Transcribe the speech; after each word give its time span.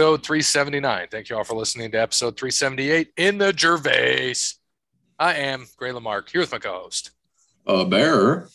episode 0.00 0.24
379. 0.24 1.08
Thank 1.10 1.28
you 1.28 1.36
all 1.36 1.44
for 1.44 1.54
listening 1.54 1.90
to 1.90 1.98
episode 2.00 2.34
378 2.38 3.12
in 3.18 3.36
the 3.36 3.52
Gervais. 3.54 4.32
I 5.18 5.34
am 5.34 5.66
Gray 5.76 5.92
Lamarck 5.92 6.30
here 6.30 6.40
with 6.40 6.50
my 6.52 6.58
co-host. 6.58 7.10
A 7.66 7.84
bear. 7.84 8.48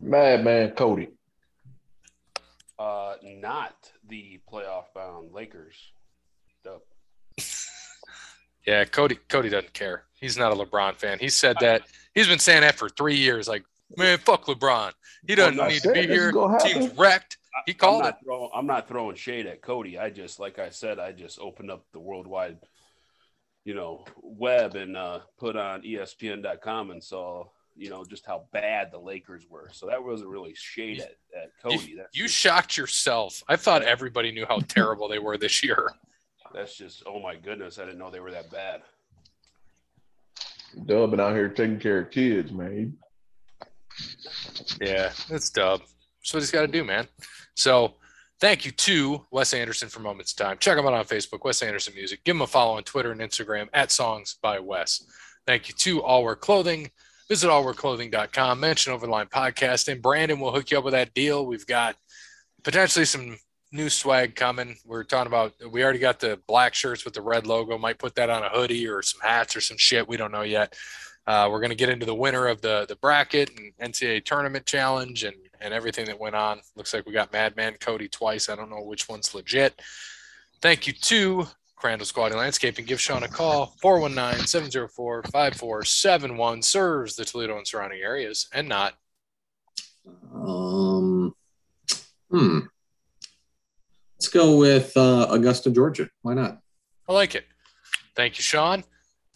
Madman 0.00 0.70
Cody. 0.76 1.08
Uh, 2.78 3.14
not 3.24 3.90
the 4.08 4.38
playoff 4.48 4.84
bound 4.94 5.32
Lakers. 5.32 5.74
Dope. 6.62 6.86
Yeah, 8.66 8.84
Cody. 8.84 9.18
Cody 9.30 9.48
doesn't 9.48 9.72
care. 9.72 10.04
He's 10.20 10.36
not 10.36 10.52
a 10.52 10.54
LeBron 10.54 10.94
fan. 10.94 11.18
He 11.18 11.30
said 11.30 11.56
that. 11.60 11.84
He's 12.14 12.28
been 12.28 12.38
saying 12.38 12.60
that 12.60 12.74
for 12.74 12.90
three 12.90 13.16
years. 13.16 13.48
Like, 13.48 13.64
man, 13.96 14.18
fuck 14.18 14.44
LeBron. 14.44 14.92
He 15.26 15.34
doesn't 15.34 15.56
Well, 15.56 15.64
I 15.66 15.70
need 15.70 15.82
to 15.82 15.92
be 15.92 16.02
here. 16.06 16.30
gonna 16.32 16.58
Team's 16.60 16.94
wrecked. 16.98 17.37
He 17.66 17.74
called 17.74 18.02
I'm 18.02 18.08
it. 18.08 18.10
not 18.10 18.24
Throwing, 18.24 18.50
I'm 18.54 18.66
not 18.66 18.88
throwing 18.88 19.16
shade 19.16 19.46
at 19.46 19.62
Cody. 19.62 19.98
I 19.98 20.10
just, 20.10 20.38
like 20.38 20.58
I 20.58 20.70
said, 20.70 20.98
I 20.98 21.12
just 21.12 21.38
opened 21.38 21.70
up 21.70 21.84
the 21.92 22.00
worldwide, 22.00 22.58
you 23.64 23.74
know, 23.74 24.04
web 24.22 24.74
and 24.74 24.96
uh, 24.96 25.20
put 25.38 25.56
on 25.56 25.82
ESPN.com 25.82 26.90
and 26.90 27.02
saw, 27.02 27.44
you 27.76 27.90
know, 27.90 28.04
just 28.04 28.26
how 28.26 28.44
bad 28.52 28.90
the 28.92 28.98
Lakers 28.98 29.46
were. 29.48 29.68
So 29.72 29.86
that 29.86 30.02
wasn't 30.02 30.30
really 30.30 30.54
shade 30.54 31.00
at, 31.00 31.16
at 31.36 31.50
Cody. 31.62 31.94
That's 31.96 32.16
You 32.16 32.24
just, 32.24 32.34
shocked 32.34 32.76
yourself. 32.76 33.42
I 33.48 33.56
thought 33.56 33.82
everybody 33.82 34.32
knew 34.32 34.46
how 34.46 34.60
terrible 34.60 35.08
they 35.08 35.18
were 35.18 35.36
this 35.36 35.62
year. 35.62 35.90
that's 36.54 36.76
just, 36.76 37.02
oh 37.06 37.20
my 37.20 37.36
goodness, 37.36 37.78
I 37.78 37.84
didn't 37.84 37.98
know 37.98 38.10
they 38.10 38.20
were 38.20 38.32
that 38.32 38.50
bad. 38.50 38.82
Dub 40.86 41.10
been 41.10 41.20
out 41.20 41.34
here 41.34 41.48
taking 41.48 41.78
care 41.78 42.00
of 42.00 42.10
kids, 42.10 42.52
man. 42.52 42.96
Yeah, 44.80 45.12
that's 45.28 45.50
dub. 45.50 45.80
That's 45.80 46.34
what 46.34 46.40
he's 46.40 46.50
got 46.50 46.62
to 46.62 46.68
do, 46.68 46.84
man. 46.84 47.08
So 47.58 47.94
thank 48.40 48.64
you 48.64 48.70
to 48.70 49.26
Wes 49.32 49.52
Anderson 49.52 49.88
for 49.88 49.98
Moments 49.98 50.32
Time. 50.32 50.58
Check 50.58 50.78
him 50.78 50.86
out 50.86 50.94
on 50.94 51.04
Facebook, 51.04 51.44
Wes 51.44 51.60
Anderson 51.60 51.92
Music. 51.94 52.22
Give 52.22 52.36
him 52.36 52.42
a 52.42 52.46
follow 52.46 52.76
on 52.76 52.84
Twitter 52.84 53.10
and 53.10 53.20
Instagram 53.20 53.68
at 53.72 53.90
Songs 53.90 54.36
by 54.40 54.60
Wes. 54.60 55.02
Thank 55.44 55.68
you 55.68 55.74
to 55.74 56.02
All 56.02 56.22
Wear 56.22 56.36
Clothing. 56.36 56.88
Visit 57.28 57.48
allwearclothing.com, 57.48 58.60
mention 58.60 58.96
Overline 58.96 59.28
Podcast, 59.28 59.88
and 59.92 60.00
Brandon 60.00 60.38
will 60.38 60.52
hook 60.52 60.70
you 60.70 60.78
up 60.78 60.84
with 60.84 60.92
that 60.92 61.12
deal. 61.14 61.44
We've 61.46 61.66
got 61.66 61.96
potentially 62.62 63.04
some 63.04 63.36
new 63.72 63.90
swag 63.90 64.36
coming. 64.36 64.76
We're 64.86 65.04
talking 65.04 65.26
about, 65.26 65.52
we 65.70 65.82
already 65.82 65.98
got 65.98 66.20
the 66.20 66.40
black 66.46 66.74
shirts 66.74 67.04
with 67.04 67.14
the 67.14 67.22
red 67.22 67.46
logo. 67.46 67.76
Might 67.76 67.98
put 67.98 68.14
that 68.14 68.30
on 68.30 68.44
a 68.44 68.48
hoodie 68.48 68.86
or 68.86 69.02
some 69.02 69.20
hats 69.20 69.56
or 69.56 69.60
some 69.60 69.76
shit. 69.76 70.08
We 70.08 70.16
don't 70.16 70.32
know 70.32 70.42
yet. 70.42 70.74
Uh, 71.28 71.48
we're 71.50 71.60
going 71.60 71.68
to 71.68 71.76
get 71.76 71.90
into 71.90 72.06
the 72.06 72.14
winner 72.14 72.46
of 72.46 72.62
the 72.62 72.86
the 72.88 72.96
bracket 72.96 73.50
and 73.58 73.70
NCAA 73.92 74.24
tournament 74.24 74.64
challenge 74.64 75.24
and 75.24 75.36
and 75.60 75.74
everything 75.74 76.06
that 76.06 76.18
went 76.18 76.34
on. 76.34 76.60
Looks 76.74 76.94
like 76.94 77.04
we 77.04 77.12
got 77.12 77.34
Madman 77.34 77.74
Cody 77.80 78.08
twice. 78.08 78.48
I 78.48 78.56
don't 78.56 78.70
know 78.70 78.80
which 78.80 79.10
one's 79.10 79.34
legit. 79.34 79.78
Thank 80.62 80.86
you 80.86 80.94
to 80.94 81.46
Crandall's 81.76 82.12
Quality 82.12 82.36
Landscaping. 82.36 82.86
Give 82.86 82.98
Sean 82.98 83.24
a 83.24 83.28
call 83.28 83.74
419-704-5471. 83.84 86.64
Serves 86.64 87.14
the 87.14 87.26
Toledo 87.26 87.58
and 87.58 87.68
surrounding 87.68 88.00
areas 88.00 88.48
and 88.54 88.66
not. 88.66 88.94
Um, 90.34 91.34
hmm. 92.30 92.60
Let's 94.16 94.28
go 94.28 94.56
with 94.56 94.96
uh, 94.96 95.26
Augusta, 95.28 95.70
Georgia. 95.70 96.08
Why 96.22 96.32
not? 96.32 96.60
I 97.06 97.12
like 97.12 97.34
it. 97.34 97.44
Thank 98.16 98.38
you, 98.38 98.42
Sean. 98.42 98.82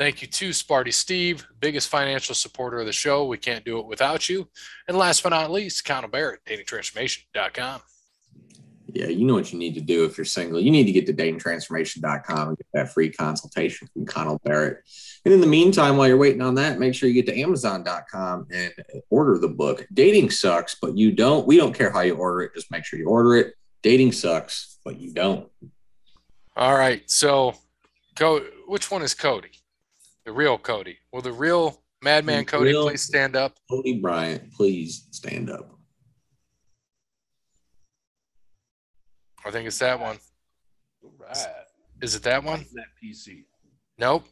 Thank 0.03 0.21
you 0.21 0.27
to 0.27 0.51
Sparty 0.51 0.93
Steve, 0.93 1.47
biggest 1.61 1.89
financial 1.89 2.35
supporter 2.35 2.81
of 2.81 2.87
the 2.87 2.93
show. 2.93 3.25
We 3.25 3.39
can't 3.39 3.65
do 3.65 3.79
it 3.79 3.87
without 3.87 4.29
you. 4.29 4.49
And 4.89 4.97
last 4.97 5.23
but 5.23 5.29
not 5.29 5.53
least, 5.53 5.85
Connell 5.85 6.11
Barrett, 6.11 6.45
datingtransformation.com. 6.45 7.83
Yeah, 8.89 9.07
you 9.07 9.25
know 9.25 9.35
what 9.35 9.53
you 9.53 9.61
need 9.61 9.75
to 9.75 9.81
do 9.81 10.05
if 10.05 10.19
you're 10.19 10.25
single. 10.25 10.59
You 10.59 10.73
need 10.73 10.87
to 10.87 10.93
get 10.93 11.07
to 11.07 11.13
datingtransformation.com 11.13 12.49
and 12.49 12.57
get 12.57 12.67
that 12.75 12.93
free 12.93 13.13
consultation 13.13 13.87
from 13.93 14.05
Connell 14.05 14.41
Barrett. 14.43 14.79
And 15.25 15.33
in 15.33 15.41
the 15.41 15.47
meantime, 15.47 15.97
while 15.97 16.09
you're 16.09 16.17
waiting 16.17 16.43
on 16.43 16.57
that, 16.57 16.81
make 16.81 16.97
sure 16.97 17.09
you 17.09 17.15
get 17.15 17.33
to 17.33 17.41
amazon.com 17.41 18.49
and 18.51 18.73
order 19.09 19.39
the 19.39 19.47
book. 19.47 19.87
Dating 19.93 20.31
sucks, 20.31 20.75
but 20.75 20.99
you 20.99 21.13
don't. 21.13 21.47
We 21.47 21.57
don't 21.57 21.75
care 21.79 21.93
how 21.93 22.01
you 22.01 22.17
order 22.17 22.43
it. 22.43 22.55
Just 22.57 22.73
make 22.73 22.85
sure 22.85 22.99
you 22.99 23.07
order 23.07 23.37
it. 23.37 23.55
Dating 23.85 24.11
sucks, 24.11 24.79
but 24.85 24.99
you 24.99 25.13
don't. 25.13 25.49
All 26.57 26.77
right. 26.77 27.09
So, 27.09 27.55
Co- 28.17 28.45
which 28.67 28.91
one 28.91 29.03
is 29.03 29.15
Cody? 29.15 29.62
The 30.25 30.33
real 30.33 30.59
Cody. 30.59 30.99
Will 31.13 31.23
the 31.23 31.33
real 31.33 31.83
Madman 32.03 32.45
Cody 32.45 32.71
real- 32.71 32.89
please 32.89 33.03
stand 33.03 33.37
up? 33.37 33.57
Cody 33.71 34.01
Bryant, 34.01 34.53
please 34.53 35.07
stand 35.11 35.51
up. 35.51 35.79
I 39.45 39.51
think 39.51 39.67
it's 39.67 39.79
that 39.81 39.99
one. 39.99 40.19
All 41.03 41.13
right. 41.19 41.47
Is 42.01 42.15
it 42.15 42.23
that 42.23 42.45
one? 42.45 42.67
That 42.75 42.87
PC. 43.03 43.45
Nope. 43.99 44.25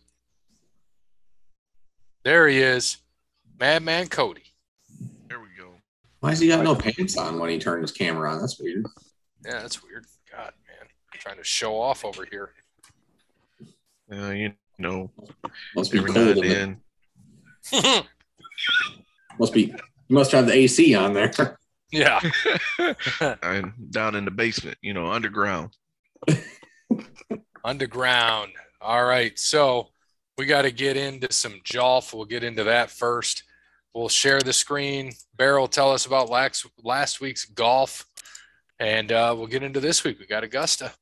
There 2.24 2.46
he 2.48 2.58
is. 2.58 2.98
Madman 3.58 4.08
Cody. 4.08 4.44
There 5.28 5.40
we 5.40 5.48
go. 5.58 5.72
Why 6.20 6.30
has 6.30 6.40
he 6.40 6.48
got 6.48 6.62
no 6.64 6.74
pants 6.74 7.16
on 7.16 7.38
when 7.38 7.50
he 7.50 7.58
turned 7.58 7.82
his 7.82 7.92
camera 7.92 8.32
on? 8.32 8.40
That's 8.40 8.60
weird. 8.60 8.86
Yeah, 9.44 9.60
that's 9.62 9.82
weird. 9.82 10.06
God, 10.30 10.52
man. 10.68 10.88
trying 11.14 11.38
to 11.38 11.44
show 11.44 11.78
off 11.78 12.04
over 12.04 12.26
here. 12.30 12.50
Uh, 14.12 14.30
you 14.30 14.52
know, 14.80 15.10
Must 15.74 15.92
be 15.92 15.98
every 15.98 16.12
cold 16.12 16.36
now 16.36 16.42
in 16.42 16.52
and 16.52 16.76
there. 17.72 18.02
Must 19.38 19.52
be. 19.52 19.74
You 20.08 20.16
must 20.16 20.32
have 20.32 20.46
the 20.46 20.52
AC 20.52 20.94
on 20.96 21.14
there. 21.14 21.32
yeah. 21.92 22.20
I'm 23.42 23.74
down 23.90 24.16
in 24.16 24.24
the 24.24 24.30
basement, 24.32 24.76
you 24.82 24.92
know, 24.92 25.06
underground. 25.06 25.70
Underground. 27.64 28.52
All 28.80 29.04
right. 29.04 29.38
So 29.38 29.88
we 30.36 30.46
got 30.46 30.62
to 30.62 30.72
get 30.72 30.96
into 30.96 31.32
some 31.32 31.60
Jolf. 31.64 32.12
We'll 32.12 32.24
get 32.24 32.42
into 32.42 32.64
that 32.64 32.90
first. 32.90 33.44
We'll 33.94 34.08
share 34.08 34.40
the 34.40 34.52
screen. 34.52 35.12
Bear 35.36 35.58
will 35.58 35.68
tell 35.68 35.92
us 35.92 36.06
about 36.06 36.28
last, 36.28 36.66
last 36.82 37.20
week's 37.20 37.44
golf. 37.44 38.04
And 38.78 39.12
uh, 39.12 39.34
we'll 39.36 39.46
get 39.46 39.62
into 39.62 39.80
this 39.80 40.02
week. 40.02 40.18
We 40.18 40.26
got 40.26 40.44
Augusta. 40.44 40.92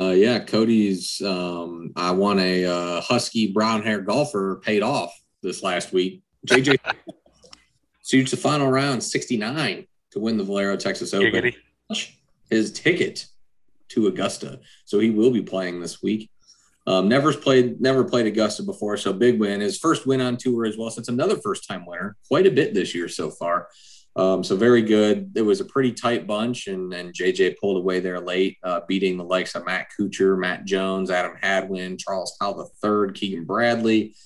Uh, 0.00 0.10
yeah, 0.10 0.38
Cody's. 0.38 1.20
Um, 1.22 1.92
I 1.96 2.12
won 2.12 2.38
a 2.38 2.64
uh, 2.64 3.00
husky 3.00 3.52
brown 3.52 3.82
hair 3.82 4.00
golfer 4.00 4.60
paid 4.64 4.82
off 4.82 5.12
this 5.42 5.62
last 5.62 5.92
week. 5.92 6.22
JJ 6.46 6.78
shoots 8.06 8.30
the 8.30 8.36
final 8.36 8.70
round 8.70 9.02
69 9.02 9.86
to 10.12 10.20
win 10.20 10.36
the 10.36 10.44
Valero 10.44 10.76
Texas 10.76 11.12
Open. 11.12 11.32
Giggity. 11.32 11.56
His 12.50 12.72
ticket 12.72 13.26
to 13.88 14.06
Augusta, 14.06 14.60
so 14.84 14.98
he 14.98 15.10
will 15.10 15.30
be 15.30 15.42
playing 15.42 15.80
this 15.80 16.02
week. 16.02 16.30
Um, 16.86 17.08
never 17.08 17.34
played, 17.34 17.80
never 17.80 18.04
played 18.04 18.26
Augusta 18.26 18.62
before, 18.62 18.96
so 18.96 19.12
big 19.12 19.38
win. 19.38 19.60
His 19.60 19.78
first 19.78 20.06
win 20.06 20.22
on 20.22 20.38
tour 20.38 20.64
as 20.64 20.78
well. 20.78 20.88
So 20.90 21.00
it's 21.00 21.08
another 21.08 21.36
first 21.36 21.68
time 21.68 21.84
winner. 21.84 22.16
Quite 22.26 22.46
a 22.46 22.50
bit 22.50 22.72
this 22.72 22.94
year 22.94 23.08
so 23.08 23.30
far. 23.30 23.68
Um, 24.18 24.42
so 24.42 24.56
very 24.56 24.82
good. 24.82 25.30
It 25.36 25.42
was 25.42 25.60
a 25.60 25.64
pretty 25.64 25.92
tight 25.92 26.26
bunch, 26.26 26.66
and 26.66 26.92
and 26.92 27.14
JJ 27.14 27.56
pulled 27.58 27.76
away 27.76 28.00
there 28.00 28.18
late, 28.18 28.58
uh, 28.64 28.80
beating 28.88 29.16
the 29.16 29.24
likes 29.24 29.54
of 29.54 29.64
Matt 29.64 29.86
Kuchar, 29.98 30.36
Matt 30.36 30.64
Jones, 30.64 31.10
Adam 31.10 31.36
Hadwin, 31.40 31.96
Charles 31.96 32.36
Howell 32.40 32.72
III, 32.84 33.12
Keegan 33.12 33.44
Bradley. 33.44 34.16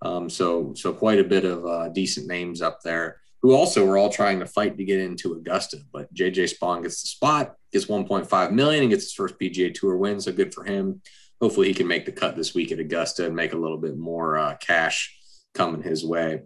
Um, 0.00 0.30
so 0.30 0.72
so 0.74 0.94
quite 0.94 1.18
a 1.18 1.24
bit 1.24 1.44
of 1.44 1.66
uh, 1.66 1.88
decent 1.90 2.26
names 2.26 2.62
up 2.62 2.80
there 2.82 3.20
who 3.42 3.52
also 3.52 3.84
were 3.84 3.98
all 3.98 4.08
trying 4.08 4.38
to 4.38 4.46
fight 4.46 4.78
to 4.78 4.84
get 4.84 4.98
into 4.98 5.34
Augusta. 5.34 5.76
But 5.92 6.12
JJ 6.14 6.56
Spaun 6.58 6.82
gets 6.82 7.02
the 7.02 7.08
spot, 7.08 7.56
gets 7.70 7.84
1.5 7.84 8.52
million, 8.52 8.84
and 8.84 8.90
gets 8.90 9.04
his 9.04 9.12
first 9.12 9.38
PGA 9.38 9.74
Tour 9.74 9.98
win. 9.98 10.18
So 10.18 10.32
good 10.32 10.54
for 10.54 10.64
him. 10.64 11.02
Hopefully 11.42 11.68
he 11.68 11.74
can 11.74 11.86
make 11.86 12.06
the 12.06 12.12
cut 12.12 12.36
this 12.36 12.54
week 12.54 12.72
at 12.72 12.78
Augusta 12.78 13.26
and 13.26 13.36
make 13.36 13.52
a 13.52 13.58
little 13.58 13.76
bit 13.76 13.98
more 13.98 14.38
uh, 14.38 14.56
cash 14.56 15.14
coming 15.52 15.82
his 15.82 16.02
way. 16.02 16.44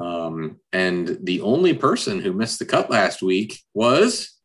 Um, 0.00 0.58
and 0.72 1.18
the 1.22 1.42
only 1.42 1.74
person 1.74 2.20
who 2.20 2.32
missed 2.32 2.58
the 2.58 2.64
cut 2.64 2.90
last 2.90 3.22
week 3.22 3.60
was 3.74 4.38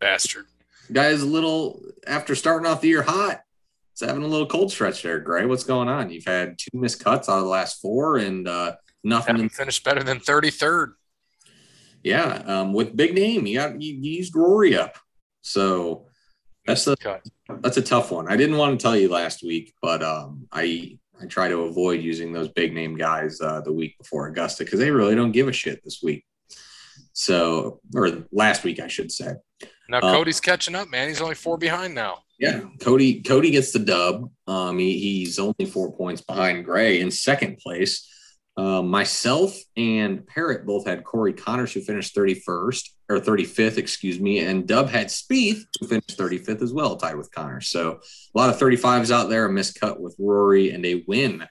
Bastard. 0.00 0.46
guys 0.92 1.22
a 1.22 1.26
little 1.26 1.82
after 2.06 2.34
starting 2.34 2.66
off 2.66 2.80
the 2.80 2.88
year 2.88 3.02
hot. 3.02 3.40
It's 3.92 4.00
having 4.00 4.22
a 4.22 4.28
little 4.28 4.46
cold 4.46 4.70
stretch 4.72 5.02
there, 5.02 5.20
Gray. 5.20 5.46
What's 5.46 5.64
going 5.64 5.88
on? 5.88 6.10
You've 6.10 6.24
had 6.24 6.58
two 6.58 6.76
missed 6.78 7.02
cuts 7.02 7.28
out 7.28 7.38
of 7.38 7.44
the 7.44 7.48
last 7.48 7.80
four, 7.80 8.16
and 8.16 8.46
uh, 8.48 8.76
nothing. 9.04 9.36
Haven't 9.36 9.52
finished 9.52 9.84
better 9.84 10.02
than 10.02 10.18
33rd. 10.18 10.94
Yeah, 12.02 12.42
um, 12.46 12.72
with 12.72 12.96
big 12.96 13.14
name, 13.14 13.46
you 13.46 13.58
got 13.58 13.80
you, 13.80 13.94
you 13.94 14.18
used 14.18 14.34
Rory 14.34 14.76
up, 14.76 14.98
so 15.42 16.06
that's 16.66 16.86
a 16.86 16.96
that's 17.60 17.76
a 17.76 17.82
tough 17.82 18.10
one. 18.10 18.30
I 18.30 18.36
didn't 18.36 18.56
want 18.58 18.78
to 18.78 18.82
tell 18.82 18.96
you 18.96 19.08
last 19.08 19.42
week, 19.42 19.72
but 19.80 20.02
um, 20.02 20.48
I 20.52 20.98
I 21.20 21.26
try 21.26 21.48
to 21.48 21.62
avoid 21.62 22.02
using 22.02 22.32
those 22.32 22.48
big 22.48 22.72
name 22.72 22.96
guys 22.96 23.40
uh, 23.40 23.60
the 23.60 23.72
week 23.72 23.96
before 23.98 24.26
Augusta 24.26 24.64
because 24.64 24.80
they 24.80 24.90
really 24.90 25.14
don't 25.14 25.32
give 25.32 25.48
a 25.48 25.52
shit 25.52 25.82
this 25.84 26.00
week. 26.02 26.24
So, 27.12 27.80
or 27.94 28.24
last 28.32 28.64
week, 28.64 28.80
I 28.80 28.88
should 28.88 29.12
say. 29.12 29.34
Now 29.88 29.98
Uh, 29.98 30.12
Cody's 30.12 30.40
catching 30.40 30.74
up, 30.74 30.88
man. 30.90 31.08
He's 31.08 31.20
only 31.20 31.34
four 31.34 31.58
behind 31.58 31.94
now. 31.94 32.18
Yeah, 32.38 32.62
Cody 32.80 33.22
Cody 33.22 33.50
gets 33.50 33.70
the 33.70 33.78
dub. 33.78 34.28
Um, 34.48 34.78
he, 34.78 34.98
he's 34.98 35.38
only 35.38 35.66
four 35.66 35.92
points 35.92 36.20
behind 36.20 36.64
Gray 36.64 37.00
in 37.00 37.10
second 37.10 37.58
place. 37.58 38.08
Uh, 38.56 38.82
myself 38.82 39.56
and 39.76 40.24
Parrot 40.26 40.64
both 40.64 40.86
had 40.86 41.02
Corey 41.02 41.32
Conners, 41.32 41.72
who 41.72 41.80
finished 41.80 42.14
31st 42.14 42.88
or 43.08 43.18
35th, 43.18 43.78
excuse 43.78 44.20
me, 44.20 44.38
and 44.40 44.66
Dub 44.66 44.88
had 44.88 45.08
Spieth, 45.08 45.64
who 45.80 45.88
finished 45.88 46.16
35th 46.16 46.62
as 46.62 46.72
well, 46.72 46.96
tied 46.96 47.16
with 47.16 47.34
Conners. 47.34 47.68
So 47.68 48.00
a 48.34 48.38
lot 48.38 48.50
of 48.50 48.58
35s 48.58 49.10
out 49.10 49.28
there, 49.28 49.46
a 49.46 49.50
miscut 49.50 49.98
with 49.98 50.14
Rory, 50.18 50.70
and 50.70 50.86
a 50.86 51.04
win. 51.08 51.44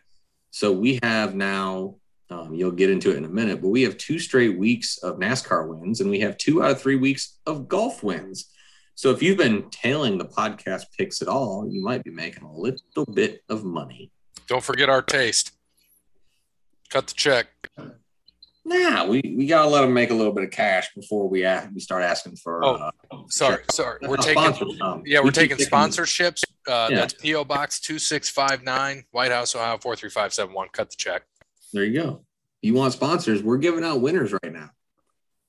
So 0.51 0.71
we 0.71 0.99
have 1.03 1.35
now, 1.35 1.95
um, 2.29 2.53
you'll 2.53 2.71
get 2.71 2.89
into 2.89 3.11
it 3.11 3.17
in 3.17 3.25
a 3.25 3.29
minute, 3.29 3.61
but 3.61 3.67
we 3.67 3.81
have 3.81 3.97
two 3.97 4.17
straight 4.17 4.57
weeks 4.57 4.97
of 4.99 5.17
NASCAR 5.17 5.67
wins, 5.67 5.99
and 5.99 6.09
we 6.09 6.21
have 6.21 6.37
two 6.37 6.63
out 6.63 6.71
of 6.71 6.81
three 6.81 6.95
weeks 6.95 7.37
of 7.45 7.67
golf 7.67 8.01
wins. 8.01 8.49
So 8.95 9.11
if 9.11 9.21
you've 9.21 9.37
been 9.37 9.69
tailing 9.71 10.17
the 10.17 10.25
podcast 10.25 10.83
picks 10.97 11.21
at 11.21 11.27
all, 11.27 11.67
you 11.69 11.83
might 11.83 12.03
be 12.03 12.11
making 12.11 12.43
a 12.43 12.55
little 12.55 13.05
bit 13.13 13.41
of 13.49 13.65
money. 13.65 14.11
Don't 14.47 14.63
forget 14.63 14.89
our 14.89 15.01
taste. 15.01 15.51
Cut 16.93 17.07
the 17.07 17.13
check. 17.15 17.47
Nah, 18.65 19.05
we, 19.07 19.19
we 19.35 19.47
gotta 19.47 19.67
let 19.67 19.81
them 19.81 19.95
make 19.95 20.11
a 20.11 20.13
little 20.13 20.31
bit 20.31 20.43
of 20.43 20.51
cash 20.51 20.93
before 20.93 21.27
we 21.27 21.43
ask, 21.43 21.69
we 21.73 21.79
start 21.79 22.03
asking 22.03 22.35
for. 22.35 22.63
Oh, 22.63 22.75
uh, 22.75 22.91
Sorry, 23.29 23.57
check. 23.57 23.71
sorry. 23.71 23.97
We're 24.03 24.13
uh, 24.13 24.21
taking 24.21 24.43
sponsors, 24.53 24.77
yeah, 25.05 25.19
we 25.19 25.25
we're 25.25 25.31
keep 25.31 25.49
taking 25.49 25.57
sponsorships. 25.57 26.43
Uh, 26.67 26.89
Yeah. 26.91 26.97
That's 26.97 27.15
PO 27.15 27.45
Box 27.45 27.79
two 27.79 27.97
six 27.97 28.29
five 28.29 28.63
nine, 28.63 29.05
White 29.09 29.31
House, 29.31 29.55
Ohio 29.55 29.79
four 29.79 29.95
three 29.95 30.11
five 30.11 30.35
seven 30.35 30.53
one. 30.53 30.67
Cut 30.71 30.91
the 30.91 30.95
check. 30.95 31.23
There 31.73 31.83
you 31.83 31.99
go. 31.99 32.21
You 32.61 32.75
want 32.75 32.93
sponsors? 32.93 33.41
We're 33.41 33.57
giving 33.57 33.83
out 33.83 33.99
winners 33.99 34.31
right 34.31 34.53
now. 34.53 34.69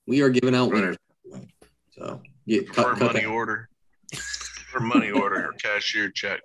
We 0.07 0.21
are 0.23 0.29
giving 0.29 0.55
out 0.55 0.71
winners. 0.71 0.97
So 1.91 2.21
get 2.47 2.67
For 2.69 2.73
cut, 2.73 2.97
cut 2.97 3.13
money 3.13 3.19
that. 3.21 3.27
order. 3.29 3.69
For 4.71 4.79
money 4.79 5.11
order 5.11 5.45
or 5.45 5.53
cashier 5.53 6.09
check. 6.09 6.41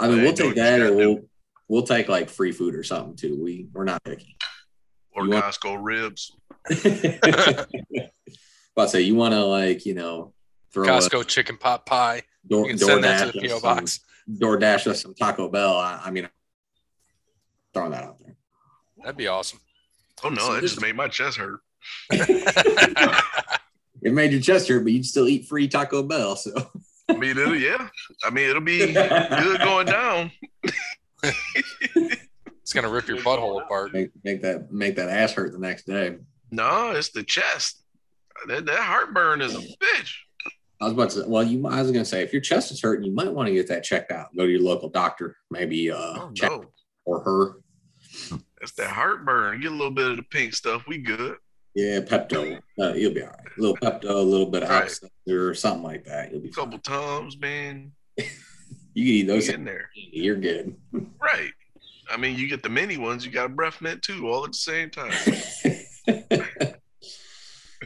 I 0.00 0.08
mean, 0.08 0.18
Hey, 0.18 0.24
we'll 0.24 0.32
take 0.34 0.54
that, 0.56 0.80
or 0.80 0.92
we'll 0.92 1.14
do. 1.14 1.28
We'll 1.68 1.82
take 1.82 2.08
like 2.08 2.28
free 2.30 2.52
food 2.52 2.74
or 2.74 2.82
something 2.82 3.16
too. 3.16 3.40
We 3.42 3.68
we're 3.72 3.84
not 3.84 4.02
picky. 4.04 4.36
Or 5.12 5.24
You 5.24 5.30
want- 5.30 5.44
Costco 5.44 5.78
ribs. 5.80 6.36
but 8.74 8.82
I 8.82 8.86
say 8.86 9.02
you 9.02 9.14
want 9.14 9.34
to 9.34 9.44
like 9.44 9.86
you 9.86 9.94
know 9.94 10.32
throw 10.72 10.86
Costco 10.86 11.26
chicken 11.26 11.56
pot 11.56 11.86
pie. 11.86 12.22
door, 12.46 12.64
You 12.64 12.70
can 12.70 12.78
send 12.78 13.04
that 13.04 13.32
to 13.32 13.38
the 13.38 13.46
us 13.46 13.52
PO 13.52 13.58
some- 13.58 13.76
Box. 13.76 14.00
DoorDash 14.30 14.86
us 14.88 15.00
some 15.02 15.14
Taco 15.14 15.48
Bell. 15.48 15.78
I, 15.78 16.02
I 16.04 16.10
mean, 16.10 16.28
throwing 17.72 17.92
that 17.92 18.04
out 18.04 18.18
there. 18.18 18.36
That'd 18.98 19.16
be 19.16 19.26
awesome. 19.26 19.58
Oh 20.22 20.28
no, 20.28 20.42
So 20.42 20.54
that 20.54 20.60
just 20.60 20.82
made 20.82 20.96
my 20.96 21.08
chest 21.08 21.38
hurt. 21.38 21.60
It 24.00 24.12
made 24.14 24.30
your 24.30 24.40
chest 24.40 24.68
hurt, 24.68 24.84
but 24.84 24.92
you'd 24.92 25.04
still 25.04 25.26
eat 25.26 25.48
free 25.48 25.66
Taco 25.66 26.04
Bell. 26.04 26.36
So 26.36 26.52
I 27.08 27.14
mean, 27.16 27.36
it'll, 27.36 27.56
yeah. 27.56 27.88
I 28.24 28.30
mean, 28.30 28.48
it'll 28.48 28.62
be 28.62 28.92
good 28.92 29.58
going 29.60 29.86
down. 29.86 30.30
It's 32.62 32.74
gonna 32.74 32.90
rip 32.90 33.08
your 33.08 33.16
butthole 33.18 33.62
apart. 33.62 33.94
make, 33.94 34.10
make 34.24 34.42
that 34.42 34.70
make 34.70 34.96
that 34.96 35.08
ass 35.08 35.32
hurt 35.32 35.52
the 35.52 35.58
next 35.58 35.86
day. 35.86 36.18
No, 36.50 36.90
it's 36.90 37.08
the 37.08 37.22
chest. 37.22 37.82
That, 38.46 38.66
that 38.66 38.78
heartburn 38.78 39.40
is 39.40 39.54
a 39.54 39.58
bitch. 39.60 40.12
I 40.78 40.84
was 40.84 40.92
about 40.92 41.08
to. 41.12 41.24
Well, 41.26 41.42
you. 41.44 41.66
I 41.66 41.80
was 41.80 41.90
gonna 41.90 42.04
say 42.04 42.22
if 42.22 42.30
your 42.30 42.42
chest 42.42 42.70
is 42.70 42.82
hurting, 42.82 43.06
you 43.06 43.14
might 43.14 43.32
want 43.32 43.46
to 43.48 43.54
get 43.54 43.68
that 43.68 43.84
checked 43.84 44.12
out. 44.12 44.36
Go 44.36 44.44
to 44.44 44.50
your 44.52 44.60
local 44.60 44.90
doctor, 44.90 45.38
maybe 45.50 45.90
uh, 45.90 45.96
Oh 45.96 46.30
check 46.34 46.50
no, 46.50 46.64
or 47.06 47.20
her. 47.22 48.38
it's 48.60 48.72
that 48.72 48.90
heartburn. 48.90 49.62
Get 49.62 49.72
a 49.72 49.74
little 49.74 49.90
bit 49.90 50.10
of 50.10 50.18
the 50.18 50.22
pink 50.24 50.52
stuff. 50.52 50.86
We 50.86 50.98
good. 50.98 51.36
Yeah, 51.74 52.00
Pepto. 52.00 52.60
Uh, 52.78 52.92
you'll 52.92 53.14
be 53.14 53.22
all 53.22 53.28
right. 53.28 53.46
A 53.56 53.60
little 53.62 53.76
Pepto, 53.78 54.10
a 54.10 54.14
little 54.18 54.50
bit 54.50 54.62
of 54.64 54.68
Right. 54.68 54.92
Or 55.30 55.54
something 55.54 55.82
like 55.84 56.04
that. 56.04 56.32
You'll 56.32 56.42
be 56.42 56.50
A 56.50 56.52
couple 56.52 56.78
fine. 56.84 57.00
times, 57.00 57.38
man. 57.38 57.92
You 58.98 59.04
can 59.04 59.14
eat 59.14 59.26
those. 59.28 59.48
In 59.48 59.64
there. 59.64 59.90
You're 59.94 60.34
good. 60.34 60.74
Right. 60.92 61.52
I 62.10 62.16
mean, 62.16 62.36
you 62.36 62.48
get 62.48 62.64
the 62.64 62.68
mini 62.68 62.96
ones. 62.96 63.24
You 63.24 63.30
got 63.30 63.46
a 63.46 63.48
breath 63.48 63.80
mint 63.80 64.02
too, 64.02 64.28
all 64.28 64.44
at 64.44 64.50
the 64.50 64.58
same 64.58 64.90
time. 64.90 65.12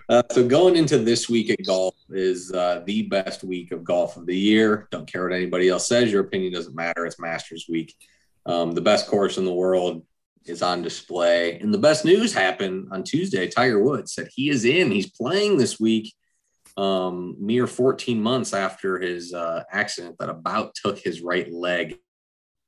uh, 0.09 0.23
so 0.31 0.49
going 0.49 0.75
into 0.77 0.97
this 0.97 1.29
week 1.29 1.51
at 1.51 1.63
golf 1.67 1.97
is 2.09 2.51
uh, 2.53 2.83
the 2.87 3.03
best 3.03 3.45
week 3.45 3.73
of 3.73 3.85
golf 3.85 4.17
of 4.17 4.25
the 4.25 4.35
year. 4.35 4.89
Don't 4.91 5.07
care 5.07 5.25
what 5.25 5.35
anybody 5.35 5.69
else 5.69 5.87
says. 5.87 6.11
Your 6.11 6.23
opinion 6.23 6.55
doesn't 6.55 6.75
matter. 6.75 7.05
It's 7.05 7.21
Masters 7.21 7.67
week. 7.69 7.95
Um, 8.47 8.73
the 8.73 8.81
best 8.81 9.07
course 9.07 9.37
in 9.37 9.45
the 9.45 9.53
world 9.53 10.07
is 10.47 10.63
on 10.63 10.81
display. 10.81 11.59
And 11.59 11.75
the 11.75 11.79
best 11.79 12.07
news 12.07 12.33
happened 12.33 12.89
on 12.91 13.03
Tuesday. 13.03 13.49
Tiger 13.49 13.83
Woods 13.83 14.15
said 14.15 14.31
he 14.35 14.49
is 14.49 14.65
in. 14.65 14.91
He's 14.91 15.11
playing 15.11 15.59
this 15.59 15.79
week. 15.79 16.15
Um, 16.77 17.37
mere 17.39 17.67
14 17.67 18.21
months 18.21 18.55
after 18.55 18.99
his 18.99 19.35
uh, 19.35 19.65
accident 19.71 20.17
that 20.19 20.31
about 20.31 20.75
took 20.75 20.99
his 20.99 21.21
right 21.21 21.51
leg. 21.53 21.99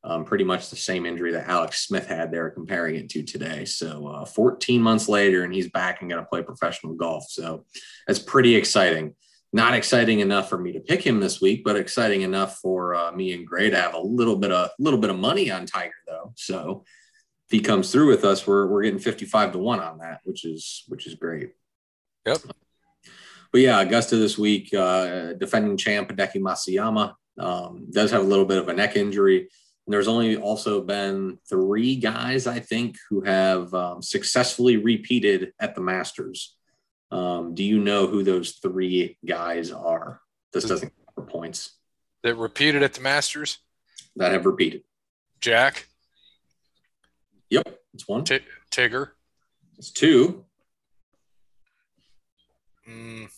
Um, 0.06 0.27
pretty 0.27 0.45
much 0.45 0.69
the 0.69 0.77
same 0.77 1.06
injury 1.06 1.33
that 1.33 1.49
Alex 1.49 1.87
Smith 1.87 2.06
had. 2.06 2.31
They're 2.31 2.51
comparing 2.51 2.97
it 2.97 3.09
to 3.11 3.23
today. 3.23 3.65
So 3.65 4.06
uh, 4.06 4.25
14 4.27 4.83
months 4.83 5.09
later, 5.09 5.45
and 5.45 5.55
he's 5.55 5.71
back 5.71 6.03
and 6.03 6.11
going 6.11 6.23
to 6.23 6.29
play 6.29 6.43
professional 6.43 6.93
golf. 6.93 7.25
So 7.31 7.65
that's 8.06 8.19
pretty 8.19 8.55
exciting. 8.55 9.15
Not 9.55 9.73
exciting 9.73 10.19
enough 10.21 10.49
for 10.49 10.59
me 10.59 10.73
to 10.73 10.81
pick 10.81 11.01
him 11.01 11.21
this 11.21 11.41
week, 11.41 11.62
but 11.65 11.77
exciting 11.77 12.21
enough 12.21 12.59
for 12.59 12.95
uh, 12.95 13.12
me 13.12 13.33
and 13.33 13.47
Gray 13.47 13.71
to 13.71 13.81
have 13.81 13.95
a 13.95 14.01
little 14.01 14.37
bit 14.37 14.51
of 14.51 14.71
little 14.81 14.99
bit 14.99 15.11
of 15.11 15.19
money 15.19 15.51
on 15.51 15.65
Tiger 15.65 15.95
though. 16.09 16.33
So 16.37 16.85
if 17.47 17.53
he 17.53 17.61
comes 17.61 17.93
through 17.93 18.09
with 18.09 18.25
us, 18.25 18.47
we're 18.47 18.67
we're 18.67 18.83
getting 18.83 18.99
55 18.99 19.53
to 19.53 19.59
one 19.59 19.79
on 19.79 19.99
that, 19.99 20.21
which 20.25 20.45
is 20.45 20.83
which 20.89 21.06
is 21.06 21.15
great. 21.15 21.53
Yep. 22.27 22.39
But 23.55 23.61
yeah, 23.61 23.81
Augusta 23.83 24.17
this 24.17 24.37
week, 24.37 24.75
uh, 24.75 25.35
defending 25.35 25.77
champ 25.77 26.09
Hideki 26.09 26.39
Matsuyama 26.41 27.15
um, 27.39 27.87
does 27.93 28.11
have 28.11 28.23
a 28.23 28.27
little 28.27 28.47
bit 28.47 28.59
of 28.59 28.69
a 28.69 28.73
neck 28.73 28.97
injury. 28.97 29.39
And 29.87 29.93
there's 29.95 30.09
only 30.09 30.37
also 30.37 30.81
been 30.81 31.39
three 31.49 31.95
guys, 31.95 32.49
I 32.49 32.59
think, 32.59 32.97
who 33.09 33.21
have 33.21 33.73
um, 33.73 34.03
successfully 34.03 34.77
repeated 34.77 35.53
at 35.61 35.77
the 35.77 35.83
Masters. 35.83 36.56
Um, 37.12 37.55
do 37.55 37.62
you 37.62 37.79
know 37.79 38.09
who 38.09 38.25
those 38.25 38.55
three 38.61 39.19
guys 39.25 39.71
are? 39.71 40.21
This 40.53 40.65
doesn't 40.65 40.93
cover 41.15 41.25
points 41.29 41.79
That 42.25 42.35
repeated 42.35 42.83
at 42.83 42.95
the 42.95 43.03
Masters. 43.03 43.59
that 44.17 44.33
have 44.33 44.47
repeated. 44.47 44.83
Jack, 45.41 45.87
Yep, 47.51 47.79
it's 47.95 48.09
one. 48.09 48.25
T- 48.25 48.41
Tigger. 48.73 49.11
It's 49.79 49.93
two. 49.93 50.44
Mm, 52.91 53.29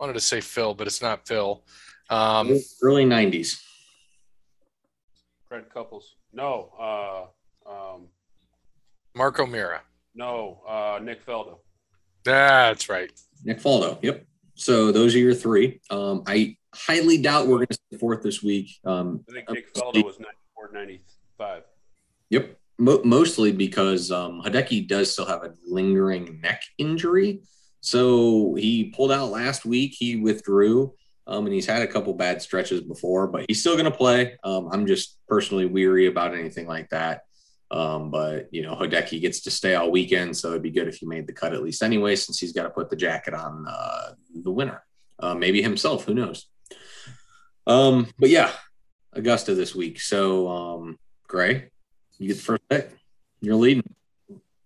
wanted 0.00 0.14
to 0.14 0.20
say 0.20 0.40
Phil, 0.40 0.74
but 0.74 0.86
it's 0.86 1.02
not 1.02 1.26
Phil. 1.26 1.64
Um, 2.10 2.58
Early 2.82 3.04
90s. 3.04 3.60
Fred 5.48 5.64
Couples. 5.72 6.16
No. 6.32 6.70
Uh, 6.78 7.70
um, 7.70 8.08
Mark 9.14 9.38
O'Meara. 9.40 9.82
no. 10.14 10.62
Uh, 10.66 10.98
Nick 11.02 11.24
Faldo. 11.24 11.58
That's 12.24 12.88
right. 12.88 13.10
Nick 13.44 13.60
Faldo. 13.60 13.98
Yep. 14.02 14.26
So 14.54 14.92
those 14.92 15.14
are 15.14 15.18
your 15.18 15.34
three. 15.34 15.80
Um, 15.90 16.22
I 16.26 16.56
highly 16.74 17.20
doubt 17.22 17.46
we're 17.46 17.56
going 17.58 17.68
to 17.68 17.78
see 17.90 17.98
fourth 17.98 18.22
this 18.22 18.42
week. 18.42 18.70
Um, 18.84 19.24
I 19.30 19.32
think 19.32 19.50
Nick 19.50 19.72
Faldo 19.74 20.04
was 20.04 20.18
94, 20.18 20.70
95. 20.72 21.62
Yep. 22.30 22.56
Mo- 22.78 23.02
mostly 23.04 23.52
because 23.52 24.10
um, 24.12 24.42
Hideki 24.44 24.86
does 24.86 25.12
still 25.12 25.26
have 25.26 25.42
a 25.44 25.54
lingering 25.66 26.40
neck 26.42 26.62
injury. 26.76 27.40
So 27.88 28.54
he 28.54 28.90
pulled 28.90 29.12
out 29.12 29.30
last 29.30 29.64
week. 29.64 29.94
He 29.98 30.16
withdrew, 30.16 30.92
um, 31.26 31.46
and 31.46 31.54
he's 31.54 31.64
had 31.64 31.80
a 31.80 31.86
couple 31.86 32.12
bad 32.12 32.42
stretches 32.42 32.82
before, 32.82 33.26
but 33.26 33.46
he's 33.48 33.60
still 33.60 33.78
going 33.78 33.90
to 33.90 33.90
play. 33.90 34.36
Um, 34.44 34.68
I'm 34.70 34.86
just 34.86 35.16
personally 35.26 35.64
weary 35.64 36.06
about 36.06 36.34
anything 36.34 36.66
like 36.66 36.90
that. 36.90 37.22
Um, 37.70 38.10
but 38.10 38.52
you 38.52 38.60
know, 38.60 38.74
Hideki 38.74 39.22
gets 39.22 39.40
to 39.40 39.50
stay 39.50 39.74
all 39.74 39.90
weekend, 39.90 40.36
so 40.36 40.50
it'd 40.50 40.62
be 40.62 40.70
good 40.70 40.86
if 40.86 40.96
he 40.96 41.06
made 41.06 41.26
the 41.26 41.32
cut 41.32 41.54
at 41.54 41.62
least 41.62 41.82
anyway, 41.82 42.14
since 42.14 42.38
he's 42.38 42.52
got 42.52 42.64
to 42.64 42.70
put 42.70 42.90
the 42.90 42.96
jacket 42.96 43.32
on 43.32 43.64
uh, 43.66 44.12
the 44.34 44.50
winner, 44.50 44.82
uh, 45.20 45.34
maybe 45.34 45.62
himself. 45.62 46.04
Who 46.04 46.12
knows? 46.12 46.46
Um, 47.66 48.08
but 48.18 48.28
yeah, 48.28 48.52
Augusta 49.14 49.54
this 49.54 49.74
week. 49.74 49.98
So 49.98 50.48
um, 50.48 50.98
Gray, 51.26 51.70
you 52.18 52.28
get 52.28 52.36
the 52.36 52.42
first 52.42 52.68
pick. 52.68 52.90
You're 53.40 53.56
leading. 53.56 53.94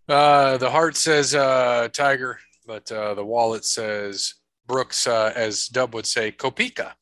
Uh, 0.08 0.56
the 0.56 0.70
heart 0.70 0.96
says 0.96 1.34
uh, 1.36 1.88
Tiger, 1.92 2.40
but 2.72 2.90
uh, 2.90 3.12
the 3.12 3.22
wallet 3.22 3.66
says 3.66 4.36
Brooks, 4.66 5.06
uh, 5.06 5.30
as 5.36 5.68
Dub 5.68 5.94
would 5.94 6.06
say, 6.06 6.32
Kopika. 6.32 6.92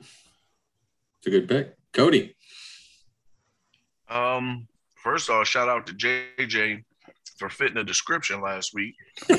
It's 0.00 1.26
a 1.26 1.30
good 1.30 1.48
pick. 1.48 1.76
Cody. 1.92 2.34
Um, 4.08 4.66
first 4.96 5.30
off, 5.30 5.46
shout 5.46 5.68
out 5.68 5.86
to 5.86 5.92
JJ 5.92 6.82
for 7.38 7.48
fitting 7.48 7.76
the 7.76 7.84
description 7.84 8.40
last 8.40 8.74
week. 8.74 8.96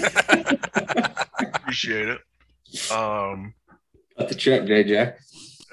Appreciate 1.42 2.08
it. 2.08 2.22
Um, 2.90 3.54
Cut 4.18 4.30
the 4.30 4.36
check, 4.36 4.62
JJ. 4.62 5.14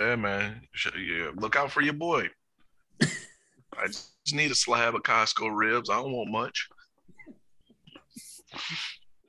yeah, 0.01 0.17
man. 0.17 0.63
Yeah, 0.99 1.31
look 1.37 1.55
out 1.55 1.71
for 1.71 1.81
your 1.81 1.95
boy. 1.95 2.29
I 3.03 3.87
just 3.87 4.35
need 4.35 4.51
a 4.51 4.57
slab 4.57 4.97
of 4.97 5.03
Costco 5.03 5.49
ribs. 5.57 5.91
I 5.91 5.95
don't 5.95 6.11
want 6.11 6.33
much. 6.33 6.69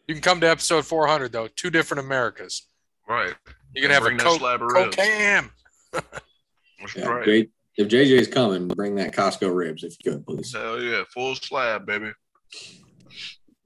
You 0.07 0.13
can 0.15 0.21
come 0.21 0.39
to 0.41 0.49
episode 0.49 0.85
400, 0.85 1.31
though. 1.31 1.47
Two 1.47 1.69
different 1.69 2.05
Americas. 2.05 2.67
Right. 3.07 3.33
You 3.73 3.81
can 3.81 3.91
have 3.91 4.03
a 4.03 4.05
Bring 4.05 4.17
that 4.17 4.23
Coke, 4.23 4.39
slab 4.39 4.61
of 4.61 4.69
Coke 4.69 4.85
ribs. 4.85 4.95
ham. 4.97 5.51
That's 5.91 6.95
Yeah, 6.95 7.05
right. 7.07 7.25
J- 7.25 7.49
if 7.77 7.87
JJ's 7.89 8.27
coming, 8.27 8.67
bring 8.67 8.95
that 8.95 9.13
Costco 9.13 9.53
ribs 9.53 9.83
if 9.83 9.95
you 10.03 10.11
could, 10.13 10.25
please. 10.25 10.53
Hell 10.53 10.81
yeah, 10.81 11.03
full 11.13 11.35
slab, 11.35 11.85
baby. 11.85 12.11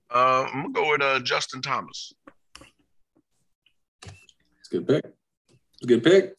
Uh, 0.09 0.47
I'm 0.51 0.61
gonna 0.63 0.73
go 0.73 0.89
with 0.91 1.01
uh, 1.01 1.19
Justin 1.19 1.61
Thomas. 1.61 2.13
It's 4.03 4.71
a 4.71 4.77
good 4.79 4.87
pick. 4.87 5.05
It's 5.05 5.83
a 5.83 5.85
good 5.87 6.03
pick. 6.03 6.35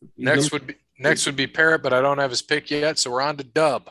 He's 0.00 0.10
Next 0.18 0.42
number- 0.52 0.54
would 0.54 0.66
be 0.66 0.74
next 0.98 1.24
would 1.26 1.36
be 1.36 1.46
Parrot, 1.46 1.82
but 1.82 1.92
I 1.94 2.02
don't 2.02 2.18
have 2.18 2.30
his 2.30 2.42
pick 2.42 2.70
yet, 2.70 2.98
so 2.98 3.10
we're 3.10 3.22
on 3.22 3.36
to 3.38 3.44
Dub. 3.44 3.88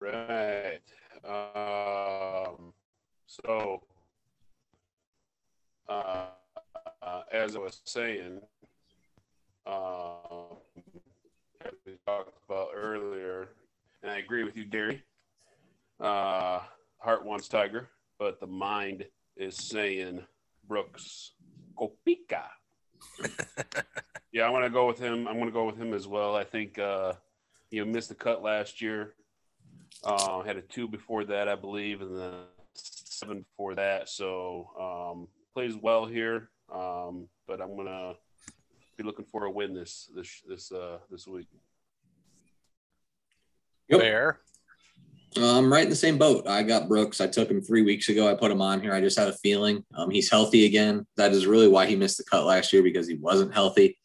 Right. 0.00 0.80
Um, 1.30 2.72
so, 3.26 3.84
uh, 5.88 6.26
uh, 7.00 7.22
as 7.32 7.54
I 7.54 7.60
was 7.60 7.80
saying, 7.84 8.40
uh, 9.64 10.14
as 11.64 11.72
we 11.86 11.92
talked 12.04 12.32
about 12.48 12.70
earlier, 12.74 13.50
and 14.02 14.10
I 14.10 14.18
agree 14.18 14.42
with 14.42 14.56
you, 14.56 14.64
Gary. 14.64 15.04
Uh, 16.00 16.62
heart 16.98 17.24
wants 17.24 17.46
Tiger, 17.46 17.88
but 18.18 18.40
the 18.40 18.48
mind 18.48 19.04
is 19.36 19.56
saying 19.56 20.26
Brooks 20.66 21.34
Kopika. 21.78 22.46
yeah, 24.32 24.42
I 24.42 24.50
want 24.50 24.64
to 24.64 24.70
go 24.70 24.88
with 24.88 24.98
him. 24.98 25.28
I'm 25.28 25.34
going 25.34 25.46
to 25.46 25.52
go 25.52 25.66
with 25.66 25.76
him 25.76 25.94
as 25.94 26.08
well. 26.08 26.34
I 26.34 26.42
think 26.42 26.76
uh, 26.80 27.12
you 27.70 27.86
missed 27.86 28.08
the 28.08 28.16
cut 28.16 28.42
last 28.42 28.82
year. 28.82 29.14
Uh, 30.04 30.42
had 30.42 30.56
a 30.56 30.62
two 30.62 30.88
before 30.88 31.24
that, 31.24 31.48
I 31.48 31.54
believe, 31.54 32.00
and 32.00 32.18
then 32.18 32.32
seven 32.74 33.40
before 33.40 33.74
that. 33.74 34.08
So 34.08 34.70
um, 34.80 35.28
plays 35.54 35.76
well 35.76 36.06
here, 36.06 36.50
um, 36.74 37.28
but 37.46 37.60
I'm 37.60 37.76
gonna 37.76 38.14
be 38.96 39.04
looking 39.04 39.26
for 39.26 39.44
a 39.44 39.50
win 39.50 39.74
this 39.74 40.10
this 40.14 40.42
this 40.48 40.72
uh, 40.72 40.98
this 41.10 41.26
week. 41.26 41.48
Yep. 43.88 44.00
Bear. 44.00 44.40
Uh, 45.36 45.58
I'm 45.58 45.72
right 45.72 45.84
in 45.84 45.90
the 45.90 45.96
same 45.96 46.18
boat. 46.18 46.48
I 46.48 46.62
got 46.62 46.88
Brooks. 46.88 47.20
I 47.20 47.28
took 47.28 47.50
him 47.50 47.62
three 47.62 47.82
weeks 47.82 48.08
ago. 48.08 48.28
I 48.28 48.34
put 48.34 48.50
him 48.50 48.60
on 48.60 48.80
here. 48.80 48.92
I 48.92 49.00
just 49.00 49.18
had 49.18 49.28
a 49.28 49.32
feeling 49.32 49.84
um, 49.94 50.10
he's 50.10 50.30
healthy 50.30 50.66
again. 50.66 51.06
That 51.16 51.32
is 51.32 51.46
really 51.46 51.68
why 51.68 51.86
he 51.86 51.94
missed 51.94 52.18
the 52.18 52.24
cut 52.24 52.44
last 52.44 52.72
year 52.72 52.82
because 52.82 53.06
he 53.06 53.14
wasn't 53.14 53.54
healthy. 53.54 53.96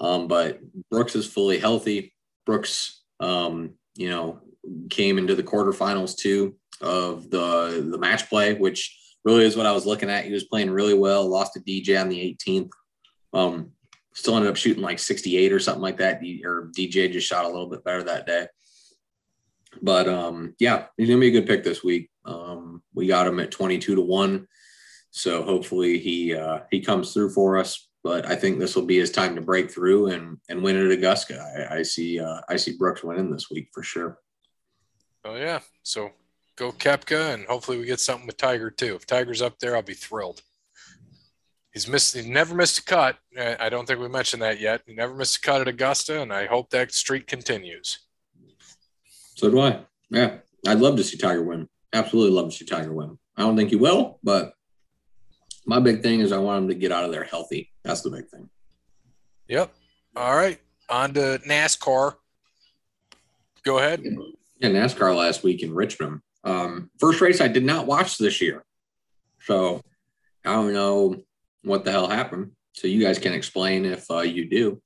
Um, 0.00 0.26
but 0.26 0.58
Brooks 0.90 1.14
is 1.14 1.26
fully 1.26 1.58
healthy. 1.58 2.12
Brooks, 2.44 3.02
um, 3.20 3.74
you 3.94 4.10
know, 4.10 4.40
came 4.90 5.18
into 5.18 5.34
the 5.34 5.42
quarterfinals 5.42 6.16
too 6.16 6.56
of 6.80 7.30
the 7.30 7.86
the 7.90 7.98
match 7.98 8.28
play, 8.28 8.54
which 8.54 8.98
really 9.24 9.44
is 9.44 9.56
what 9.56 9.66
I 9.66 9.72
was 9.72 9.86
looking 9.86 10.10
at. 10.10 10.24
He 10.24 10.32
was 10.32 10.44
playing 10.44 10.70
really 10.70 10.94
well. 10.94 11.28
Lost 11.28 11.54
to 11.54 11.60
DJ 11.60 12.00
on 12.00 12.08
the 12.08 12.36
18th. 12.46 12.70
Um, 13.32 13.72
still 14.12 14.36
ended 14.36 14.50
up 14.50 14.56
shooting 14.56 14.82
like 14.82 14.98
68 14.98 15.52
or 15.52 15.58
something 15.58 15.82
like 15.82 15.96
that. 15.98 16.22
Or 16.44 16.70
DJ 16.76 17.10
just 17.10 17.26
shot 17.26 17.44
a 17.44 17.48
little 17.48 17.68
bit 17.68 17.84
better 17.84 18.02
that 18.04 18.26
day. 18.26 18.46
But 19.82 20.08
um, 20.08 20.54
yeah, 20.58 20.86
he's 20.96 21.08
gonna 21.08 21.20
be 21.20 21.28
a 21.28 21.32
good 21.32 21.46
pick 21.46 21.64
this 21.64 21.82
week. 21.82 22.10
Um, 22.24 22.82
we 22.94 23.06
got 23.06 23.26
him 23.26 23.40
at 23.40 23.50
22 23.50 23.96
to 23.96 24.00
one, 24.00 24.46
so 25.10 25.42
hopefully 25.42 25.98
he 25.98 26.34
uh, 26.34 26.60
he 26.70 26.80
comes 26.80 27.12
through 27.12 27.30
for 27.30 27.58
us. 27.58 27.88
But 28.04 28.26
I 28.26 28.36
think 28.36 28.58
this 28.58 28.76
will 28.76 28.84
be 28.84 28.98
his 28.98 29.10
time 29.10 29.34
to 29.34 29.40
break 29.40 29.70
through 29.70 30.08
and 30.08 30.38
and 30.48 30.62
win 30.62 30.76
it 30.76 30.86
at 30.86 30.92
Augusta. 30.92 31.66
I, 31.70 31.78
I 31.78 31.82
see 31.82 32.20
uh, 32.20 32.40
I 32.48 32.56
see 32.56 32.76
Brooks 32.76 33.02
winning 33.02 33.32
this 33.32 33.50
week 33.50 33.70
for 33.72 33.82
sure. 33.82 34.18
Oh 35.24 35.36
yeah. 35.36 35.60
So 35.82 36.10
go 36.56 36.72
Koepka, 36.72 37.34
and 37.34 37.46
hopefully 37.46 37.78
we 37.78 37.86
get 37.86 38.00
something 38.00 38.26
with 38.26 38.36
Tiger 38.36 38.70
too. 38.70 38.94
If 38.94 39.06
Tiger's 39.06 39.42
up 39.42 39.58
there, 39.58 39.76
I'll 39.76 39.82
be 39.82 39.94
thrilled. 39.94 40.42
He's 41.72 41.88
missed. 41.88 42.14
He's 42.14 42.26
never 42.26 42.54
missed 42.54 42.78
a 42.78 42.84
cut. 42.84 43.16
Uh, 43.38 43.54
I 43.58 43.68
don't 43.68 43.86
think 43.86 44.00
we 44.00 44.08
mentioned 44.08 44.42
that 44.42 44.60
yet. 44.60 44.82
He 44.86 44.94
never 44.94 45.14
missed 45.14 45.38
a 45.38 45.40
cut 45.40 45.60
at 45.60 45.68
Augusta, 45.68 46.20
and 46.20 46.32
I 46.32 46.46
hope 46.46 46.70
that 46.70 46.92
streak 46.92 47.26
continues. 47.26 47.98
So 49.34 49.50
do 49.50 49.60
I. 49.60 49.80
Yeah, 50.10 50.36
I'd 50.66 50.78
love 50.78 50.96
to 50.96 51.04
see 51.04 51.16
Tiger 51.16 51.42
win. 51.42 51.68
Absolutely 51.92 52.36
love 52.36 52.50
to 52.50 52.56
see 52.56 52.64
Tiger 52.64 52.92
win. 52.92 53.18
I 53.36 53.42
don't 53.42 53.56
think 53.56 53.70
he 53.70 53.76
will, 53.76 54.20
but 54.22 54.54
my 55.66 55.80
big 55.80 56.02
thing 56.02 56.20
is 56.20 56.30
I 56.30 56.38
want 56.38 56.62
him 56.62 56.68
to 56.68 56.74
get 56.74 56.92
out 56.92 57.04
of 57.04 57.10
there 57.10 57.24
healthy. 57.24 57.72
That's 57.82 58.02
the 58.02 58.10
big 58.10 58.28
thing. 58.28 58.48
Yep. 59.48 59.72
All 60.14 60.36
right. 60.36 60.60
On 60.88 61.12
to 61.14 61.40
NASCAR. 61.46 62.14
Go 63.64 63.78
ahead. 63.78 64.04
NASCAR 64.72 65.16
last 65.16 65.42
week 65.42 65.62
in 65.62 65.74
Richmond. 65.74 66.20
Um, 66.44 66.90
first 66.98 67.20
race 67.20 67.40
I 67.40 67.48
did 67.48 67.64
not 67.64 67.86
watch 67.86 68.18
this 68.18 68.40
year. 68.40 68.64
So 69.40 69.80
I 70.44 70.52
don't 70.52 70.72
know 70.72 71.16
what 71.62 71.84
the 71.84 71.90
hell 71.90 72.08
happened. 72.08 72.52
So 72.72 72.88
you 72.88 73.02
guys 73.02 73.18
can 73.18 73.32
explain 73.32 73.84
if 73.84 74.10
uh, 74.10 74.20
you 74.20 74.48
do. 74.48 74.82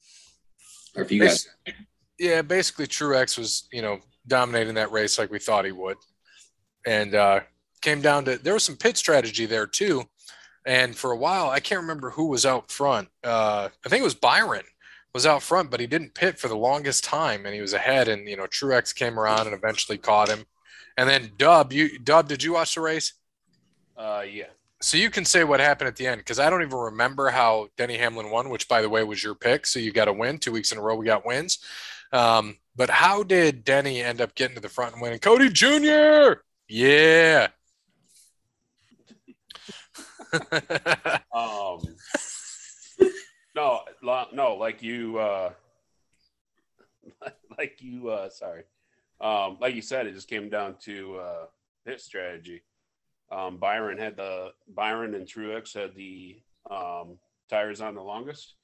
Or 0.96 1.02
if 1.02 1.12
you 1.12 1.20
guys 1.20 1.48
Yeah, 2.18 2.42
basically 2.42 2.86
Truex 2.86 3.38
was, 3.38 3.68
you 3.72 3.82
know, 3.82 4.00
dominating 4.26 4.74
that 4.74 4.92
race 4.92 5.18
like 5.18 5.30
we 5.30 5.38
thought 5.38 5.64
he 5.64 5.72
would. 5.72 5.96
And 6.86 7.14
uh 7.14 7.40
came 7.80 8.00
down 8.00 8.24
to 8.24 8.38
there 8.38 8.54
was 8.54 8.64
some 8.64 8.76
pit 8.76 8.96
strategy 8.96 9.46
there 9.46 9.66
too. 9.66 10.04
And 10.66 10.94
for 10.94 11.12
a 11.12 11.16
while, 11.16 11.48
I 11.48 11.60
can't 11.60 11.80
remember 11.80 12.10
who 12.10 12.26
was 12.26 12.44
out 12.44 12.70
front. 12.70 13.08
Uh 13.24 13.68
I 13.84 13.88
think 13.88 14.00
it 14.00 14.04
was 14.04 14.14
Byron 14.14 14.64
was 15.18 15.26
out 15.26 15.42
front, 15.42 15.68
but 15.68 15.80
he 15.80 15.88
didn't 15.88 16.14
pit 16.14 16.38
for 16.38 16.46
the 16.46 16.56
longest 16.56 17.02
time 17.02 17.44
and 17.44 17.52
he 17.52 17.60
was 17.60 17.72
ahead 17.72 18.06
and 18.06 18.28
you 18.28 18.36
know, 18.36 18.44
Truex 18.44 18.94
came 18.94 19.18
around 19.18 19.48
and 19.48 19.52
eventually 19.52 19.98
caught 19.98 20.28
him. 20.28 20.44
And 20.96 21.08
then 21.08 21.32
Dub, 21.36 21.72
you 21.72 21.98
Dub, 21.98 22.28
did 22.28 22.40
you 22.40 22.52
watch 22.52 22.76
the 22.76 22.82
race? 22.82 23.14
Uh, 23.96 24.22
yeah. 24.30 24.44
So 24.80 24.96
you 24.96 25.10
can 25.10 25.24
say 25.24 25.42
what 25.42 25.58
happened 25.58 25.88
at 25.88 25.96
the 25.96 26.06
end 26.06 26.20
because 26.20 26.38
I 26.38 26.48
don't 26.48 26.62
even 26.62 26.78
remember 26.78 27.30
how 27.30 27.66
Denny 27.76 27.98
Hamlin 27.98 28.30
won, 28.30 28.48
which 28.48 28.68
by 28.68 28.80
the 28.80 28.88
way 28.88 29.02
was 29.02 29.20
your 29.20 29.34
pick. 29.34 29.66
So 29.66 29.80
you 29.80 29.90
got 29.90 30.06
a 30.06 30.12
win 30.12 30.38
two 30.38 30.52
weeks 30.52 30.70
in 30.70 30.78
a 30.78 30.82
row. 30.82 30.94
We 30.94 31.06
got 31.06 31.26
wins. 31.26 31.58
Um, 32.12 32.58
but 32.76 32.88
how 32.88 33.24
did 33.24 33.64
Denny 33.64 34.00
end 34.00 34.20
up 34.20 34.36
getting 34.36 34.54
to 34.54 34.62
the 34.62 34.68
front 34.68 34.92
and 34.92 35.02
winning? 35.02 35.18
Cody 35.18 35.48
Jr. 35.50 36.42
Yeah. 36.68 37.48
Um, 41.32 41.80
no, 44.02 44.26
no, 44.32 44.54
like 44.54 44.82
you, 44.82 45.18
uh, 45.18 45.50
like 47.58 47.76
you, 47.80 48.10
uh, 48.10 48.28
sorry, 48.28 48.64
um, 49.20 49.58
like 49.60 49.74
you 49.74 49.82
said, 49.82 50.06
it 50.06 50.14
just 50.14 50.28
came 50.28 50.48
down 50.48 50.76
to 50.82 51.16
uh, 51.16 51.46
pit 51.84 52.00
strategy. 52.00 52.62
Um, 53.30 53.58
Byron 53.58 53.98
had 53.98 54.16
the 54.16 54.52
Byron 54.74 55.14
and 55.14 55.26
Truex 55.26 55.74
had 55.74 55.94
the 55.94 56.40
um, 56.70 57.18
tires 57.50 57.80
on 57.80 57.94
the 57.94 58.02
longest. 58.02 58.54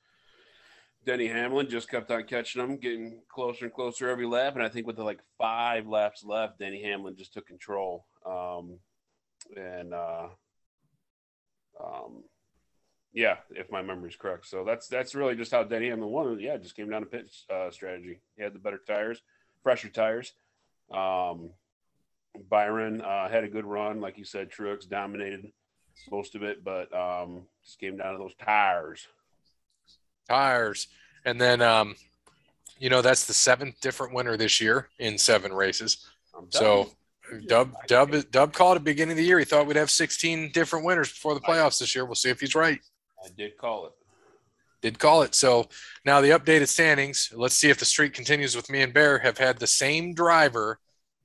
Denny 1.04 1.26
Hamlin 1.26 1.68
just 1.68 1.90
kept 1.90 2.10
on 2.10 2.24
catching 2.24 2.62
them, 2.62 2.78
getting 2.78 3.20
closer 3.28 3.66
and 3.66 3.74
closer 3.74 4.08
every 4.08 4.26
lap. 4.26 4.54
And 4.54 4.62
I 4.62 4.70
think 4.70 4.86
with 4.86 4.96
the 4.96 5.04
like 5.04 5.20
five 5.36 5.86
laps 5.86 6.24
left, 6.24 6.58
Denny 6.58 6.82
Hamlin 6.82 7.14
just 7.16 7.34
took 7.34 7.46
control. 7.46 8.06
Um, 8.24 8.78
and 9.54 9.92
uh, 9.92 10.28
um, 11.78 12.24
yeah, 13.14 13.36
if 13.50 13.70
my 13.70 13.80
memory's 13.80 14.16
correct. 14.16 14.46
So 14.46 14.64
that's 14.64 14.88
that's 14.88 15.14
really 15.14 15.36
just 15.36 15.52
how 15.52 15.62
Denny 15.62 15.88
Hamlin 15.88 16.10
won. 16.10 16.40
Yeah, 16.40 16.56
just 16.56 16.74
came 16.74 16.90
down 16.90 17.02
to 17.02 17.06
pit 17.06 17.30
uh, 17.48 17.70
strategy. 17.70 18.20
He 18.36 18.42
had 18.42 18.52
the 18.52 18.58
better 18.58 18.80
tires, 18.84 19.22
fresher 19.62 19.88
tires. 19.88 20.32
Um, 20.92 21.50
Byron 22.50 23.00
uh, 23.00 23.28
had 23.28 23.44
a 23.44 23.48
good 23.48 23.64
run, 23.64 24.00
like 24.00 24.18
you 24.18 24.24
said. 24.24 24.50
Truex 24.50 24.88
dominated 24.88 25.46
most 26.10 26.34
of 26.34 26.42
it, 26.42 26.64
but 26.64 26.92
um, 26.92 27.42
just 27.64 27.78
came 27.78 27.96
down 27.96 28.14
to 28.14 28.18
those 28.18 28.34
tires. 28.34 29.06
Tires. 30.28 30.88
And 31.24 31.40
then, 31.40 31.62
um, 31.62 31.94
you 32.80 32.90
know, 32.90 33.00
that's 33.00 33.26
the 33.26 33.32
seventh 33.32 33.80
different 33.80 34.12
winner 34.12 34.36
this 34.36 34.60
year 34.60 34.88
in 34.98 35.16
seven 35.16 35.52
races. 35.52 36.04
So. 36.50 36.90
Dub 37.46 37.72
Dub 37.88 38.30
Dub 38.30 38.52
called 38.52 38.76
at 38.76 38.80
the 38.80 38.84
beginning 38.84 39.12
of 39.12 39.16
the 39.16 39.24
year. 39.24 39.38
He 39.38 39.46
thought 39.46 39.66
we'd 39.66 39.76
have 39.76 39.90
16 39.90 40.52
different 40.52 40.84
winners 40.84 41.08
before 41.08 41.32
the 41.32 41.40
playoffs 41.40 41.80
this 41.80 41.94
year. 41.94 42.04
We'll 42.04 42.16
see 42.16 42.28
if 42.28 42.38
he's 42.38 42.54
right. 42.54 42.78
I 43.24 43.28
did 43.36 43.56
call 43.56 43.86
it. 43.86 43.92
Did 44.82 44.98
call 44.98 45.22
it. 45.22 45.34
So 45.34 45.68
now 46.04 46.20
the 46.20 46.30
updated 46.30 46.68
standings. 46.68 47.32
Let's 47.34 47.54
see 47.54 47.70
if 47.70 47.78
the 47.78 47.84
streak 47.86 48.12
continues 48.12 48.54
with 48.54 48.68
me 48.68 48.82
and 48.82 48.92
Bear 48.92 49.18
have 49.18 49.38
had 49.38 49.58
the 49.58 49.66
same 49.66 50.12
driver 50.12 50.78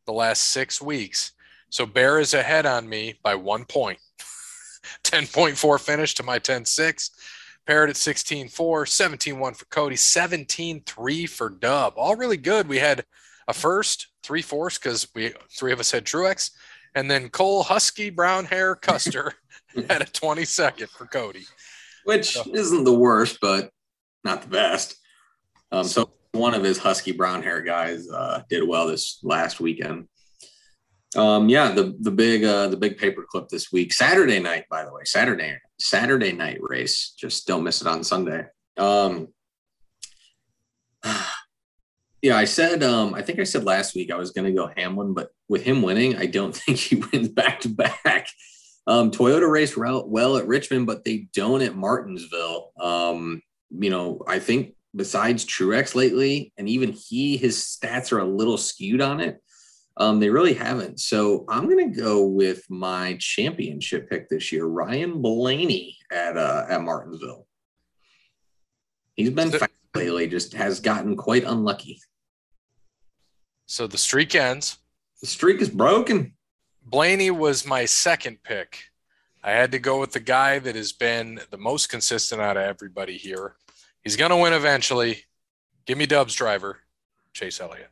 the 0.06 0.14
last 0.14 0.46
six 0.46 0.82
weeks. 0.82 1.34
So 1.70 1.86
Bear 1.86 2.20
is 2.20 2.34
ahead 2.34 2.66
on 2.66 2.88
me 2.88 3.20
by 3.22 3.36
one 3.36 3.66
point. 3.66 4.00
10.4 5.04 5.80
finish 5.80 6.14
to 6.16 6.24
my 6.24 6.40
10.6. 6.40 7.12
Parrot 7.68 7.90
at 7.90 7.96
16.4, 7.98 8.50
17.1 8.50 9.56
for 9.56 9.66
Cody, 9.66 9.96
17.3 9.96 11.30
for 11.30 11.50
Dub. 11.50 11.94
All 11.98 12.16
really 12.16 12.38
good. 12.38 12.68
We 12.68 12.80
had 12.80 13.06
a 13.48 13.54
first, 13.54 14.08
three 14.24 14.42
fourths 14.42 14.80
because 14.80 15.08
we 15.14 15.34
three 15.52 15.72
of 15.72 15.80
us 15.80 15.92
had 15.92 16.06
Truex, 16.06 16.52
and 16.96 17.12
then 17.12 17.30
Cole 17.30 17.62
Husky 17.62 18.10
brown 18.10 18.46
hair 18.46 18.74
Custer 18.74 19.34
had 19.90 20.02
a 20.02 20.06
22nd 20.06 20.90
for 20.90 21.06
Cody. 21.06 21.46
Which 22.10 22.38
isn't 22.54 22.84
the 22.86 22.94
worst, 22.94 23.38
but 23.40 23.70
not 24.24 24.42
the 24.42 24.48
best. 24.48 24.96
Um, 25.72 25.84
so 25.84 26.10
one 26.32 26.56
of 26.56 26.64
his 26.64 26.80
husky 26.80 27.12
brown 27.12 27.44
hair 27.44 27.62
guys 27.62 28.10
uh, 28.10 28.42
did 28.50 28.68
well 28.68 28.88
this 28.88 29.20
last 29.22 29.60
weekend. 29.60 30.08
Um, 31.16 31.50
yeah, 31.50 31.72
the 31.72 31.96
the 32.00 32.12
big 32.12 32.44
uh, 32.44 32.68
the 32.68 32.78
big 32.78 32.98
paper 32.98 33.26
clip 33.30 33.48
this 33.50 33.72
week, 33.72 33.94
Saturday 33.94 34.40
night, 34.40 34.66
by 34.70 34.84
the 34.84 34.92
way, 34.92 35.02
Saturday 35.06 35.58
Saturday 35.80 36.32
night 36.32 36.58
race. 36.62 37.14
Just 37.18 37.48
don't 37.48 37.64
miss 37.64 37.82
it 37.82 37.88
on 37.88 38.04
Sunday. 38.04 38.46
Um, 38.78 39.28
Yeah, 42.22 42.36
I 42.36 42.46
said 42.46 42.84
um 42.84 43.14
I 43.14 43.22
think 43.22 43.40
I 43.40 43.46
said 43.46 43.64
last 43.64 43.96
week 43.96 44.12
I 44.12 44.18
was 44.18 44.32
gonna 44.32 44.52
go 44.52 44.70
Hamlin, 44.76 45.14
but 45.14 45.30
with 45.48 45.64
him 45.64 45.82
winning, 45.82 46.18
I 46.18 46.26
don't 46.26 46.54
think 46.62 46.78
he 46.78 46.98
wins 46.98 47.30
back 47.30 47.62
to 47.62 47.70
back. 47.70 48.28
Um, 48.88 49.12
Toyota 49.12 49.50
raced 49.50 49.78
well 49.78 50.38
at 50.38 50.48
Richmond, 50.48 50.88
but 50.88 51.04
they 51.04 51.28
don't 51.34 51.62
at 51.62 51.76
Martinsville. 51.76 52.72
Um, 52.80 53.42
you 53.70 53.90
know, 53.90 54.24
I 54.28 54.40
think 54.40 54.76
besides 54.96 55.46
Truex 55.46 55.96
lately, 55.96 56.54
and 56.58 56.68
even 56.68 56.92
he, 56.92 57.38
his 57.38 57.58
stats 57.58 58.12
are 58.12 58.20
a 58.20 58.26
little 58.26 58.58
skewed 58.58 59.02
on 59.02 59.20
it. 59.20 59.42
Um, 59.98 60.20
they 60.20 60.30
really 60.30 60.54
haven't. 60.54 61.00
So 61.00 61.46
I'm 61.50 61.70
going 61.70 61.94
to 61.94 62.00
go 62.02 62.26
with 62.26 62.64
my 62.70 63.18
championship 63.20 64.10
pick 64.10 64.30
this 64.30 64.52
year, 64.52 64.66
Ryan 64.66 65.22
Blaney 65.22 65.98
at 66.12 66.38
uh, 66.38 66.66
at 66.70 66.82
Martinsville. 66.82 67.46
He's 69.16 69.30
been 69.30 69.52
fast 69.52 69.72
lately, 69.94 70.28
just 70.28 70.54
has 70.54 70.80
gotten 70.80 71.18
quite 71.18 71.44
unlucky. 71.44 72.00
So 73.66 73.86
the 73.88 73.98
streak 73.98 74.34
ends. 74.36 74.78
The 75.22 75.28
streak 75.28 75.62
is 75.62 75.70
broken. 75.70 76.34
Blaney 76.84 77.32
was 77.32 77.66
my 77.66 77.86
second 77.86 78.44
pick. 78.44 78.84
I 79.44 79.52
had 79.52 79.72
to 79.72 79.80
go 79.80 80.00
with 80.00 80.12
the 80.12 80.20
guy 80.20 80.60
that 80.60 80.76
has 80.76 80.92
been 80.92 81.40
the 81.50 81.58
most 81.58 81.88
consistent 81.88 82.42
out 82.42 82.58
of 82.58 82.64
everybody 82.64 83.18
here. 83.18 83.56
He's 84.04 84.16
going 84.16 84.32
to 84.32 84.38
win 84.38 84.54
eventually. 84.54 85.24
Give 85.86 85.98
me 85.98 86.06
Dubs 86.06 86.36
driver, 86.36 86.80
Chase 87.34 87.60
Elliott. 87.62 87.92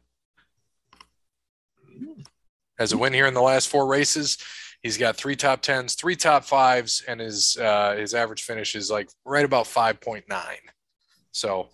Has 2.77 2.91
a 2.93 2.97
win 2.97 3.13
here 3.13 3.27
in 3.27 3.33
the 3.33 3.41
last 3.41 3.69
four 3.69 3.87
races. 3.87 4.37
He's 4.83 4.97
got 4.97 5.17
three 5.17 5.35
top 5.35 5.61
tens, 5.61 5.95
three 5.95 6.15
top 6.15 6.43
fives, 6.43 7.03
and 7.07 7.19
his 7.19 7.57
uh, 7.57 7.95
his 7.95 8.13
average 8.13 8.43
finish 8.43 8.75
is 8.75 8.91
like 8.91 9.09
right 9.25 9.43
about 9.43 9.65
five 9.65 9.99
point 9.99 10.25
nine. 10.29 10.59
So, 11.31 11.69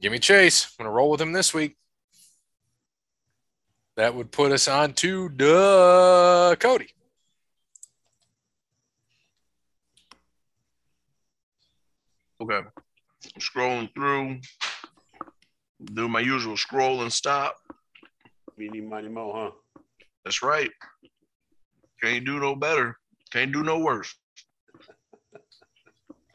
give 0.00 0.12
me 0.12 0.20
Chase. 0.20 0.76
I'm 0.78 0.84
gonna 0.84 0.94
roll 0.94 1.10
with 1.10 1.20
him 1.20 1.32
this 1.32 1.52
week. 1.52 1.76
That 3.98 4.14
would 4.14 4.30
put 4.30 4.52
us 4.52 4.68
on 4.68 4.92
to 4.92 5.28
duh, 5.28 6.54
Cody. 6.60 6.86
Okay. 12.40 12.58
I'm 12.58 13.40
scrolling 13.40 13.92
through. 13.96 14.38
Do 15.84 16.08
my 16.08 16.20
usual 16.20 16.56
scroll 16.56 17.02
and 17.02 17.12
stop. 17.12 17.56
Meeny, 18.56 18.82
miny, 18.82 19.08
mo, 19.08 19.32
huh? 19.34 19.82
That's 20.24 20.44
right. 20.44 20.70
Can't 22.00 22.24
do 22.24 22.38
no 22.38 22.54
better. 22.54 22.96
Can't 23.32 23.52
do 23.52 23.64
no 23.64 23.80
worse. 23.80 24.14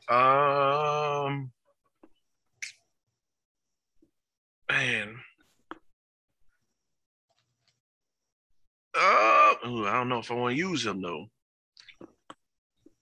Um, 0.10 1.50
man. 4.70 5.16
Uh, 8.96 9.54
ooh, 9.68 9.88
I 9.88 9.94
don't 9.94 10.10
know 10.10 10.20
if 10.20 10.32
I 10.32 10.36
want 10.36 10.54
to 10.54 10.58
use 10.58 10.86
him 10.86 11.02
though. 11.02 11.28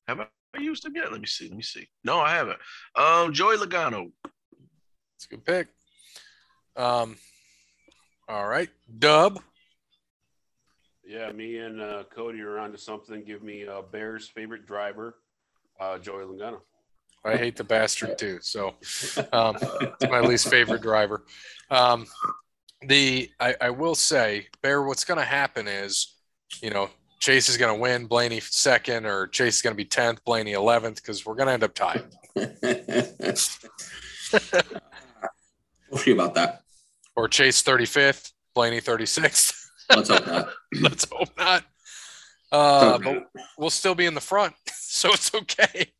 Have 0.08 0.22
I 0.22 0.28
used 0.60 0.86
him 0.86 0.94
yet? 0.96 1.12
Let 1.12 1.22
me 1.22 1.28
see. 1.28 1.48
Let 1.48 1.58
me 1.58 1.64
see. 1.64 1.88
No, 2.04 2.20
I 2.20 2.32
haven't. 2.32 2.60
Um, 2.96 3.34
Joey 3.34 3.58
Logano. 3.58 4.12
It's 5.16 5.26
a 5.26 5.30
good 5.30 5.46
pick. 5.46 5.68
Um, 6.76 7.18
all 8.28 8.48
right, 8.48 8.70
Dub. 9.00 9.42
Yeah, 11.06 11.32
me 11.32 11.58
and 11.58 11.82
uh, 11.82 12.04
Cody 12.14 12.42
are 12.42 12.58
onto 12.60 12.78
something. 12.78 13.24
Give 13.24 13.44
me 13.44 13.68
uh, 13.68 13.82
Bears' 13.82 14.30
favorite 14.30 14.66
driver, 14.66 15.18
uh, 15.80 15.98
Joey 15.98 16.24
Logano. 16.24 16.62
I 17.24 17.38
hate 17.38 17.56
the 17.56 17.64
bastard 17.64 18.18
too. 18.18 18.40
So 18.42 18.70
um, 19.32 19.58
it's 19.62 20.10
my 20.10 20.22
least 20.22 20.50
favorite 20.50 20.82
driver. 20.82 21.26
Um, 21.70 22.06
the 22.88 23.30
I, 23.40 23.56
I 23.62 23.70
will 23.70 23.96
say, 23.96 24.48
Bear, 24.62 24.84
what's 24.84 25.04
going 25.04 25.20
to 25.20 25.26
happen 25.26 25.68
is, 25.68 26.16
you 26.62 26.70
know, 26.70 26.90
Chase 27.20 27.50
is 27.50 27.58
going 27.58 27.74
to 27.74 27.80
win, 27.80 28.08
Blaney 28.08 28.40
second, 28.40 29.06
or 29.06 29.28
Chase 29.28 29.58
is 29.58 29.62
going 29.62 29.74
to 29.74 29.78
be 29.78 29.86
tenth, 29.86 30.24
Blaney 30.26 30.54
eleventh, 30.54 30.96
because 30.96 31.26
we're 31.26 31.36
going 31.36 31.48
to 31.48 31.54
end 31.54 31.64
up 31.64 31.76
tied. 31.76 32.04
we'll 32.36 33.36
see 35.98 36.12
about 36.12 36.34
that. 36.36 36.64
Or 37.16 37.28
Chase 37.28 37.62
thirty 37.62 37.86
fifth, 37.86 38.32
Blaney 38.56 38.80
thirty 38.80 39.06
sixth. 39.06 39.70
Let's 39.96 40.10
hope 40.10 40.26
not. 40.26 40.50
Let's 40.82 41.08
hope 41.12 41.30
not. 41.38 41.64
Uh, 42.52 42.98
but 42.98 43.30
we'll 43.58 43.70
still 43.70 43.96
be 43.96 44.06
in 44.06 44.14
the 44.14 44.22
front, 44.22 44.54
so 44.74 45.10
it's 45.12 45.34
okay. 45.34 45.92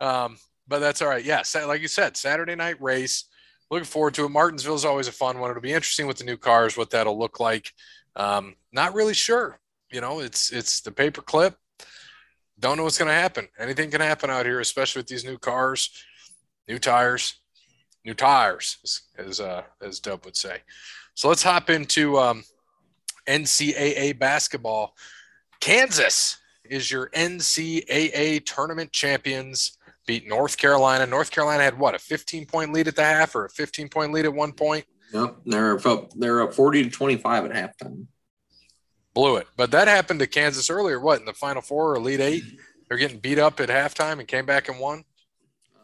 Um, 0.00 0.38
but 0.66 0.78
that's 0.78 1.02
all 1.02 1.08
right. 1.08 1.24
Yeah, 1.24 1.42
like 1.66 1.82
you 1.82 1.88
said, 1.88 2.16
Saturday 2.16 2.54
night 2.54 2.80
race. 2.80 3.24
Looking 3.70 3.86
forward 3.86 4.14
to 4.14 4.24
it. 4.24 4.30
Martinsville 4.30 4.74
is 4.74 4.84
always 4.84 5.08
a 5.08 5.12
fun 5.12 5.38
one. 5.38 5.50
It'll 5.50 5.62
be 5.62 5.72
interesting 5.72 6.06
with 6.06 6.18
the 6.18 6.24
new 6.24 6.36
cars, 6.36 6.76
what 6.76 6.90
that'll 6.90 7.18
look 7.18 7.40
like. 7.40 7.72
Um, 8.16 8.56
not 8.72 8.94
really 8.94 9.14
sure. 9.14 9.58
You 9.90 10.00
know, 10.00 10.20
it's 10.20 10.52
it's 10.52 10.80
the 10.80 10.92
paper 10.92 11.22
clip. 11.22 11.56
Don't 12.58 12.76
know 12.76 12.84
what's 12.84 12.98
going 12.98 13.08
to 13.08 13.14
happen. 13.14 13.48
Anything 13.58 13.90
can 13.90 14.00
happen 14.00 14.30
out 14.30 14.46
here, 14.46 14.60
especially 14.60 15.00
with 15.00 15.08
these 15.08 15.24
new 15.24 15.38
cars, 15.38 15.90
new 16.68 16.78
tires, 16.78 17.40
new 18.04 18.14
tires, 18.14 18.78
as 18.84 19.00
as, 19.18 19.40
uh, 19.40 19.62
as 19.80 20.00
Dub 20.00 20.24
would 20.24 20.36
say. 20.36 20.58
So 21.14 21.28
let's 21.28 21.42
hop 21.42 21.70
into 21.70 22.18
um, 22.18 22.44
NCAA 23.26 24.18
basketball. 24.18 24.94
Kansas 25.60 26.38
is 26.64 26.90
your 26.90 27.08
NCAA 27.10 28.44
tournament 28.44 28.92
champions. 28.92 29.78
Beat 30.06 30.28
North 30.28 30.56
Carolina. 30.56 31.06
North 31.06 31.30
Carolina 31.30 31.62
had 31.62 31.78
what 31.78 31.94
a 31.94 31.98
15 31.98 32.46
point 32.46 32.72
lead 32.72 32.88
at 32.88 32.96
the 32.96 33.04
half, 33.04 33.34
or 33.34 33.46
a 33.46 33.50
15 33.50 33.88
point 33.88 34.12
lead 34.12 34.24
at 34.24 34.34
one 34.34 34.52
point. 34.52 34.84
Yep, 35.12 35.36
they're 35.46 35.88
up. 35.88 36.12
They're 36.14 36.42
up 36.42 36.54
40 36.54 36.84
to 36.84 36.90
25 36.90 37.46
at 37.46 37.52
halftime. 37.52 38.06
Blew 39.14 39.36
it, 39.36 39.46
but 39.56 39.70
that 39.70 39.86
happened 39.86 40.20
to 40.20 40.26
Kansas 40.26 40.68
earlier. 40.68 40.98
What 40.98 41.20
in 41.20 41.26
the 41.26 41.32
Final 41.32 41.62
Four 41.62 41.92
or 41.92 41.96
Elite 41.96 42.20
Eight? 42.20 42.42
They're 42.88 42.98
getting 42.98 43.18
beat 43.18 43.38
up 43.38 43.60
at 43.60 43.68
halftime 43.68 44.18
and 44.18 44.26
came 44.26 44.44
back 44.44 44.68
and 44.68 44.78
won. 44.78 45.04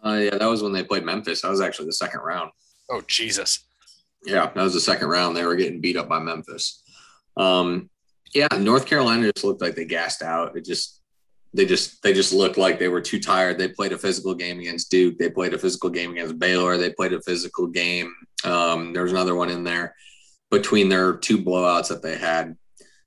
Uh, 0.04 0.14
yeah, 0.14 0.36
that 0.36 0.48
was 0.48 0.62
when 0.62 0.72
they 0.72 0.82
played 0.82 1.04
Memphis. 1.04 1.42
That 1.42 1.50
was 1.50 1.60
actually 1.60 1.86
the 1.86 1.92
second 1.92 2.20
round. 2.20 2.50
Oh 2.90 3.02
Jesus! 3.06 3.66
Yeah, 4.24 4.50
that 4.54 4.62
was 4.62 4.74
the 4.74 4.80
second 4.80 5.08
round. 5.08 5.36
They 5.36 5.44
were 5.44 5.54
getting 5.54 5.80
beat 5.80 5.96
up 5.96 6.08
by 6.08 6.18
Memphis. 6.18 6.82
Um, 7.36 7.88
yeah, 8.34 8.48
North 8.58 8.86
Carolina 8.86 9.30
just 9.32 9.44
looked 9.44 9.62
like 9.62 9.74
they 9.74 9.84
gassed 9.84 10.22
out. 10.22 10.56
It 10.56 10.64
just 10.64 10.99
they 11.52 11.66
just 11.66 12.02
they 12.02 12.12
just 12.12 12.32
looked 12.32 12.56
like 12.56 12.78
they 12.78 12.88
were 12.88 13.00
too 13.00 13.20
tired. 13.20 13.58
They 13.58 13.68
played 13.68 13.92
a 13.92 13.98
physical 13.98 14.34
game 14.34 14.60
against 14.60 14.90
Duke. 14.90 15.18
They 15.18 15.30
played 15.30 15.52
a 15.52 15.58
physical 15.58 15.90
game 15.90 16.12
against 16.12 16.38
Baylor. 16.38 16.76
They 16.76 16.92
played 16.92 17.12
a 17.12 17.22
physical 17.22 17.66
game. 17.66 18.14
Um, 18.44 18.92
there 18.92 19.02
was 19.02 19.12
another 19.12 19.34
one 19.34 19.50
in 19.50 19.64
there 19.64 19.94
between 20.50 20.88
their 20.88 21.16
two 21.16 21.38
blowouts 21.38 21.88
that 21.88 22.02
they 22.02 22.16
had. 22.16 22.56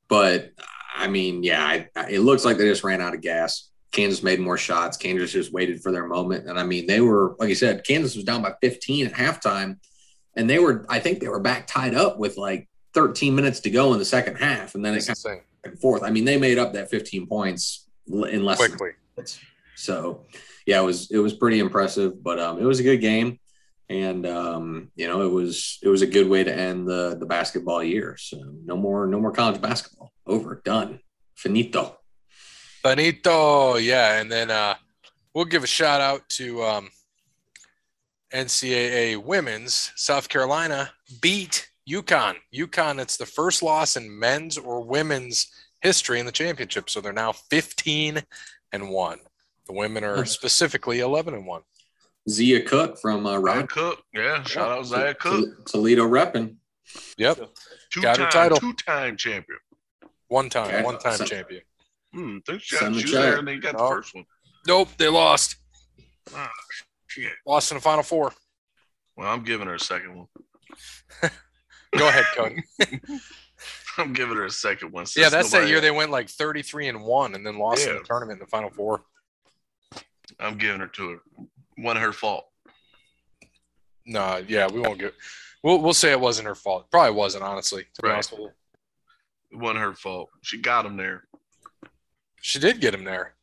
But 0.09 0.51
I 0.95 1.07
mean, 1.07 1.43
yeah, 1.43 1.85
I, 1.95 2.09
it 2.09 2.19
looks 2.19 2.45
like 2.45 2.57
they 2.57 2.67
just 2.67 2.83
ran 2.83 3.01
out 3.01 3.13
of 3.13 3.21
gas. 3.21 3.69
Kansas 3.91 4.23
made 4.23 4.39
more 4.39 4.57
shots. 4.57 4.97
Kansas 4.97 5.31
just 5.31 5.53
waited 5.53 5.81
for 5.81 5.91
their 5.91 6.07
moment. 6.07 6.47
And 6.47 6.59
I 6.59 6.63
mean, 6.63 6.87
they 6.87 6.99
were, 6.99 7.35
like 7.39 7.49
you 7.49 7.55
said, 7.55 7.85
Kansas 7.85 8.15
was 8.15 8.25
down 8.25 8.41
by 8.41 8.53
15 8.61 9.07
at 9.07 9.13
halftime. 9.13 9.77
And 10.35 10.49
they 10.49 10.57
were, 10.57 10.85
I 10.89 10.99
think 10.99 11.19
they 11.19 11.27
were 11.27 11.39
back 11.39 11.67
tied 11.67 11.93
up 11.93 12.17
with 12.17 12.37
like 12.37 12.67
13 12.95 13.35
minutes 13.35 13.59
to 13.61 13.69
go 13.69 13.93
in 13.93 13.99
the 13.99 14.05
second 14.05 14.37
half. 14.37 14.73
And 14.73 14.83
then 14.83 14.95
it 14.95 15.05
kind 15.05 15.17
of 15.17 15.23
back 15.23 15.45
and 15.63 15.79
forth. 15.79 16.01
I 16.01 16.09
mean, 16.09 16.25
they 16.25 16.37
made 16.37 16.57
up 16.57 16.73
that 16.73 16.89
15 16.89 17.27
points 17.27 17.82
in 18.07 18.43
less 18.43 18.57
quickly. 18.57 18.91
So 19.75 20.25
yeah, 20.65 20.79
it 20.79 20.83
was 20.83 21.11
it 21.11 21.19
was 21.19 21.33
pretty 21.33 21.59
impressive, 21.59 22.23
but 22.23 22.39
um, 22.39 22.59
it 22.59 22.65
was 22.65 22.79
a 22.79 22.83
good 22.83 23.01
game, 23.01 23.39
and 23.89 24.25
um, 24.25 24.91
you 24.95 25.07
know 25.07 25.21
it 25.25 25.31
was 25.31 25.79
it 25.81 25.89
was 25.89 26.01
a 26.01 26.07
good 26.07 26.27
way 26.27 26.43
to 26.43 26.53
end 26.53 26.87
the 26.87 27.17
the 27.19 27.25
basketball 27.25 27.83
year. 27.83 28.15
So 28.17 28.37
no 28.65 28.77
more 28.77 29.07
no 29.07 29.19
more 29.19 29.31
college 29.31 29.61
basketball. 29.61 30.11
Over, 30.25 30.61
done, 30.63 30.99
finito. 31.35 31.97
Finito, 32.81 33.77
yeah, 33.77 34.19
and 34.19 34.31
then 34.31 34.51
uh, 34.51 34.75
we'll 35.33 35.45
give 35.45 35.63
a 35.63 35.67
shout 35.67 36.01
out 36.01 36.27
to 36.29 36.63
um, 36.63 36.89
NCAA 38.33 39.23
women's. 39.23 39.91
South 39.95 40.27
Carolina 40.27 40.91
beat 41.21 41.69
UConn. 41.89 42.35
UConn. 42.53 42.99
It's 42.99 43.17
the 43.17 43.25
first 43.25 43.63
loss 43.63 43.95
in 43.95 44.17
men's 44.17 44.57
or 44.57 44.81
women's 44.81 45.49
history 45.83 46.19
in 46.19 46.25
the 46.25 46.31
championship. 46.31 46.89
So 46.89 47.01
they're 47.01 47.13
now 47.13 47.33
15 47.33 48.23
and 48.71 48.89
one. 48.89 49.19
The 49.67 49.73
women 49.73 50.03
are 50.03 50.25
specifically 50.25 50.99
11 50.99 51.33
and 51.33 51.45
one. 51.45 51.61
Zia 52.29 52.63
Cooke 52.63 52.97
from 52.99 53.25
uh, 53.25 53.37
Rod 53.37 53.69
Cook. 53.69 54.01
Yeah, 54.13 54.43
shout 54.43 54.71
out 54.71 54.85
Zia 54.85 55.13
Cooke. 55.13 55.65
Toledo 55.65 56.07
repping. 56.07 56.55
Yep. 57.17 57.49
Two 57.91 58.01
Got 58.01 58.15
time, 58.15 58.25
her 58.25 58.31
title. 58.31 58.57
Two 58.57 58.73
time 58.73 59.17
champion. 59.17 59.59
One 60.29 60.49
time, 60.49 60.67
okay. 60.67 60.83
one 60.83 60.99
time 60.99 61.19
champion. 61.25 61.61
Hmm, 62.13 62.37
think 62.45 62.61
she, 62.61 62.77
got, 62.77 62.93
she 62.95 63.03
was 63.03 63.11
there 63.11 63.39
and 63.39 63.47
they 63.47 63.57
got 63.57 63.77
the 63.77 63.87
first 63.87 64.15
one. 64.15 64.25
Nope, 64.67 64.89
they 64.97 65.09
lost. 65.09 65.57
Oh, 66.35 66.47
shit. 67.07 67.33
Lost 67.45 67.71
in 67.71 67.77
the 67.77 67.81
final 67.81 68.03
four. 68.03 68.31
Well, 69.17 69.27
I'm 69.27 69.43
giving 69.43 69.67
her 69.67 69.75
a 69.75 69.79
second 69.79 70.15
one. 70.15 70.27
Go 71.97 72.07
ahead, 72.07 72.25
Cody. 72.35 72.63
I'm 73.97 74.13
giving 74.13 74.35
her 74.37 74.45
a 74.45 74.51
second 74.51 74.91
one. 74.91 75.05
Yeah, 75.15 75.29
that's 75.29 75.51
that 75.51 75.67
year 75.67 75.81
they 75.81 75.91
went 75.91 76.11
like 76.11 76.29
33 76.29 76.87
and 76.89 77.03
one 77.03 77.35
and 77.35 77.45
then 77.45 77.57
lost 77.57 77.85
yeah. 77.85 77.93
in 77.93 77.97
the 77.99 78.03
tournament 78.03 78.39
in 78.39 78.45
the 78.45 78.49
final 78.49 78.69
four. 78.69 79.03
I'm 80.39 80.57
giving 80.57 80.79
her 80.79 80.87
to 80.87 81.09
her. 81.09 81.17
One 81.77 81.95
her 81.97 82.11
fault. 82.13 82.45
No, 84.05 84.43
yeah, 84.47 84.67
we 84.67 84.79
won't 84.79 84.99
give 84.99 85.13
We'll 85.63 85.79
we'll 85.79 85.93
say 85.93 86.11
it 86.11 86.19
wasn't 86.19 86.47
her 86.47 86.55
fault. 86.55 86.91
Probably 86.91 87.13
wasn't, 87.15 87.43
honestly. 87.43 87.83
To 87.93 88.01
be 88.01 88.07
Right. 88.09 88.15
honest 88.15 88.31
with 88.31 88.39
you. 88.41 88.51
It 89.51 89.57
wasn't 89.59 89.79
her 89.79 89.93
fault. 89.93 90.29
She 90.41 90.57
got 90.59 90.85
him 90.85 90.97
there. 90.97 91.23
She 92.41 92.59
did 92.59 92.81
get 92.81 92.93
him 92.93 93.05
there. 93.05 93.35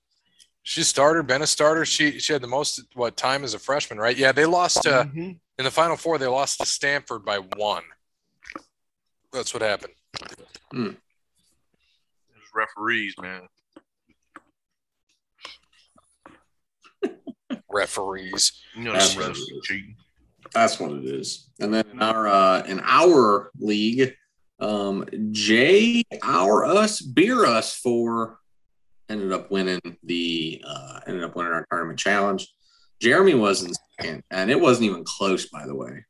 She 0.62 0.82
started, 0.82 1.26
been 1.26 1.40
a 1.40 1.46
starter. 1.46 1.86
She 1.86 2.18
she 2.18 2.32
had 2.34 2.42
the 2.42 2.46
most 2.48 2.82
what 2.94 3.16
time 3.16 3.42
as 3.44 3.54
a 3.54 3.58
freshman, 3.58 3.98
right? 3.98 4.16
Yeah, 4.16 4.32
they 4.32 4.44
lost 4.44 4.82
to 4.82 4.90
Mhm. 5.14 5.38
in 5.58 5.64
the 5.64 5.70
final 5.70 5.96
four. 5.96 6.18
They 6.18 6.26
lost 6.26 6.58
to 6.60 6.66
Stanford 6.66 7.24
by 7.24 7.38
one. 7.38 7.84
That's 9.32 9.54
what 9.54 9.62
happened. 9.62 9.94
It 10.72 10.96
was 12.34 12.50
referees, 12.54 13.14
man. 13.20 13.42
Referees. 17.70 18.60
You 18.76 18.84
know, 18.84 18.92
That's 18.92 19.14
the 19.14 19.22
refs 19.22 19.26
referees. 19.28 19.94
That's 20.52 20.80
what 20.80 20.92
it 20.92 21.04
is. 21.04 21.48
And 21.60 21.72
then 21.72 21.84
in 21.92 22.02
our 22.02 22.26
uh, 22.26 22.62
in 22.66 22.80
our 22.84 23.50
league, 23.58 24.14
um, 24.58 25.06
Jay, 25.30 26.04
our 26.22 26.64
us, 26.64 27.00
beer 27.00 27.46
us 27.46 27.76
for 27.76 28.38
ended 29.08 29.32
up 29.32 29.50
winning 29.50 29.80
the 30.02 30.62
uh, 30.66 31.00
ended 31.06 31.24
up 31.24 31.36
winning 31.36 31.52
our 31.52 31.66
tournament 31.70 31.98
challenge. 31.98 32.52
Jeremy 33.00 33.34
was 33.34 33.62
in 33.62 33.72
second, 33.98 34.22
and 34.30 34.50
it 34.50 34.60
wasn't 34.60 34.90
even 34.90 35.04
close, 35.04 35.48
by 35.48 35.66
the 35.66 35.74
way. 35.74 36.04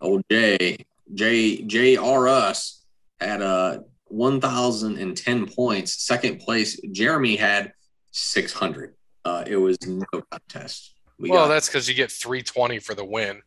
Old 0.00 0.22
Jay, 0.30 0.84
J 1.14 1.62
J 1.62 1.96
R 1.96 2.28
us 2.28 2.75
had 3.20 3.42
uh, 3.42 3.80
one 4.06 4.40
thousand 4.40 4.98
and 4.98 5.16
ten 5.16 5.46
points. 5.46 6.02
Second 6.06 6.40
place, 6.40 6.80
Jeremy 6.92 7.36
had 7.36 7.72
six 8.12 8.52
hundred. 8.52 8.94
Uh, 9.24 9.44
it 9.46 9.56
was 9.56 9.76
no 9.86 10.04
contest. 10.30 10.94
We 11.18 11.30
well, 11.30 11.44
got- 11.44 11.48
that's 11.48 11.68
because 11.68 11.88
you 11.88 11.94
get 11.94 12.12
320 12.12 12.78
for 12.78 12.94
the 12.94 13.04
win. 13.04 13.40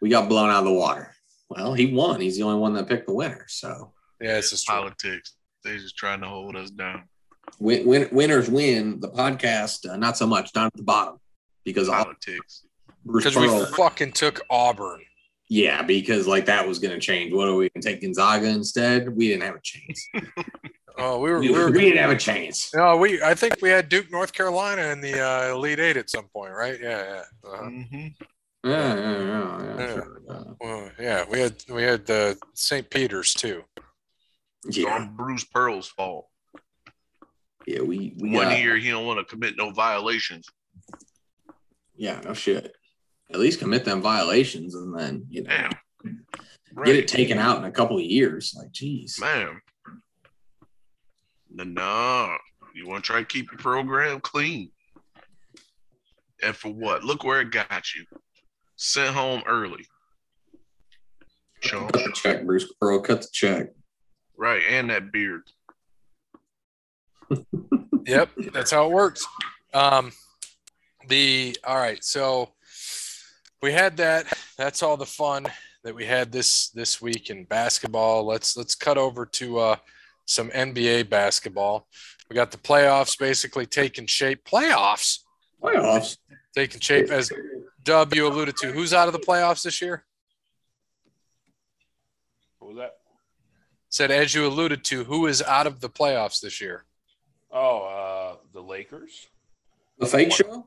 we 0.00 0.08
got 0.08 0.28
blown 0.28 0.48
out 0.50 0.60
of 0.60 0.64
the 0.64 0.72
water. 0.72 1.12
Well, 1.50 1.74
he 1.74 1.92
won. 1.92 2.20
He's 2.20 2.36
the 2.36 2.42
only 2.44 2.58
one 2.58 2.72
that 2.74 2.88
picked 2.88 3.06
the 3.06 3.12
winner. 3.14 3.44
So 3.48 3.92
Yeah, 4.20 4.38
it's 4.38 4.50
just 4.50 4.66
true. 4.66 4.74
politics. 4.76 5.34
They're 5.62 5.76
just 5.78 5.96
trying 5.96 6.20
to 6.22 6.26
hold 6.28 6.56
us 6.56 6.70
down. 6.70 7.04
win, 7.58 7.86
win, 7.86 8.08
winners 8.10 8.48
win. 8.48 8.98
The 9.00 9.10
podcast, 9.10 9.88
uh, 9.88 9.96
not 9.96 10.16
so 10.16 10.26
much, 10.26 10.52
down 10.52 10.66
at 10.68 10.74
the 10.74 10.82
bottom 10.82 11.18
because 11.64 11.88
Politics. 11.88 12.64
Because 13.06 13.36
we 13.36 13.48
fucking 13.76 14.12
took 14.12 14.40
Auburn. 14.50 15.00
Yeah, 15.52 15.82
because 15.82 16.28
like 16.28 16.46
that 16.46 16.66
was 16.66 16.78
going 16.78 16.94
to 16.94 17.00
change. 17.00 17.34
What 17.34 17.48
are 17.48 17.54
we 17.54 17.68
going 17.68 17.82
to 17.82 17.88
take 17.88 18.00
Gonzaga 18.00 18.46
instead? 18.46 19.08
We 19.14 19.28
didn't 19.28 19.42
have 19.42 19.56
a 19.56 19.60
chance. 19.62 20.08
Oh, 20.98 21.18
we 21.18 21.30
were, 21.30 21.38
We, 21.38 21.48
we 21.48 21.54
were 21.58 21.70
we 21.70 21.80
didn't 21.80 21.96
have 21.98 22.10
a 22.10 22.16
chance. 22.18 22.74
No, 22.74 22.96
we. 22.96 23.22
I 23.22 23.32
think 23.34 23.56
we 23.62 23.70
had 23.70 23.88
Duke, 23.88 24.10
North 24.10 24.32
Carolina, 24.34 24.82
in 24.88 25.00
the 25.00 25.18
uh, 25.18 25.54
Elite 25.54 25.78
Eight 25.78 25.96
at 25.96 26.10
some 26.10 26.26
point, 26.28 26.52
right? 26.52 26.78
Yeah, 26.78 27.02
yeah. 27.42 27.48
Uh-huh. 27.50 27.70
hmm 27.70 27.82
Yeah, 27.92 28.10
yeah, 28.64 28.94
yeah, 28.96 29.62
yeah, 29.62 29.78
Yeah. 29.78 29.94
sure. 29.94 30.22
Uh, 30.28 30.44
Well, 30.60 30.90
yeah, 31.00 31.24
we 31.30 31.38
had 31.40 31.54
we 31.70 31.82
had 31.84 32.10
uh, 32.10 32.34
St. 32.54 32.90
Peter's 32.90 33.32
too. 33.32 33.62
Yeah, 34.68 34.90
on 34.94 35.16
Bruce 35.16 35.44
Pearl's 35.44 35.88
fault. 35.88 36.28
yeah. 37.66 37.80
We 37.80 38.12
we 38.18 38.30
One 38.30 38.48
got, 38.48 38.58
year 38.58 38.76
he 38.76 38.90
don't 38.90 39.06
want 39.06 39.20
to 39.20 39.24
commit 39.24 39.54
no 39.56 39.70
violations. 39.70 40.46
Yeah, 41.96 42.20
no 42.24 42.34
shit. 42.34 42.74
At 43.32 43.38
least 43.38 43.60
commit 43.60 43.84
them 43.84 44.02
violations 44.02 44.74
and 44.74 44.96
then 44.96 45.26
you 45.30 45.42
know 45.44 45.50
Damn. 45.50 46.24
get 46.84 46.96
it 46.96 47.08
taken 47.08 47.38
out 47.38 47.58
in 47.58 47.64
a 47.64 47.70
couple 47.70 47.96
of 47.96 48.02
years. 48.02 48.54
Like, 48.56 48.72
geez. 48.72 49.18
Man. 49.20 49.60
No, 51.52 51.64
no. 51.64 52.36
You 52.74 52.88
want 52.88 53.04
to 53.04 53.10
try 53.10 53.20
to 53.20 53.26
keep 53.26 53.50
your 53.50 53.58
program 53.58 54.20
clean. 54.20 54.70
And 56.42 56.56
for 56.56 56.68
what? 56.68 57.04
Look 57.04 57.24
where 57.24 57.40
it 57.40 57.50
got 57.50 57.94
you. 57.94 58.04
Sent 58.76 59.14
home 59.14 59.42
early. 59.46 59.84
Sean. 61.60 61.88
Cut 61.88 62.04
the 62.04 62.12
check, 62.12 62.44
Bruce 62.44 62.72
Pearl. 62.80 63.00
Cut 63.00 63.22
the 63.22 63.28
check. 63.32 63.68
Right. 64.36 64.62
And 64.68 64.90
that 64.90 65.12
beard. 65.12 65.42
Yep, 68.06 68.30
that's 68.52 68.70
how 68.70 68.86
it 68.86 68.92
works. 68.92 69.26
Um, 69.74 70.12
the 71.08 71.56
all 71.64 71.76
right, 71.76 72.02
so 72.02 72.50
we 73.62 73.72
had 73.72 73.96
that. 73.98 74.26
That's 74.56 74.82
all 74.82 74.96
the 74.96 75.06
fun 75.06 75.46
that 75.84 75.94
we 75.94 76.04
had 76.04 76.32
this 76.32 76.68
this 76.70 77.00
week 77.00 77.30
in 77.30 77.44
basketball. 77.44 78.24
Let's 78.24 78.56
let's 78.56 78.74
cut 78.74 78.98
over 78.98 79.26
to 79.26 79.58
uh, 79.58 79.76
some 80.26 80.50
NBA 80.50 81.08
basketball. 81.08 81.86
We 82.28 82.34
got 82.34 82.50
the 82.50 82.58
playoffs 82.58 83.18
basically 83.18 83.66
taking 83.66 84.06
shape. 84.06 84.44
Playoffs 84.44 85.20
Playoffs. 85.62 86.16
taking 86.54 86.80
shape 86.80 87.10
as 87.10 87.30
Dub 87.82 88.14
you 88.14 88.26
alluded 88.26 88.56
to. 88.58 88.72
Who's 88.72 88.92
out 88.94 89.08
of 89.08 89.12
the 89.12 89.18
playoffs 89.18 89.62
this 89.62 89.80
year? 89.80 90.04
What 92.58 92.68
was 92.68 92.76
that? 92.78 92.96
Said 93.88 94.10
as 94.10 94.34
you 94.34 94.46
alluded 94.46 94.84
to, 94.84 95.04
who 95.04 95.26
is 95.26 95.42
out 95.42 95.66
of 95.66 95.80
the 95.80 95.88
playoffs 95.88 96.40
this 96.40 96.60
year? 96.60 96.84
Oh, 97.50 97.82
uh, 97.82 98.36
the 98.52 98.62
Lakers. 98.62 99.26
The 99.98 100.06
fake 100.06 100.32
show? 100.32 100.64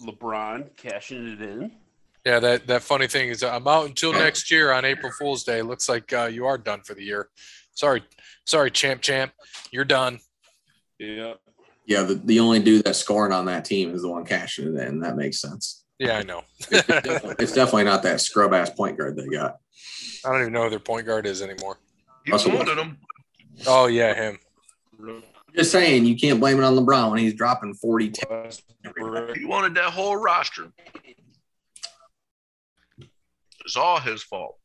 LeBron 0.00 0.76
cashing 0.76 1.26
it 1.26 1.42
in. 1.42 1.72
Yeah, 2.24 2.38
that 2.40 2.66
that 2.66 2.82
funny 2.82 3.06
thing 3.06 3.30
is 3.30 3.42
I'm 3.42 3.66
out 3.66 3.86
until 3.86 4.12
next 4.12 4.50
year 4.50 4.72
on 4.72 4.84
April 4.84 5.10
Fool's 5.18 5.44
Day. 5.44 5.62
Looks 5.62 5.88
like 5.88 6.12
uh, 6.12 6.26
you 6.26 6.46
are 6.46 6.58
done 6.58 6.82
for 6.82 6.94
the 6.94 7.02
year. 7.02 7.28
Sorry, 7.74 8.02
sorry, 8.46 8.70
champ, 8.70 9.00
champ, 9.00 9.32
you're 9.70 9.84
done. 9.84 10.18
Yeah. 10.98 11.34
Yeah, 11.86 12.02
the, 12.02 12.14
the 12.14 12.38
only 12.38 12.60
dude 12.60 12.84
that's 12.84 12.98
scoring 12.98 13.32
on 13.32 13.46
that 13.46 13.64
team 13.64 13.94
is 13.94 14.02
the 14.02 14.08
one 14.08 14.24
cashing 14.24 14.76
it 14.76 14.86
in. 14.86 15.00
That 15.00 15.16
makes 15.16 15.40
sense. 15.40 15.84
Yeah, 15.98 16.18
I 16.18 16.22
know. 16.22 16.42
It's 16.70 16.86
definitely, 16.86 17.34
it's 17.38 17.52
definitely 17.52 17.84
not 17.84 18.02
that 18.04 18.20
scrub 18.20 18.54
ass 18.54 18.70
point 18.70 18.96
guard 18.96 19.16
they 19.16 19.26
got. 19.26 19.56
I 20.24 20.30
don't 20.30 20.42
even 20.42 20.52
know 20.52 20.64
who 20.64 20.70
their 20.70 20.78
point 20.78 21.06
guard 21.06 21.26
is 21.26 21.42
anymore. 21.42 21.78
You 22.26 22.32
Russell 22.32 22.52
wanted 22.52 22.78
him. 22.78 22.98
Oh 23.66 23.86
yeah, 23.86 24.14
him. 24.14 24.38
Just 25.54 25.72
saying, 25.72 26.04
you 26.04 26.16
can't 26.16 26.38
blame 26.38 26.58
it 26.58 26.64
on 26.64 26.76
LeBron 26.76 27.10
when 27.10 27.18
he's 27.18 27.34
dropping 27.34 27.74
40 27.74 28.10
10. 28.10 28.30
Westbrook. 28.30 29.36
He 29.36 29.44
wanted 29.44 29.74
that 29.74 29.90
whole 29.90 30.16
roster. 30.16 30.72
It's 33.64 33.76
all 33.76 34.00
his 34.00 34.22
fault. 34.22 34.56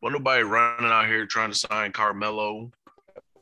Wasn't 0.00 0.20
nobody 0.20 0.42
running 0.42 0.90
out 0.90 1.06
here 1.06 1.26
trying 1.26 1.50
to 1.50 1.58
sign 1.58 1.92
Carmelo 1.92 2.70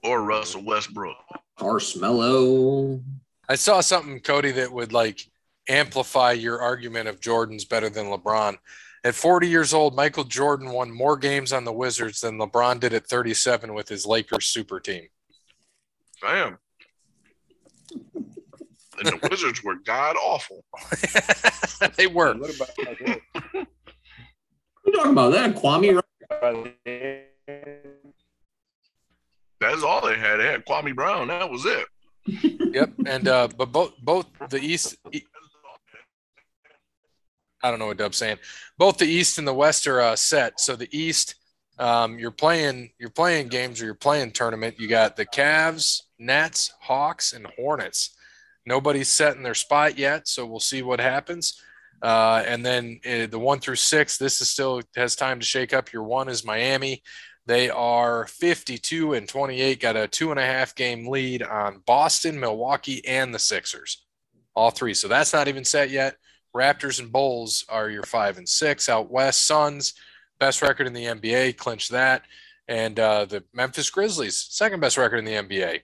or 0.03 0.23
Russell 0.23 0.65
Westbrook. 0.65 1.17
Carmelo. 1.59 3.03
I 3.49 3.55
saw 3.55 3.81
something, 3.81 4.21
Cody, 4.21 4.53
that 4.53 4.73
would 4.73 4.93
like 4.93 5.21
amplify 5.69 6.33
your 6.33 6.61
argument 6.61 7.09
of 7.09 7.21
Jordan's 7.21 7.65
better 7.65 7.89
than 7.89 8.07
LeBron. 8.07 8.57
At 9.05 9.15
40 9.15 9.49
years 9.49 9.73
old, 9.73 9.95
Michael 9.95 10.25
Jordan 10.25 10.71
won 10.71 10.91
more 10.91 11.17
games 11.17 11.53
on 11.53 11.65
the 11.65 11.73
Wizards 11.73 12.21
than 12.21 12.39
LeBron 12.39 12.81
did 12.81 12.93
at 12.93 13.07
37 13.07 13.73
with 13.73 13.89
his 13.89 14.07
Lakers 14.07 14.47
super 14.47 14.81
team. 14.81 15.07
Damn. 16.21 16.59
And 18.99 19.07
the 19.07 19.29
Wizards 19.31 19.63
were 19.63 19.77
god 19.85 20.17
awful. 20.17 20.65
they 21.97 22.07
were. 22.07 22.35
What 22.35 22.57
about 22.57 23.69
that? 24.87 24.93
We're 24.93 24.93
talking 24.93 25.13
about 25.13 25.33
that. 25.33 25.55
Kwame. 25.57 26.03
That's 29.61 29.83
all 29.83 30.07
they 30.07 30.19
had. 30.19 30.37
They 30.37 30.47
had 30.47 30.65
Kwame 30.65 30.95
Brown. 30.95 31.29
That 31.29 31.51
was 31.51 31.65
it. 31.67 31.87
Yep. 32.75 32.93
And 33.07 33.29
uh, 33.29 33.49
but 33.57 33.73
both 33.73 33.93
both 33.99 34.27
the 34.51 34.59
East. 34.59 34.97
I 37.63 37.71
don't 37.71 37.79
know 37.79 37.87
what 37.87 37.97
Dub's 37.97 38.19
saying. 38.19 38.39
Both 38.79 38.99
the 38.99 39.07
East 39.07 39.39
and 39.39 39.49
the 39.49 39.55
West 39.55 39.87
are 39.87 40.01
uh, 40.01 40.17
set. 40.17 40.61
So 40.61 40.77
the 40.77 40.89
East, 40.97 41.37
um, 41.79 42.19
you're 42.19 42.31
playing 42.31 42.91
you're 42.99 43.11
playing 43.11 43.49
games 43.49 43.81
or 43.81 43.87
you're 43.87 43.95
playing 43.95 44.33
tournament. 44.33 44.79
You 44.79 44.89
got 44.89 45.17
the 45.17 45.27
Cavs, 45.27 46.03
Nets, 46.19 46.73
Hawks, 46.81 47.33
and 47.33 47.47
Hornets. 47.57 48.15
Nobody's 48.67 49.09
set 49.09 49.37
in 49.37 49.43
their 49.43 49.55
spot 49.55 49.97
yet, 49.97 50.29
so 50.29 50.45
we'll 50.45 50.61
see 50.61 50.83
what 50.83 51.01
happens. 51.01 51.63
Uh, 52.03 52.43
and 52.47 52.65
then 52.65 53.01
uh, 53.07 53.27
the 53.27 53.39
one 53.39 53.59
through 53.59 53.77
six, 53.77 54.19
this 54.19 54.41
is 54.41 54.49
still 54.49 54.83
has 54.95 55.17
time 55.17 55.41
to 55.41 55.47
shake 55.47 55.73
up. 55.73 55.93
Your 55.93 56.03
one 56.03 56.29
is 56.29 56.45
Miami. 56.45 57.03
They 57.47 57.71
are 57.71 58.27
52 58.27 59.15
and 59.15 59.29
28, 59.29 59.81
got 59.81 59.97
a 59.97 60.09
two 60.09 60.31
and 60.31 60.41
a 60.41 60.45
half 60.45 60.75
game 60.75 61.09
lead 61.09 61.43
on 61.43 61.83
Boston, 61.87 62.39
Milwaukee, 62.41 63.07
and 63.07 63.33
the 63.33 63.39
Sixers. 63.39 64.05
All 64.55 64.71
three. 64.71 64.95
So 64.95 65.07
that's 65.07 65.33
not 65.33 65.49
even 65.49 65.65
set 65.65 65.91
yet. 65.91 66.17
Raptors 66.55 67.01
and 67.01 67.13
Bulls 67.13 67.65
are 67.69 67.91
your 67.91 68.03
five 68.03 68.39
and 68.39 68.49
six. 68.49 68.89
Out 68.89 69.11
west, 69.11 69.47
Suns, 69.47 69.95
best 70.41 70.63
record 70.63 70.87
in 70.87 70.93
the 70.93 71.05
NBA, 71.05 71.57
clinch 71.57 71.89
that. 71.91 72.23
And 72.67 72.99
uh, 72.99 73.27
the 73.27 73.45
Memphis 73.53 73.91
Grizzlies, 73.91 74.37
second 74.51 74.81
best 74.81 74.97
record 74.97 75.19
in 75.19 75.25
the 75.25 75.35
NBA. 75.35 75.83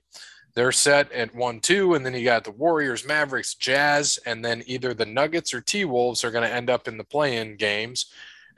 They're 0.54 0.72
set 0.72 1.10
at 1.12 1.34
one, 1.34 1.60
two, 1.60 1.94
and 1.94 2.04
then 2.04 2.14
you 2.14 2.24
got 2.24 2.44
the 2.44 2.50
Warriors, 2.50 3.06
Mavericks, 3.06 3.54
Jazz, 3.54 4.18
and 4.26 4.44
then 4.44 4.62
either 4.66 4.92
the 4.92 5.06
Nuggets 5.06 5.54
or 5.54 5.60
T 5.62 5.84
Wolves 5.84 6.24
are 6.24 6.30
going 6.30 6.46
to 6.46 6.54
end 6.54 6.68
up 6.68 6.88
in 6.88 6.98
the 6.98 7.04
play-in 7.04 7.56
games. 7.56 8.06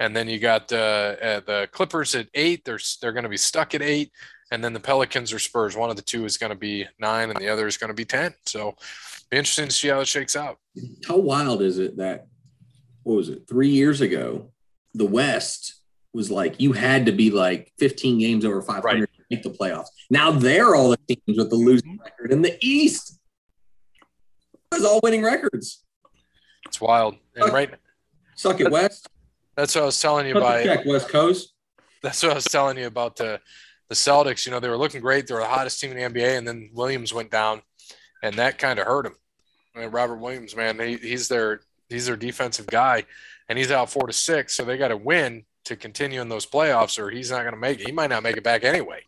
And 0.01 0.15
then 0.15 0.29
you 0.29 0.41
got 0.41 0.73
uh, 0.73 1.15
uh, 1.23 1.41
the 1.47 1.69
Clippers 1.71 2.17
at 2.17 2.29
eight. 2.35 2.65
They're 2.65 2.81
they're 3.01 3.13
going 3.13 3.23
to 3.23 3.29
be 3.29 3.37
stuck 3.37 3.77
at 3.77 3.83
eight, 3.83 4.11
and 4.51 4.63
then 4.63 4.73
the 4.73 4.81
Pelicans 4.81 5.33
or 5.33 5.39
Spurs. 5.39 5.77
One 5.77 5.89
of 5.89 5.95
the 5.95 6.03
two 6.03 6.25
is 6.25 6.37
going 6.37 6.51
to 6.51 6.59
be 6.59 6.85
nine, 6.99 7.31
and 7.31 7.39
the 7.39 7.49
other 7.49 7.69
is 7.69 7.77
going 7.77 7.89
to 7.89 7.95
be 7.95 8.05
ten. 8.05 8.35
So, 8.45 8.75
be 9.31 9.37
interesting 9.37 9.67
to 9.67 9.73
see 9.73 9.89
how 9.89 10.01
it 10.01 10.09
shakes 10.09 10.35
out. 10.35 10.59
How 11.07 11.17
wild 11.17 11.63
is 11.63 11.79
it 11.79 11.97
that, 11.99 12.27
what 13.05 13.15
was 13.15 13.29
it, 13.29 13.47
three 13.49 13.69
years 13.69 14.01
ago, 14.01 14.51
the 14.95 15.07
West 15.07 15.77
was 16.13 16.31
like 16.31 16.61
you 16.61 16.73
had 16.73 17.07
to 17.07 17.13
be 17.13 17.31
like 17.31 17.73
15 17.79 18.19
games 18.19 18.45
over 18.45 18.63
500 18.63 18.85
Right. 18.85 19.09
Make 19.35 19.43
the 19.43 19.51
playoffs. 19.51 19.89
Now 20.11 20.31
they're 20.31 20.75
all 20.75 20.91
the 20.91 20.99
teams 21.09 21.39
with 21.39 21.51
the 21.51 21.57
losing 21.57 21.95
mm-hmm. 21.95 22.03
record 22.03 22.33
in 22.33 22.43
the 22.43 22.57
East. 22.61 23.19
It's 24.73 24.85
all 24.85 25.01
winning 25.03 25.23
records. 25.23 25.85
It's 26.67 26.81
wild. 26.81 27.17
And 27.37 27.53
right, 27.53 27.75
Suck 28.37 28.61
it, 28.61 28.71
West. 28.71 29.09
that's 29.57 29.75
what 29.75 29.83
I 29.83 29.87
was 29.87 30.01
telling 30.01 30.27
you 30.27 30.37
about. 30.37 30.65
check, 30.65 30.85
West 30.87 31.09
Coast. 31.09 31.53
That's 32.03 32.23
what 32.23 32.33
I 32.33 32.35
was 32.35 32.45
telling 32.45 32.79
you 32.79 32.87
about 32.87 33.17
the 33.17 33.41
the 33.89 33.95
Celtics. 33.95 34.47
You 34.47 34.53
know, 34.53 34.61
they 34.61 34.69
were 34.69 34.77
looking 34.77 35.01
great. 35.01 35.27
They 35.27 35.35
were 35.35 35.41
the 35.41 35.47
hottest 35.47 35.81
team 35.81 35.93
in 35.93 35.97
the 35.97 36.21
NBA, 36.21 36.39
and 36.39 36.47
then 36.47 36.71
Williams 36.73 37.15
went 37.15 37.31
down, 37.31 37.63
and 38.23 38.35
that 38.37 38.59
kind 38.59 38.79
of 38.79 38.87
hurt 38.87 39.05
them. 39.05 39.15
I 39.75 39.81
mean, 39.81 39.91
Robert 39.91 40.17
Williams, 40.17 40.57
man, 40.57 40.79
he, 40.79 40.97
he's 40.97 41.29
their 41.29 41.61
he's 41.89 42.07
their 42.07 42.17
defensive 42.17 42.67
guy, 42.67 43.05
and 43.49 43.59
he's 43.59 43.71
out 43.71 43.91
four 43.91 44.07
to 44.07 44.13
six. 44.13 44.55
So 44.55 44.65
they 44.65 44.77
got 44.77 44.89
to 44.89 44.97
win 44.97 45.45
to 45.65 45.77
continue 45.77 46.21
in 46.21 46.29
those 46.29 46.47
playoffs, 46.47 46.99
or 46.99 47.11
he's 47.11 47.31
not 47.31 47.43
going 47.43 47.55
to 47.55 47.61
make 47.61 47.81
it. 47.81 47.87
He 47.87 47.93
might 47.93 48.11
not 48.11 48.23
make 48.23 48.37
it 48.37 48.45
back 48.45 48.65
anyway, 48.65 49.03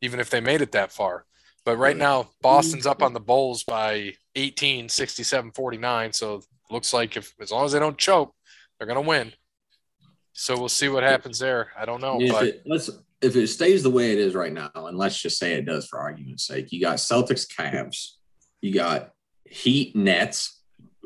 even 0.00 0.20
if 0.20 0.30
they 0.30 0.40
made 0.40 0.62
it 0.62 0.72
that 0.72 0.92
far. 0.92 1.24
But 1.64 1.76
right 1.76 1.96
now, 1.96 2.22
mm-hmm. 2.22 2.30
Boston's 2.42 2.86
up 2.86 3.02
on 3.02 3.12
the 3.12 3.20
Bulls 3.20 3.64
by 3.64 4.14
18, 4.34 4.88
67, 4.88 5.52
49. 5.52 6.12
So 6.12 6.42
looks 6.70 6.92
like 6.92 7.16
if 7.16 7.34
as 7.40 7.50
long 7.50 7.64
as 7.64 7.72
they 7.72 7.78
don't 7.78 7.98
choke, 7.98 8.34
they're 8.78 8.86
going 8.86 9.02
to 9.02 9.08
win. 9.08 9.32
So 10.32 10.58
we'll 10.58 10.68
see 10.68 10.88
what 10.88 11.02
happens 11.02 11.38
there. 11.38 11.68
I 11.78 11.84
don't 11.84 12.00
know, 12.00 12.18
if 12.20 12.32
but 12.32 12.44
it, 12.46 12.62
let's 12.64 12.88
if 13.20 13.36
it 13.36 13.48
stays 13.48 13.82
the 13.82 13.90
way 13.90 14.12
it 14.12 14.18
is 14.18 14.34
right 14.34 14.52
now, 14.52 14.70
and 14.74 14.96
let's 14.96 15.20
just 15.20 15.38
say 15.38 15.52
it 15.52 15.66
does 15.66 15.86
for 15.86 15.98
argument's 15.98 16.46
sake, 16.46 16.72
you 16.72 16.80
got 16.80 16.96
Celtics, 16.96 17.46
Cavs, 17.46 18.12
you 18.62 18.72
got 18.72 19.10
Heat, 19.44 19.94
Nets, 19.94 20.62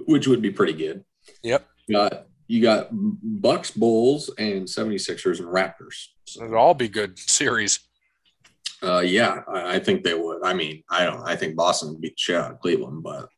which 0.07 0.29
would 0.29 0.43
be 0.43 0.51
pretty 0.51 0.75
good. 0.75 1.05
Yep. 1.43 1.67
You 1.87 1.97
got 1.97 2.27
you 2.47 2.63
got 2.63 2.89
Bucks, 2.93 3.71
Bulls, 3.71 4.31
and 4.39 4.67
76ers 4.67 5.39
and 5.39 5.49
Raptors. 5.49 6.09
So, 6.27 6.45
it'll 6.45 6.59
all 6.59 6.75
be 6.75 6.89
good 6.89 7.19
series. 7.19 7.81
Uh, 8.85 9.01
yeah, 9.01 9.43
I, 9.49 9.77
I 9.77 9.79
think 9.79 10.05
they 10.05 10.15
would. 10.15 10.45
I 10.45 10.55
mean, 10.55 10.83
I 10.91 11.05
don't. 11.05 11.23
I 11.23 11.37
think 11.37 11.57
Boston 11.57 11.91
would 11.91 12.01
beat 12.01 12.17
the 12.17 12.19
shit 12.19 12.37
out 12.37 12.53
of 12.53 12.61
Cleveland, 12.61 13.03
but 13.03 13.29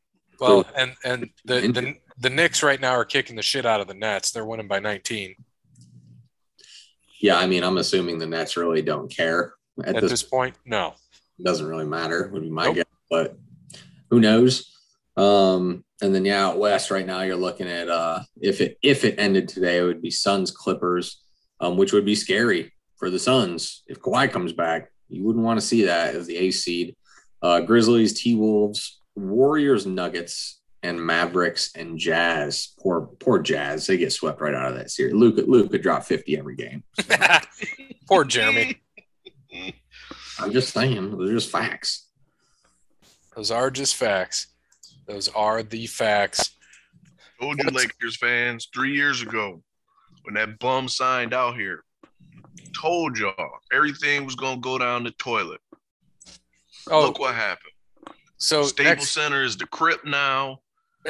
Well, 0.41 0.67
and 0.77 0.95
and 1.05 1.31
the, 1.45 1.61
the 1.69 1.95
the 2.19 2.31
Knicks 2.31 2.63
right 2.63 2.81
now 2.81 2.93
are 2.93 3.05
kicking 3.05 3.37
the 3.37 3.43
shit 3.43 3.67
out 3.67 3.81
of 3.81 3.89
the 3.89 3.95
Nets. 3.95 4.31
They're 4.31 4.47
winning 4.47 4.69
by 4.69 4.81
19 4.81 5.37
yeah, 7.21 7.39
I 7.39 7.47
mean, 7.47 7.63
I'm 7.63 7.79
assuming 7.79 8.19
the 8.19 8.27
Nets 8.27 8.57
really 8.57 8.83
don't 8.83 9.11
care 9.11 9.55
at, 9.85 9.97
at 9.97 10.03
this. 10.03 10.11
this 10.11 10.23
point. 10.23 10.55
No, 10.65 10.95
doesn't 11.43 11.67
really 11.67 11.87
matter. 11.87 12.29
Would 12.33 12.43
be 12.43 12.51
my 12.51 12.67
Nope. 12.67 12.77
guess, 12.77 12.85
but 13.11 13.39
who 14.11 14.21
knows? 14.21 14.73
Um, 15.17 15.85
and 16.03 16.15
then 16.15 16.25
yeah, 16.25 16.47
out 16.47 16.59
west 16.59 16.91
right 16.91 17.07
now 17.07 17.23
you're 17.23 17.37
looking 17.37 17.69
at 17.69 17.89
uh, 17.89 18.21
if 18.41 18.61
it 18.61 18.79
if 18.83 19.05
it 19.05 19.17
ended 19.19 19.49
today, 19.49 19.79
it 19.79 19.83
would 19.83 20.03
be 20.03 20.11
Suns 20.11 20.51
Clippers, 20.51 21.23
um, 21.61 21.77
which 21.77 21.93
would 21.93 22.05
be 22.05 22.15
scary 22.15 22.73
for 22.97 23.11
the 23.11 23.19
Suns 23.19 23.83
if 23.87 24.01
Kawhi 24.01 24.31
comes 24.31 24.53
back. 24.53 24.91
You 25.09 25.25
wouldn't 25.25 25.45
want 25.45 25.61
to 25.61 25.67
see 25.67 25.83
that 25.83 26.15
as 26.15 26.27
the 26.27 26.37
A 26.37 26.51
seed. 26.51 26.97
Uh, 27.43 27.61
Grizzlies, 27.61 28.21
T 28.21 28.35
Wolves, 28.35 29.01
Warriors, 29.15 29.87
Nuggets, 29.87 30.61
and 30.83 31.05
Mavericks 31.05 31.71
and 31.75 31.99
Jazz. 31.99 32.75
Poor 32.79 33.03
poor 33.21 33.41
Jazz. 33.41 33.87
They 33.87 33.97
get 33.97 34.13
swept 34.13 34.41
right 34.41 34.55
out 34.55 34.71
of 34.71 34.77
that 34.77 34.91
series. 34.91 35.15
Luke 35.15 35.37
Luke 35.47 35.71
could 35.71 35.83
drop 35.83 36.05
50 36.05 36.39
every 36.39 36.57
game. 36.57 36.85
poor 38.09 38.25
Jeremy. 38.25 38.81
I'm 40.39 40.53
just 40.53 40.73
saying, 40.73 41.17
those 41.17 41.31
are 41.31 41.35
just 41.35 41.51
facts. 41.51 42.09
Those 43.35 43.51
are 43.51 43.71
just 43.71 43.97
facts. 43.97 44.49
Those 45.07 45.29
are 45.29 45.63
the 45.63 45.87
facts. 45.87 46.51
Told 47.41 47.59
you, 47.59 47.71
Lakers 47.71 48.17
fans, 48.17 48.69
three 48.73 48.95
years 48.95 49.23
ago 49.23 49.63
when 50.23 50.35
that 50.35 50.59
bum 50.59 50.89
signed 50.89 51.33
out 51.33 51.57
here. 51.57 51.85
Told 52.75 53.19
y'all 53.19 53.51
everything 53.73 54.25
was 54.25 54.35
gonna 54.35 54.61
go 54.61 54.79
down 54.79 55.05
the 55.05 55.11
toilet. 55.13 55.61
Oh, 56.91 57.07
Look 57.07 57.19
what 57.19 57.35
happened. 57.35 57.73
so 58.37 58.63
Staples 58.65 58.97
next, 58.99 59.11
Center 59.11 59.43
is 59.43 59.57
the 59.57 59.67
crypt 59.67 60.05
now, 60.07 60.61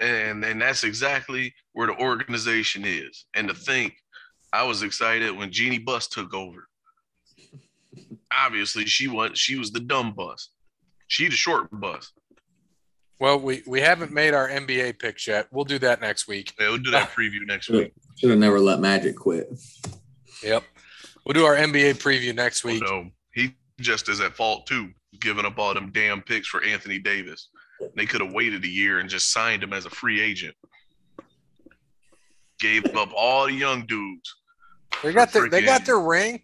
and 0.00 0.44
and 0.44 0.60
that's 0.60 0.84
exactly 0.84 1.54
where 1.72 1.86
the 1.86 1.96
organization 1.98 2.84
is. 2.84 3.24
And 3.34 3.48
to 3.48 3.54
think, 3.54 3.94
I 4.52 4.62
was 4.64 4.82
excited 4.82 5.36
when 5.36 5.50
Jeanie 5.50 5.78
Buss 5.78 6.06
took 6.06 6.32
over. 6.34 6.68
Obviously, 8.36 8.84
she 8.84 9.08
was 9.08 9.38
she 9.38 9.56
was 9.58 9.72
the 9.72 9.80
dumb 9.80 10.12
bus. 10.12 10.50
She 11.08 11.28
the 11.28 11.34
short 11.34 11.68
bus. 11.72 12.12
well, 13.18 13.38
we 13.40 13.62
we 13.66 13.80
haven't 13.80 14.12
made 14.12 14.34
our 14.34 14.48
NBA 14.48 14.98
picks 14.98 15.26
yet. 15.26 15.46
We'll 15.50 15.64
do 15.64 15.78
that 15.80 16.00
next 16.00 16.28
week. 16.28 16.52
Yeah, 16.60 16.68
we'll 16.68 16.78
do 16.78 16.90
that 16.90 17.10
preview 17.16 17.46
next 17.46 17.70
week. 17.70 17.92
Should 18.16 18.30
have 18.30 18.38
never 18.38 18.58
let 18.58 18.80
Magic 18.80 19.16
quit. 19.16 19.48
Yep, 20.42 20.62
we'll 21.24 21.34
do 21.34 21.44
our 21.44 21.56
NBA 21.56 21.94
preview 21.94 22.34
next 22.34 22.64
week. 22.64 22.82
Oh, 22.86 23.02
no, 23.02 23.10
he 23.34 23.54
just 23.80 24.08
is 24.08 24.20
at 24.20 24.34
fault 24.34 24.66
too, 24.66 24.90
giving 25.20 25.44
up 25.44 25.58
all 25.58 25.74
them 25.74 25.90
damn 25.92 26.22
picks 26.22 26.48
for 26.48 26.62
Anthony 26.64 26.98
Davis. 26.98 27.48
They 27.94 28.06
could 28.06 28.22
have 28.22 28.32
waited 28.32 28.64
a 28.64 28.68
year 28.68 29.00
and 29.00 29.08
just 29.08 29.32
signed 29.32 29.62
him 29.62 29.72
as 29.74 29.84
a 29.84 29.90
free 29.90 30.20
agent. 30.20 30.54
Gave 32.58 32.86
up 32.96 33.10
all 33.14 33.46
the 33.46 33.52
young 33.52 33.84
dudes. 33.84 34.34
They 35.02 35.12
got 35.12 35.32
their 35.32 35.48
they 35.50 35.62
got 35.62 35.84
their 35.84 36.00
ring. 36.00 36.42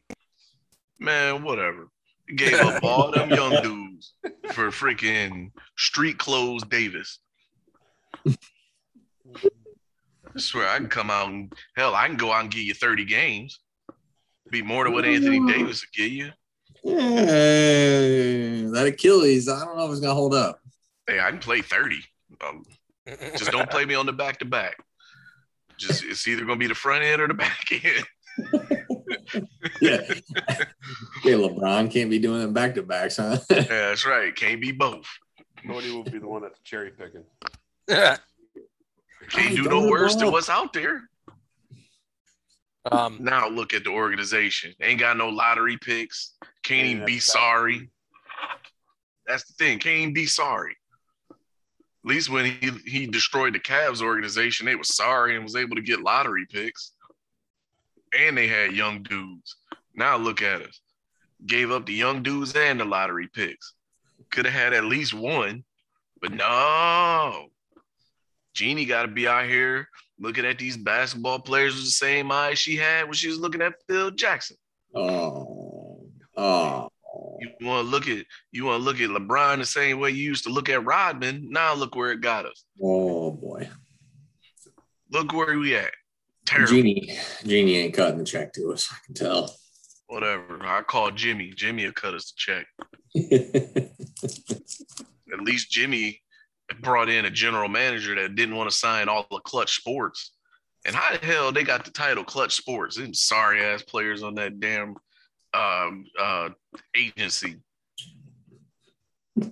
Man, 0.98 1.42
whatever. 1.42 1.88
Gave 2.37 2.61
up 2.61 2.85
all 2.85 3.11
them 3.11 3.30
young 3.30 3.62
dudes 3.62 4.14
for 4.52 4.70
freaking 4.70 5.50
street 5.76 6.18
clothes 6.18 6.62
Davis. 6.64 7.18
I 10.35 10.40
swear 10.40 10.68
I 10.68 10.79
can 10.79 10.88
come 10.88 11.11
out 11.11 11.29
and 11.29 11.53
hell, 11.77 11.95
I 11.95 12.07
can 12.07 12.16
go 12.16 12.33
out 12.33 12.42
and 12.42 12.51
give 12.51 12.62
you 12.62 12.75
30 12.75 13.05
games. 13.05 13.61
Be 14.51 14.62
more 14.62 14.85
than 14.85 14.92
what 14.92 15.05
Anthony 15.05 15.40
Davis 15.47 15.83
would 15.83 15.92
give 15.92 16.12
you. 16.12 16.31
Yeah, 16.85 18.71
that 18.71 18.85
Achilles, 18.87 19.49
I 19.49 19.64
don't 19.64 19.77
know 19.77 19.87
if 19.87 19.92
it's 19.92 20.01
gonna 20.01 20.14
hold 20.14 20.35
up. 20.35 20.61
Hey, 21.07 21.21
I 21.21 21.31
can 21.31 21.38
play 21.38 21.61
30. 21.62 22.01
Um, 22.45 22.64
just 23.37 23.51
don't 23.51 23.71
play 23.71 23.85
me 23.85 23.95
on 23.95 24.07
the 24.07 24.12
back 24.12 24.38
to 24.40 24.45
back. 24.45 24.77
Just 25.79 26.05
it's 26.05 26.27
either 26.27 26.45
gonna 26.45 26.57
be 26.57 26.66
the 26.66 26.75
front 26.75 27.05
end 27.05 27.23
or 27.23 27.29
the 27.29 27.35
back 27.35 27.66
end. 27.71 28.05
Yeah, 29.81 29.99
Hey, 31.23 31.33
LeBron 31.33 31.90
can't 31.90 32.11
be 32.11 32.18
doing 32.18 32.40
them 32.40 32.53
back 32.53 32.75
to 32.75 32.83
backs, 32.83 33.16
huh? 33.16 33.38
Yeah, 33.51 33.62
that's 33.62 34.07
right. 34.07 34.35
Can't 34.35 34.61
be 34.61 34.73
both. 34.73 35.07
Cody 35.66 35.90
will 35.90 36.03
be 36.03 36.18
the 36.18 36.27
one 36.27 36.42
that's 36.42 36.59
cherry 36.61 36.90
picking. 36.90 37.25
Can't 39.30 39.52
I 39.52 39.54
do 39.54 39.64
don't 39.64 39.85
no 39.85 39.90
worse 39.90 40.14
than 40.16 40.30
what's 40.30 40.48
out 40.48 40.72
there. 40.72 41.02
um, 42.90 43.18
Now 43.20 43.48
look 43.48 43.74
at 43.74 43.85
the 43.85 43.90
organization. 43.90 44.74
Ain't 44.80 45.00
got 45.00 45.16
no 45.16 45.28
lottery 45.28 45.78
picks. 45.78 46.35
Can't 46.62 46.87
even 46.87 47.04
be 47.04 47.18
sorry. 47.18 47.90
That's 49.26 49.44
the 49.44 49.54
thing. 49.54 49.78
Can't 49.78 49.98
even 50.00 50.14
be 50.14 50.26
sorry. 50.26 50.76
At 51.30 51.37
least 52.08 52.30
when 52.30 52.44
he, 52.44 52.70
he 52.85 53.06
destroyed 53.06 53.54
the 53.54 53.61
Cavs 53.61 54.02
organization, 54.02 54.66
they 54.66 54.74
was 54.74 54.94
sorry 54.94 55.37
and 55.37 55.44
was 55.44 55.54
able 55.54 55.76
to 55.76 55.82
get 55.82 56.02
lottery 56.02 56.46
picks. 56.50 56.92
And 58.18 58.37
they 58.37 58.48
had 58.48 58.72
young 58.72 59.02
dudes. 59.04 59.56
Now 59.94 60.16
look 60.16 60.42
at 60.42 60.62
us. 60.62 60.80
Gave 61.46 61.70
up 61.70 61.87
the 61.87 61.94
young 61.94 62.22
dudes 62.22 62.54
and 62.54 62.80
the 62.80 62.85
lottery 62.85 63.28
picks. 63.28 63.74
Could 64.30 64.46
have 64.46 64.54
had 64.54 64.72
at 64.72 64.85
least 64.85 65.14
one, 65.14 65.64
but 66.20 66.32
no. 66.32 67.48
Jeanie 68.54 68.84
got 68.84 69.02
to 69.02 69.08
be 69.08 69.26
out 69.26 69.46
here 69.46 69.88
looking 70.18 70.44
at 70.44 70.58
these 70.58 70.76
basketball 70.76 71.40
players 71.40 71.74
with 71.74 71.84
the 71.84 71.90
same 71.90 72.30
eyes 72.30 72.58
she 72.58 72.76
had 72.76 73.04
when 73.04 73.14
she 73.14 73.28
was 73.28 73.38
looking 73.38 73.62
at 73.62 73.74
Phil 73.88 74.10
Jackson. 74.10 74.56
oh, 74.94 76.06
oh. 76.36 76.88
You 77.40 77.66
want 77.66 77.86
to 77.86 77.90
look 77.90 78.08
at 78.08 78.24
you 78.52 78.64
want 78.64 78.80
to 78.80 78.84
look 78.84 79.00
at 79.00 79.10
LeBron 79.10 79.58
the 79.58 79.66
same 79.66 80.00
way 80.00 80.10
you 80.10 80.22
used 80.24 80.44
to 80.44 80.50
look 80.50 80.68
at 80.68 80.84
Rodman. 80.84 81.48
Now 81.50 81.74
look 81.74 81.94
where 81.94 82.12
it 82.12 82.20
got 82.20 82.46
us. 82.46 82.64
Oh 82.82 83.32
boy, 83.32 83.68
Look 85.10 85.32
where 85.34 85.58
we 85.58 85.76
at. 85.76 85.90
Terrible. 86.46 86.72
Jeanie, 86.72 87.18
Jeanie 87.44 87.76
ain't 87.76 87.94
cutting 87.94 88.18
the 88.18 88.24
check 88.24 88.52
to 88.54 88.72
us. 88.72 88.88
I 88.90 88.96
can 89.04 89.14
tell. 89.14 89.54
Whatever. 90.06 90.58
I 90.62 90.82
call 90.82 91.10
Jimmy. 91.10 91.52
Jimmy 91.54 91.84
will 91.84 91.92
cut 91.92 92.14
us 92.14 92.32
the 92.32 92.36
check. 92.36 92.66
At 95.32 95.40
least 95.40 95.70
Jimmy 95.70 96.20
brought 96.81 97.09
in 97.09 97.25
a 97.25 97.31
general 97.31 97.68
manager 97.68 98.14
that 98.14 98.35
didn't 98.35 98.57
want 98.57 98.70
to 98.70 98.77
sign 98.77 99.09
all 99.09 99.27
the 99.31 99.40
Klutch 99.40 99.77
Sports. 99.77 100.33
And 100.85 100.96
how 100.96 101.16
the 101.16 101.25
hell 101.25 101.53
they 101.53 101.62
got 101.62 101.85
the 101.85 101.90
title 101.90 102.25
Klutch 102.25 102.55
Sports? 102.55 102.96
Them 102.96 103.14
sorry 103.14 103.62
ass 103.62 103.83
players 103.83 104.22
on 104.22 104.35
that 104.35 104.59
damn 104.59 104.96
um, 105.55 106.05
uh, 106.18 106.48
agency. 106.96 107.57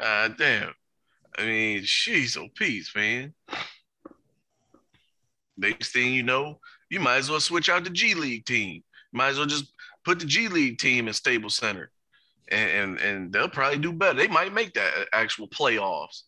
uh, 0.00 0.28
damn. 0.28 0.72
I 1.38 1.44
mean, 1.44 1.82
she's 1.84 2.34
so 2.34 2.48
peace, 2.54 2.92
man. 2.94 3.32
Next 5.56 5.92
thing 5.92 6.12
you 6.12 6.22
know, 6.22 6.58
you 6.90 7.00
might 7.00 7.16
as 7.16 7.30
well 7.30 7.40
switch 7.40 7.68
out 7.68 7.84
the 7.84 7.90
G 7.90 8.14
League 8.14 8.44
team. 8.44 8.82
Might 9.12 9.28
as 9.28 9.38
well 9.38 9.46
just 9.46 9.72
put 10.04 10.18
the 10.18 10.26
G 10.26 10.48
League 10.48 10.78
team 10.78 11.08
in 11.08 11.14
Staples 11.14 11.56
Center, 11.56 11.90
and, 12.52 12.70
and 12.70 12.98
and 13.00 13.32
they'll 13.32 13.48
probably 13.48 13.78
do 13.78 13.92
better. 13.92 14.18
They 14.18 14.28
might 14.28 14.52
make 14.52 14.74
that 14.74 15.08
actual 15.12 15.48
playoffs. 15.48 16.22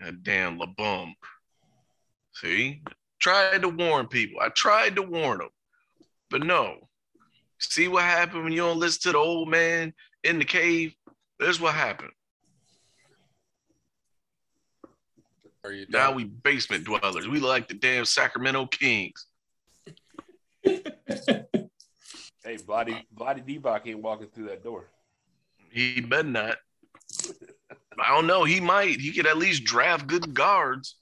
That 0.00 0.22
damn 0.22 0.58
LeBum. 0.58 1.12
See, 2.34 2.82
Tried 3.18 3.62
to 3.62 3.68
warn 3.70 4.08
people. 4.08 4.40
I 4.40 4.50
tried 4.50 4.96
to 4.96 5.02
warn 5.02 5.38
them, 5.38 5.48
but 6.30 6.42
no. 6.44 6.88
See 7.58 7.88
what 7.88 8.04
happened 8.04 8.44
when 8.44 8.52
you 8.52 8.58
don't 8.60 8.78
listen 8.78 9.00
to 9.04 9.12
the 9.12 9.18
old 9.18 9.48
man 9.48 9.94
in 10.22 10.38
the 10.38 10.44
cave? 10.44 10.94
This 11.40 11.58
what 11.58 11.74
happened. 11.74 12.12
Are 15.64 15.72
you 15.72 15.86
Now 15.88 16.08
done? 16.08 16.16
we 16.16 16.24
basement 16.24 16.84
dwellers. 16.84 17.26
We 17.26 17.40
like 17.40 17.68
the 17.68 17.74
damn 17.74 18.04
Sacramento 18.04 18.66
Kings. 18.66 19.26
Hey, 22.46 22.58
Body 22.58 23.04
Body 23.10 23.40
Debach 23.42 23.86
ain't 23.86 23.98
walking 24.00 24.28
through 24.28 24.46
that 24.46 24.62
door. 24.62 24.88
He 25.72 26.00
better 26.00 26.28
not. 26.28 26.58
I 28.00 28.14
don't 28.14 28.28
know. 28.28 28.44
He 28.44 28.60
might. 28.60 29.00
He 29.00 29.10
could 29.10 29.26
at 29.26 29.36
least 29.36 29.64
draft 29.64 30.06
good 30.06 30.32
guards, 30.32 30.94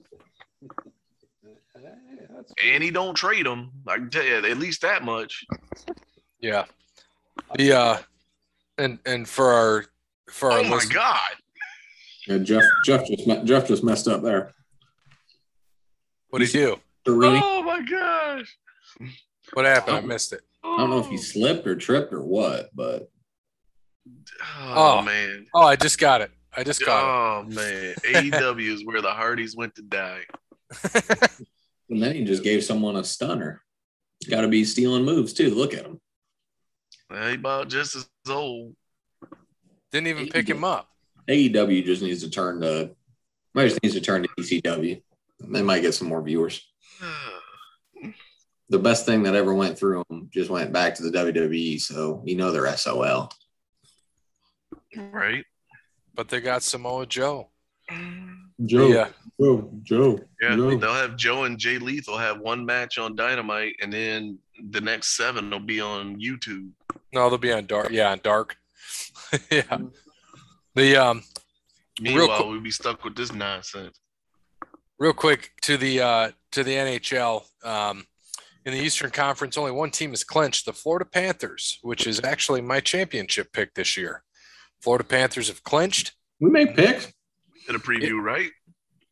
and 2.63 2.83
he 2.83 2.89
don't 2.89 3.13
trade 3.13 3.45
them. 3.45 3.69
I 3.87 3.97
can 3.97 4.09
tell 4.09 4.23
you 4.25 4.37
at 4.37 4.57
least 4.57 4.81
that 4.81 5.03
much. 5.03 5.45
Yeah. 6.39 6.65
The 7.55 7.73
uh 7.73 7.97
and 8.79 8.97
and 9.05 9.29
for 9.29 9.51
our 9.51 9.85
for 10.31 10.51
our 10.51 10.59
Oh 10.59 10.63
my 10.63 10.75
listen- 10.77 10.93
god! 10.93 11.31
Yeah, 12.27 12.39
Jeff 12.39 12.63
Jeff 12.85 13.05
just 13.05 13.45
Jeff 13.45 13.67
just 13.67 13.83
messed 13.83 14.07
up 14.07 14.23
there. 14.23 14.51
What'd 16.29 16.47
he 16.47 16.51
do? 16.57 16.77
Oh 17.05 17.61
my 17.61 17.81
gosh! 17.83 18.57
What 19.53 19.65
happened? 19.65 19.97
I 19.97 20.01
missed 20.01 20.33
it. 20.33 20.41
I 20.65 20.77
don't 20.79 20.89
know 20.89 20.99
if 20.99 21.07
he 21.07 21.15
oh. 21.15 21.21
slipped 21.21 21.67
or 21.67 21.75
tripped 21.75 22.11
or 22.11 22.23
what, 22.23 22.69
but 22.75 23.09
Oh, 24.57 24.99
Oh. 24.99 25.01
man! 25.01 25.47
Oh, 25.53 25.61
I 25.61 25.75
just 25.75 25.99
got 25.99 26.21
it. 26.21 26.31
I 26.55 26.63
just 26.63 26.83
got 26.85 26.99
it. 26.99 27.07
Oh 27.07 27.49
man! 27.49 27.95
AEW 28.03 28.73
is 28.73 28.85
where 28.85 29.01
the 29.01 29.11
Hardys 29.11 29.55
went 29.55 29.75
to 29.75 29.81
die. 29.81 30.23
and 31.89 32.01
then 32.01 32.15
he 32.15 32.23
just 32.23 32.43
gave 32.43 32.63
someone 32.63 32.95
a 32.95 33.03
stunner. 33.03 33.61
Got 34.29 34.41
to 34.41 34.47
be 34.47 34.65
stealing 34.65 35.03
moves 35.03 35.33
too. 35.33 35.53
Look 35.53 35.73
at 35.73 35.85
him. 35.85 35.99
Well, 37.09 37.29
he 37.29 37.35
about 37.35 37.69
just 37.69 37.95
as 37.95 38.07
old. 38.29 38.75
Didn't 39.91 40.07
even 40.07 40.27
pick 40.27 40.49
him 40.49 40.63
up. 40.63 40.89
AEW 41.27 41.85
just 41.85 42.01
needs 42.01 42.23
to 42.23 42.29
turn 42.29 42.61
to. 42.61 42.91
Might 43.53 43.69
just 43.69 43.81
needs 43.83 43.95
to 43.95 44.01
turn 44.01 44.23
to 44.23 44.29
ECW. 44.39 45.01
They 45.39 45.61
might 45.61 45.81
get 45.81 45.93
some 45.93 46.07
more 46.07 46.21
viewers. 46.21 46.67
The 48.69 48.79
best 48.79 49.05
thing 49.05 49.23
that 49.23 49.35
ever 49.35 49.53
went 49.53 49.77
through 49.77 50.03
them 50.09 50.29
just 50.33 50.49
went 50.49 50.71
back 50.73 50.95
to 50.95 51.03
the 51.03 51.11
WWE, 51.11 51.79
so 51.79 52.21
you 52.25 52.35
know 52.35 52.51
they're 52.51 52.75
SOL. 52.75 53.29
right? 54.95 55.43
But 56.13 56.29
they 56.29 56.41
got 56.41 56.63
Samoa 56.63 57.05
Joe. 57.05 57.49
Joe, 58.65 58.87
Yeah. 58.87 59.09
Joe, 59.39 59.69
Joe. 59.83 60.19
Yeah, 60.41 60.55
Joe. 60.55 60.77
they'll 60.77 60.93
have 60.93 61.17
Joe 61.17 61.43
and 61.43 61.57
Jay 61.59 61.77
Lethal 61.77 62.17
have 62.17 62.39
one 62.39 62.65
match 62.65 62.97
on 62.97 63.15
Dynamite, 63.15 63.75
and 63.81 63.91
then 63.91 64.39
the 64.71 64.79
next 64.81 65.17
seven 65.17 65.49
will 65.49 65.59
be 65.59 65.81
on 65.81 66.19
YouTube. 66.19 66.69
No, 67.13 67.29
they'll 67.29 67.37
be 67.37 67.51
on 67.51 67.65
dark. 67.65 67.89
Yeah, 67.91 68.11
on 68.11 68.19
dark. 68.23 68.55
yeah. 69.51 69.77
The 70.73 70.95
um 70.95 71.23
Meanwhile, 72.01 72.27
quick- 72.37 72.47
we'll 72.47 72.61
be 72.61 72.71
stuck 72.71 73.03
with 73.03 73.15
this 73.15 73.31
nonsense. 73.33 73.99
real 74.97 75.13
quick 75.13 75.51
to 75.63 75.77
the 75.77 75.99
uh 76.01 76.31
to 76.51 76.63
the 76.63 76.71
NHL. 76.73 77.43
Um 77.63 78.05
in 78.65 78.73
the 78.73 78.79
Eastern 78.79 79.11
Conference, 79.11 79.57
only 79.57 79.71
one 79.71 79.91
team 79.91 80.13
is 80.13 80.23
clinched, 80.23 80.65
the 80.65 80.73
Florida 80.73 81.05
Panthers, 81.05 81.79
which 81.83 82.07
is 82.07 82.21
actually 82.23 82.61
my 82.61 82.79
championship 82.79 83.53
pick 83.53 83.73
this 83.75 83.95
year. 83.95 84.23
Florida 84.81 85.03
Panthers 85.03 85.47
have 85.47 85.63
clinched. 85.63 86.13
We 86.39 86.49
made 86.49 86.75
picks. 86.75 87.13
Did 87.67 87.75
a 87.75 87.79
preview, 87.79 88.21
right? 88.21 88.49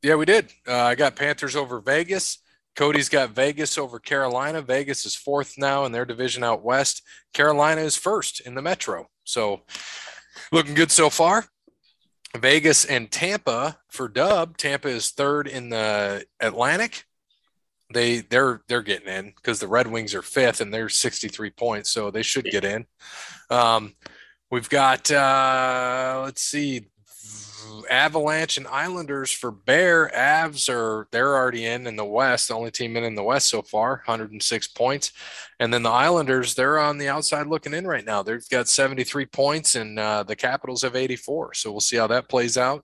Yeah, 0.02 0.16
we 0.16 0.26
did. 0.26 0.52
Uh, 0.68 0.76
I 0.76 0.96
got 0.96 1.16
Panthers 1.16 1.56
over 1.56 1.80
Vegas. 1.80 2.40
Cody's 2.76 3.10
got 3.10 3.30
Vegas 3.30 3.78
over 3.78 4.00
Carolina. 4.00 4.62
Vegas 4.62 5.06
is 5.06 5.16
fourth 5.16 5.56
now 5.58 5.86
in 5.86 5.92
their 5.92 6.06
division 6.06 6.44
out 6.44 6.64
west. 6.64 7.04
Carolina 7.34 7.82
is 7.82 7.96
first 7.96 8.40
in 8.42 8.56
the 8.56 8.62
Metro. 8.62 9.08
So 9.24 9.62
looking 10.52 10.74
good 10.74 10.92
so 10.92 11.10
far. 11.10 11.46
Vegas 12.36 12.86
and 12.86 13.12
Tampa 13.12 13.78
for 13.90 14.08
Dub. 14.08 14.58
Tampa 14.58 14.88
is 14.88 15.12
third 15.12 15.48
in 15.48 15.70
the 15.70 16.26
Atlantic. 16.40 17.06
They 17.94 18.20
they're 18.20 18.62
they're 18.68 18.82
getting 18.82 19.08
in 19.08 19.34
because 19.36 19.60
the 19.60 19.68
Red 19.68 19.88
Wings 19.88 20.14
are 20.16 20.22
fifth 20.22 20.62
and 20.62 20.74
they're 20.74 20.90
63 20.90 21.52
points, 21.52 21.90
so 21.92 22.12
they 22.12 22.24
should 22.24 22.46
get 22.46 22.66
in. 22.66 22.86
Um, 23.50 23.94
we've 24.52 24.70
got 24.70 25.10
uh, 25.12 26.22
let's 26.26 26.42
see, 26.42 26.88
Avalanche 27.90 28.58
and 28.58 28.68
Islanders 28.68 29.32
for 29.32 29.52
Bear. 29.52 30.12
Avs 30.16 30.70
are 30.70 31.08
they're 31.12 31.36
already 31.36 31.66
in 31.66 31.88
in 31.88 31.96
the 31.96 32.06
West, 32.06 32.48
the 32.48 32.56
only 32.56 32.72
team 32.72 32.98
in 32.98 33.04
in 33.04 33.16
the 33.16 33.24
West 33.24 33.50
so 33.50 33.62
far, 33.62 34.02
106 34.06 34.68
points. 34.70 35.12
And 35.60 35.74
then 35.74 35.84
the 35.84 35.90
Islanders, 35.90 36.56
they're 36.56 36.80
on 36.80 36.98
the 36.98 37.10
outside 37.10 37.48
looking 37.48 37.74
in 37.74 37.88
right 37.88 38.06
now. 38.06 38.24
They've 38.24 38.48
got 38.50 38.68
73 38.68 39.26
points, 39.28 39.76
and 39.76 40.00
uh, 40.00 40.24
the 40.24 40.36
Capitals 40.36 40.82
have 40.82 40.96
84. 40.96 41.54
So 41.54 41.72
we'll 41.72 41.80
see 41.80 41.98
how 41.98 42.08
that 42.08 42.30
plays 42.30 42.58
out. 42.58 42.84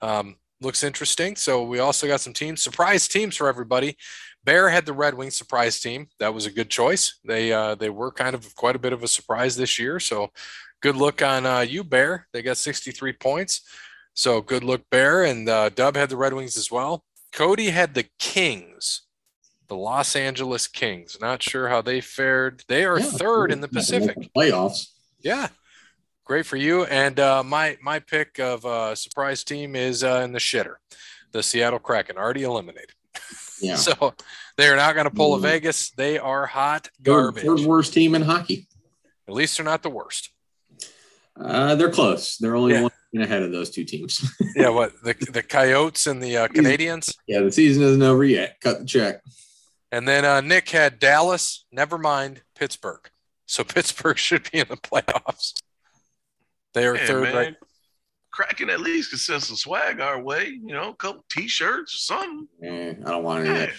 Um, 0.00 0.36
looks 0.60 0.82
interesting. 0.82 1.36
So 1.36 1.64
we 1.64 1.78
also 1.78 2.06
got 2.06 2.20
some 2.20 2.32
teams, 2.32 2.62
surprise 2.62 3.08
teams 3.08 3.36
for 3.36 3.48
everybody. 3.48 3.96
Bear 4.46 4.68
had 4.70 4.86
the 4.86 4.92
Red 4.92 5.14
Wings 5.14 5.36
surprise 5.36 5.80
team. 5.80 6.06
That 6.20 6.32
was 6.32 6.46
a 6.46 6.50
good 6.50 6.70
choice. 6.70 7.18
They 7.24 7.52
uh, 7.52 7.74
they 7.74 7.90
were 7.90 8.12
kind 8.12 8.34
of 8.34 8.54
quite 8.54 8.76
a 8.76 8.78
bit 8.78 8.92
of 8.94 9.02
a 9.02 9.08
surprise 9.08 9.56
this 9.56 9.78
year. 9.78 9.98
So 10.00 10.30
good 10.80 10.96
look 10.96 11.20
on 11.20 11.44
uh, 11.44 11.60
you, 11.60 11.82
Bear. 11.84 12.28
They 12.32 12.42
got 12.42 12.56
63 12.56 13.12
points. 13.14 13.60
So 14.14 14.40
good 14.40 14.62
look, 14.64 14.88
Bear. 14.88 15.24
And 15.24 15.48
uh, 15.48 15.68
Dub 15.70 15.96
had 15.96 16.08
the 16.10 16.16
Red 16.16 16.32
Wings 16.32 16.56
as 16.56 16.70
well. 16.70 17.04
Cody 17.32 17.70
had 17.70 17.94
the 17.94 18.06
Kings, 18.20 19.02
the 19.68 19.76
Los 19.76 20.14
Angeles 20.16 20.68
Kings. 20.68 21.18
Not 21.20 21.42
sure 21.42 21.68
how 21.68 21.82
they 21.82 22.00
fared. 22.00 22.62
They 22.68 22.84
are 22.84 22.98
Yeah, 23.00 23.04
third 23.10 23.50
in 23.52 23.60
the 23.60 23.68
Pacific. 23.68 24.16
playoffs. 24.34 24.92
Yeah. 25.20 25.48
Great 26.24 26.46
for 26.46 26.56
you. 26.56 26.84
And 26.84 27.18
uh, 27.20 27.42
my 27.42 27.76
my 27.82 27.98
pick 27.98 28.38
of 28.38 28.64
uh, 28.64 28.94
surprise 28.94 29.44
team 29.44 29.74
is 29.76 30.02
uh, 30.04 30.22
in 30.24 30.32
the 30.32 30.38
shitter, 30.38 30.76
the 31.32 31.42
Seattle 31.42 31.78
Kraken, 31.80 32.16
already 32.16 32.44
eliminated. 32.44 32.92
Yeah, 33.60 33.76
So 33.86 34.14
they 34.56 34.68
are 34.68 34.76
not 34.76 34.94
going 34.94 35.04
to 35.06 35.10
pull 35.14 35.34
a 35.34 35.38
Mhm. 35.38 35.42
Vegas. 35.42 35.90
They 35.90 36.18
are 36.18 36.46
hot 36.46 36.88
garbage. 37.02 37.44
third 37.44 37.60
worst 37.60 37.92
team 37.94 38.14
in 38.14 38.22
hockey. 38.22 38.68
At 39.28 39.34
least 39.34 39.56
they're 39.56 39.64
not 39.64 39.82
the 39.82 39.90
worst. 39.90 40.30
Uh, 41.38 41.74
they're 41.74 41.90
close. 41.90 42.38
They're 42.38 42.56
only 42.56 42.74
Yeah. 42.74 42.82
one 42.82 42.92
ahead 43.22 43.42
of 43.42 43.52
those 43.52 43.70
two 43.70 43.84
teams. 43.84 44.20
Yeah, 44.56 44.70
what 44.70 44.92
the 45.02 45.12
the 45.32 45.42
Coyotes 45.42 46.06
and 46.06 46.22
the 46.22 46.36
uh, 46.38 46.48
Canadiens, 46.48 47.14
yeah, 47.26 47.40
the 47.40 47.52
season 47.52 47.82
isn't 47.82 48.02
over 48.02 48.24
yet. 48.24 48.56
Cut 48.62 48.78
the 48.80 48.84
check. 48.86 49.20
and 49.92 50.08
then 50.08 50.24
uh, 50.24 50.40
Nick 50.40 50.70
had 50.70 50.98
Dallas. 50.98 51.66
Never 51.70 51.98
mind 51.98 52.40
Pittsburgh. 52.54 53.10
So 53.46 53.64
Pittsburgh 53.74 54.16
should 54.18 54.50
be 54.50 54.60
in 54.60 54.68
the 54.68 54.76
playoffs. 54.78 55.52
They 56.72 56.86
are 56.86 56.96
Yeah, 56.96 57.06
third 57.06 57.22
man. 57.24 57.34
right. 57.34 57.54
Kraken 58.36 58.68
at 58.68 58.80
least 58.80 59.08
could 59.08 59.18
send 59.18 59.42
some 59.42 59.56
swag 59.56 59.98
our 59.98 60.20
way, 60.20 60.48
you 60.48 60.74
know, 60.74 60.90
a 60.90 60.94
couple 60.96 61.24
t-shirts 61.30 61.94
or 61.94 61.96
something. 61.96 62.46
Eh, 62.62 62.94
I 63.06 63.10
don't 63.10 63.24
want 63.24 63.46
any 63.46 63.64
of 63.64 63.70
that. 63.70 63.72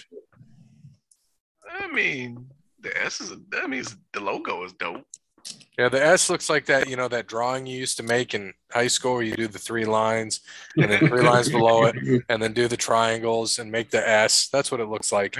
I 1.80 1.86
mean, 1.92 2.44
the 2.80 3.04
S 3.04 3.20
is 3.20 3.32
that 3.50 3.70
means 3.70 3.96
the 4.12 4.18
logo 4.18 4.64
is 4.64 4.72
dope. 4.72 5.06
Yeah, 5.78 5.88
the 5.88 6.04
S 6.04 6.28
looks 6.28 6.50
like 6.50 6.66
that, 6.66 6.88
you 6.88 6.96
know, 6.96 7.06
that 7.06 7.28
drawing 7.28 7.66
you 7.66 7.78
used 7.78 7.98
to 7.98 8.02
make 8.02 8.34
in 8.34 8.52
high 8.72 8.88
school 8.88 9.14
where 9.14 9.22
you 9.22 9.36
do 9.36 9.46
the 9.46 9.60
three 9.60 9.84
lines 9.84 10.40
and 10.76 10.90
then 10.90 11.06
three 11.06 11.22
lines 11.22 11.48
below 11.48 11.84
it 11.84 11.94
and 12.28 12.42
then 12.42 12.52
do 12.52 12.66
the 12.66 12.76
triangles 12.76 13.60
and 13.60 13.70
make 13.70 13.90
the 13.90 14.08
S. 14.08 14.48
That's 14.48 14.72
what 14.72 14.80
it 14.80 14.88
looks 14.88 15.12
like. 15.12 15.38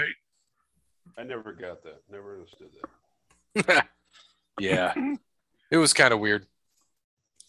I 1.17 1.23
never 1.23 1.51
got 1.51 1.83
that. 1.83 2.03
Never 2.09 2.35
understood 2.35 2.69
that. 3.65 3.85
yeah. 4.59 4.93
It 5.71 5.77
was 5.77 5.93
kind 5.93 6.11
of 6.11 6.19
weird. 6.19 6.47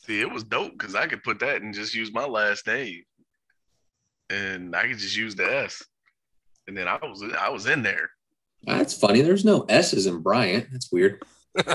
See, 0.06 0.20
it 0.20 0.30
was 0.32 0.44
dope 0.44 0.72
because 0.72 0.94
I 0.94 1.06
could 1.06 1.22
put 1.22 1.40
that 1.40 1.60
and 1.62 1.74
just 1.74 1.94
use 1.94 2.12
my 2.12 2.24
last 2.24 2.66
name, 2.66 3.02
and 4.30 4.74
I 4.74 4.86
could 4.88 4.98
just 4.98 5.16
use 5.16 5.34
the 5.34 5.44
S, 5.64 5.82
and 6.66 6.76
then 6.76 6.88
I 6.88 6.98
was 7.02 7.22
I 7.38 7.50
was 7.50 7.66
in 7.66 7.82
there. 7.82 8.10
That's 8.64 8.94
funny. 8.98 9.20
There's 9.22 9.44
no 9.44 9.64
S's 9.68 10.06
in 10.06 10.20
Bryant. 10.20 10.68
That's 10.72 10.90
weird. 10.90 11.22
Uh, 11.56 11.74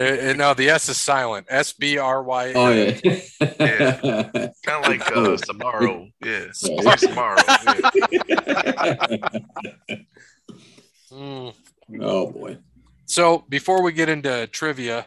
uh, 0.00 0.32
no, 0.36 0.54
the 0.54 0.68
S 0.68 0.88
is 0.88 0.96
silent. 0.96 1.46
S 1.48 1.72
B 1.72 1.98
R 1.98 2.22
Y. 2.22 2.52
Oh 2.54 2.70
yeah. 2.70 2.98
Yeah. 3.60 4.30
kind 4.64 4.84
of 4.84 4.90
like 4.90 5.02
uh, 5.10 5.36
Samaro. 5.36 6.10
Yeah, 6.24 6.46
Yeah. 6.62 6.96
Samaro. 6.96 7.36
Yeah. 9.88 9.96
Mm. 11.12 11.54
oh 12.00 12.30
boy. 12.30 12.58
So 13.06 13.44
before 13.48 13.82
we 13.82 13.92
get 13.92 14.08
into 14.08 14.46
trivia, 14.48 15.06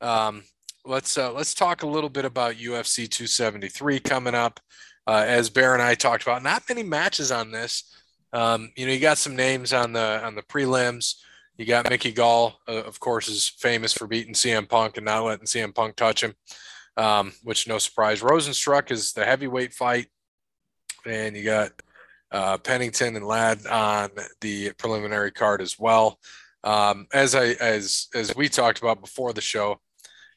um, 0.00 0.42
let's 0.84 1.16
uh, 1.18 1.32
let's 1.32 1.54
talk 1.54 1.82
a 1.82 1.86
little 1.86 2.10
bit 2.10 2.24
about 2.24 2.56
UFC 2.56 3.08
273 3.08 4.00
coming 4.00 4.34
up. 4.34 4.60
Uh, 5.06 5.24
as 5.26 5.50
Bear 5.50 5.74
and 5.74 5.82
I 5.82 5.94
talked 5.94 6.22
about, 6.22 6.42
not 6.42 6.62
many 6.68 6.82
matches 6.82 7.32
on 7.32 7.50
this. 7.50 7.96
Um, 8.32 8.70
you 8.76 8.86
know, 8.86 8.92
you 8.92 9.00
got 9.00 9.18
some 9.18 9.34
names 9.34 9.72
on 9.72 9.92
the 9.92 10.24
on 10.24 10.34
the 10.34 10.42
prelims. 10.42 11.16
You 11.56 11.66
got 11.66 11.90
Mickey 11.90 12.12
Gall, 12.12 12.58
uh, 12.68 12.84
of 12.84 13.00
course, 13.00 13.28
is 13.28 13.48
famous 13.48 13.92
for 13.92 14.06
beating 14.06 14.34
CM 14.34 14.68
Punk 14.68 14.96
and 14.96 15.06
not 15.06 15.24
letting 15.24 15.46
CM 15.46 15.74
Punk 15.74 15.96
touch 15.96 16.22
him, 16.22 16.34
um, 16.96 17.32
which 17.42 17.68
no 17.68 17.78
surprise. 17.78 18.22
Rozenstruik 18.22 18.90
is 18.90 19.12
the 19.12 19.24
heavyweight 19.24 19.74
fight, 19.74 20.06
and 21.04 21.36
you 21.36 21.44
got 21.44 21.72
uh, 22.30 22.56
Pennington 22.58 23.16
and 23.16 23.26
Ladd 23.26 23.66
on 23.66 24.10
the 24.40 24.72
preliminary 24.78 25.32
card 25.32 25.60
as 25.60 25.78
well. 25.78 26.18
Um, 26.62 27.08
as 27.12 27.34
I 27.34 27.48
as 27.60 28.08
as 28.14 28.34
we 28.36 28.48
talked 28.48 28.78
about 28.78 29.00
before 29.00 29.32
the 29.32 29.40
show, 29.40 29.80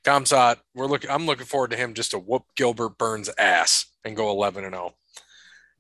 Khamzat, 0.04 0.58
we're 0.76 0.88
looking. 0.88 1.10
I'm 1.10 1.26
looking 1.26 1.46
forward 1.46 1.72
to 1.72 1.78
him 1.78 1.94
just 1.94 2.12
to 2.12 2.20
whoop 2.20 2.44
Gilbert 2.56 2.98
Burns' 2.98 3.30
ass 3.38 3.86
and 4.04 4.16
go 4.16 4.30
11 4.30 4.66
and 4.66 4.74
0. 4.74 4.96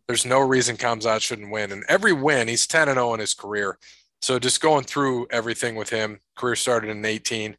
There's 0.07 0.25
no 0.25 0.39
reason 0.39 0.77
Khamzat 0.77 1.21
shouldn't 1.21 1.51
win, 1.51 1.71
and 1.71 1.83
every 1.89 2.13
win 2.13 2.47
he's 2.47 2.67
10 2.67 2.89
and 2.89 2.97
0 2.97 3.13
in 3.13 3.19
his 3.19 3.33
career. 3.33 3.77
So 4.21 4.39
just 4.39 4.61
going 4.61 4.85
through 4.85 5.27
everything 5.31 5.75
with 5.75 5.89
him, 5.89 6.21
career 6.35 6.55
started 6.55 6.89
in 6.89 7.03
18. 7.03 7.57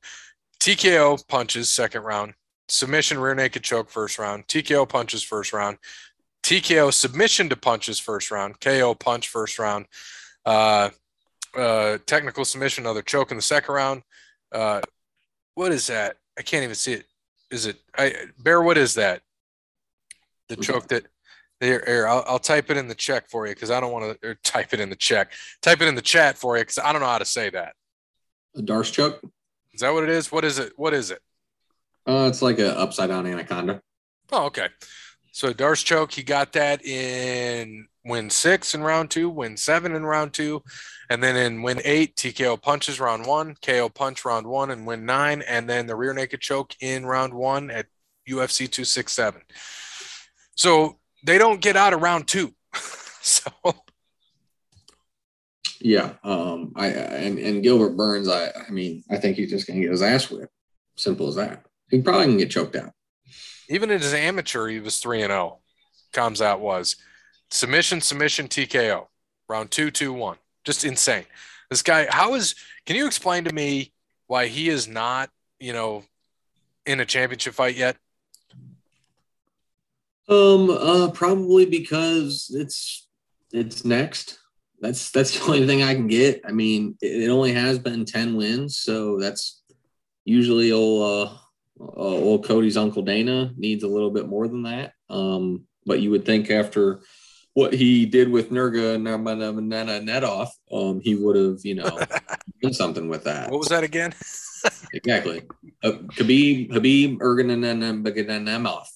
TKO 0.61 1.29
punches 1.29 1.71
second 1.71 2.05
round, 2.05 2.33
submission 2.69 3.19
rear 3.19 3.35
naked 3.35 3.63
choke 3.63 3.91
first 3.91 4.19
round, 4.19 4.47
TKO 4.47 4.89
punches 4.89 5.23
first 5.23 5.53
round, 5.53 5.77
TKO 6.43 6.91
submission 6.93 7.51
to 7.51 7.57
punches 7.57 8.01
first 8.01 8.31
round, 8.31 8.61
KO 8.61 8.95
punch 8.95 9.29
first 9.29 9.59
round, 9.59 9.85
uh, 10.47 10.89
uh, 11.55 11.99
technical 12.07 12.47
submission, 12.47 12.85
another 12.85 13.03
choke 13.03 13.31
in 13.31 13.37
the 13.37 13.43
second 13.43 13.75
round. 13.75 14.03
Uh, 14.51 14.81
what 15.55 15.71
is 15.71 15.87
that? 15.89 16.17
I 16.39 16.43
can't 16.43 16.65
even 16.65 16.75
see 16.75 16.95
it. 16.95 17.07
Is 17.51 17.67
it 17.67 17.77
I 17.97 18.15
Bear? 18.39 18.63
What 18.63 18.79
is 18.79 18.95
that? 18.95 19.23
The 20.49 20.57
choke 20.57 20.89
that 20.89 21.07
here, 21.61 21.83
here 21.87 22.07
I'll, 22.07 22.25
I'll 22.27 22.39
type 22.39 22.71
it 22.71 22.77
in 22.77 22.89
the 22.89 22.95
check 22.95 23.29
for 23.29 23.47
you 23.47 23.55
because 23.55 23.71
I 23.71 23.81
don't 23.81 23.93
want 23.93 24.21
to 24.21 24.35
type 24.43 24.75
it 24.75 24.81
in 24.81 24.91
the 24.91 24.97
check. 24.97 25.33
Type 25.63 25.81
it 25.81 25.89
in 25.89 25.95
the 25.95 26.03
chat 26.03 26.37
for 26.37 26.57
you 26.57 26.63
because 26.63 26.79
I 26.79 26.93
don't 26.93 27.01
know 27.01 27.09
how 27.09 27.19
to 27.19 27.25
say 27.25 27.51
that. 27.51 27.75
A 28.57 28.63
Darce 28.63 28.93
choke. 28.93 29.21
Is 29.73 29.81
that 29.81 29.93
what 29.93 30.05
it 30.05 30.11
is? 30.11 30.31
What 30.31 30.45
is 30.45 30.59
it? 30.59 30.73
What 30.77 30.95
is 30.95 31.11
it? 31.11 31.21
Uh, 32.07 32.27
it's 32.29 32.43
like 32.43 32.59
an 32.59 32.67
upside 32.67 33.09
down 33.09 33.27
anaconda. 33.27 33.81
Oh, 34.31 34.47
okay. 34.47 34.69
So 35.33 35.53
Darce 35.53 35.85
choke, 35.85 36.13
he 36.13 36.23
got 36.23 36.53
that 36.53 36.85
in 36.85 37.89
win 38.05 38.31
six 38.31 38.75
in 38.75 38.83
round 38.83 39.11
two, 39.11 39.29
win 39.29 39.57
seven 39.57 39.95
in 39.95 40.05
round 40.05 40.33
two, 40.33 40.63
and 41.11 41.23
then 41.23 41.37
in 41.37 41.63
win 41.63 41.81
eight, 41.85 42.17
TKO 42.17 42.61
punches 42.61 43.01
round 43.01 43.27
one, 43.27 43.57
KO 43.63 43.89
punch 43.89 44.25
round 44.25 44.47
one, 44.47 44.71
and 44.71 44.87
win 44.87 45.05
nine, 45.05 45.43
and 45.43 45.69
then 45.69 45.87
the 45.87 45.97
rear 45.97 46.15
naked 46.15 46.41
choke 46.41 46.75
in 46.81 47.07
round 47.07 47.35
one 47.35 47.71
at 47.71 47.87
UFC 48.29 48.71
267. 48.71 49.43
So 50.57 50.99
they 51.25 51.39
don't 51.39 51.61
get 51.61 51.77
out 51.77 51.93
of 51.93 52.03
round 52.03 52.29
two. 52.29 52.55
so 53.21 53.51
Yeah. 55.81 56.15
Um. 56.25 56.73
I 56.77 56.87
and 56.89 57.39
and 57.39 57.63
Gilbert 57.63 57.97
Burns. 57.97 58.29
I. 58.29 58.51
I 58.51 58.71
mean, 58.71 59.05
I 59.11 59.19
think 59.19 59.37
he's 59.37 59.51
just 59.51 59.67
gonna 59.67 59.81
get 59.81 59.91
his 59.91 60.03
ass 60.03 60.31
whipped. 60.31 60.53
Simple 60.97 61.29
as 61.29 61.35
that. 61.35 61.67
He 61.91 62.01
probably 62.01 62.27
can 62.27 62.39
get 62.39 62.51
choked 62.51 62.77
out. 62.77 62.93
even 63.69 63.91
in 63.91 64.01
his 64.01 64.15
amateur, 64.15 64.69
he 64.69 64.81
was 64.81 64.99
three 64.99 65.23
and 65.23 65.31
zero. 65.31 65.61
Comes 66.13 66.41
out 66.41 66.61
was 66.61 66.97
submission, 67.51 68.01
submission, 68.01 68.49
TKO, 68.49 69.07
round 69.49 69.71
two, 69.71 69.91
two, 69.91 70.13
one. 70.13 70.39
Just 70.65 70.85
insane. 70.85 71.25
This 71.71 71.83
guy, 71.83 72.07
how 72.09 72.35
is? 72.35 72.55
Can 72.87 72.97
you 72.97 73.07
explain 73.07 73.45
to 73.45 73.53
me 73.53 73.93
why 74.27 74.47
he 74.47 74.69
is 74.69 74.89
not, 74.89 75.31
you 75.59 75.73
know, 75.73 76.05
in 76.87 77.01
a 77.01 77.05
championship 77.05 77.55
fight 77.55 77.77
yet? 77.77 77.97
Um. 80.29 80.71
Uh. 80.71 81.11
Probably 81.11 81.67
because 81.67 82.51
it's 82.55 83.09
it's 83.53 83.85
next. 83.85 84.39
That's 84.81 85.11
that's 85.11 85.39
the 85.39 85.45
only 85.45 85.67
thing 85.67 85.83
I 85.83 85.95
can 85.95 86.07
get. 86.07 86.43
I 86.47 86.53
mean, 86.53 86.97
it, 87.01 87.25
it 87.25 87.29
only 87.29 87.53
has 87.53 87.79
been 87.79 88.05
ten 88.05 88.37
wins, 88.37 88.79
so 88.79 89.19
that's 89.19 89.63
usually 90.25 90.73
old 90.73 91.03
uh, 91.03 91.33
uh, 91.81 92.01
old 92.01 92.47
Cody's 92.47 92.77
uncle 92.77 93.03
Dana 93.03 93.53
needs 93.57 93.85
a 93.85 93.89
little 93.89 94.11
bit 94.11 94.29
more 94.29 94.49
than 94.49 94.63
that. 94.63 94.93
Um. 95.11 95.67
But 95.87 96.01
you 96.01 96.11
would 96.13 96.25
think 96.25 96.51
after 96.51 97.03
what 97.55 97.73
he 97.73 98.05
did 98.05 98.29
with 98.31 98.51
Nurga 98.51 98.99
Netoff, 99.01 100.49
um, 100.73 101.01
he 101.01 101.15
would 101.15 101.37
have, 101.37 101.65
you 101.65 101.77
know, 101.77 101.99
done 102.63 102.73
something 102.73 103.09
with 103.09 103.25
that. 103.25 103.51
What 103.51 103.59
was 103.59 103.69
that 103.69 103.85
again? 103.85 104.15
Exactly. 104.95 105.43
Uh, 105.83 105.91
Khabib, 106.17 106.73
Habib 106.73 107.19
Erganemov. 107.19 108.87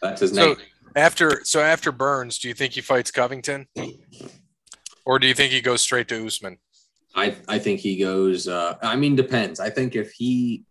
That's 0.00 0.20
his 0.20 0.32
name. 0.32 0.54
So 0.54 0.60
after 0.94 1.40
so 1.42 1.60
after 1.60 1.90
Burns, 1.90 2.38
do 2.38 2.46
you 2.46 2.54
think 2.54 2.74
he 2.74 2.80
fights 2.80 3.10
Covington, 3.10 3.66
or 5.04 5.18
do 5.18 5.26
you 5.26 5.34
think 5.34 5.52
he 5.52 5.60
goes 5.60 5.80
straight 5.80 6.06
to 6.08 6.24
Usman? 6.24 6.58
I, 7.14 7.36
I 7.48 7.58
think 7.58 7.80
he 7.80 7.96
goes. 7.96 8.48
Uh, 8.48 8.76
I 8.82 8.96
mean, 8.96 9.16
depends. 9.16 9.60
I 9.60 9.70
think 9.70 9.94
if 9.94 10.12
he, 10.12 10.64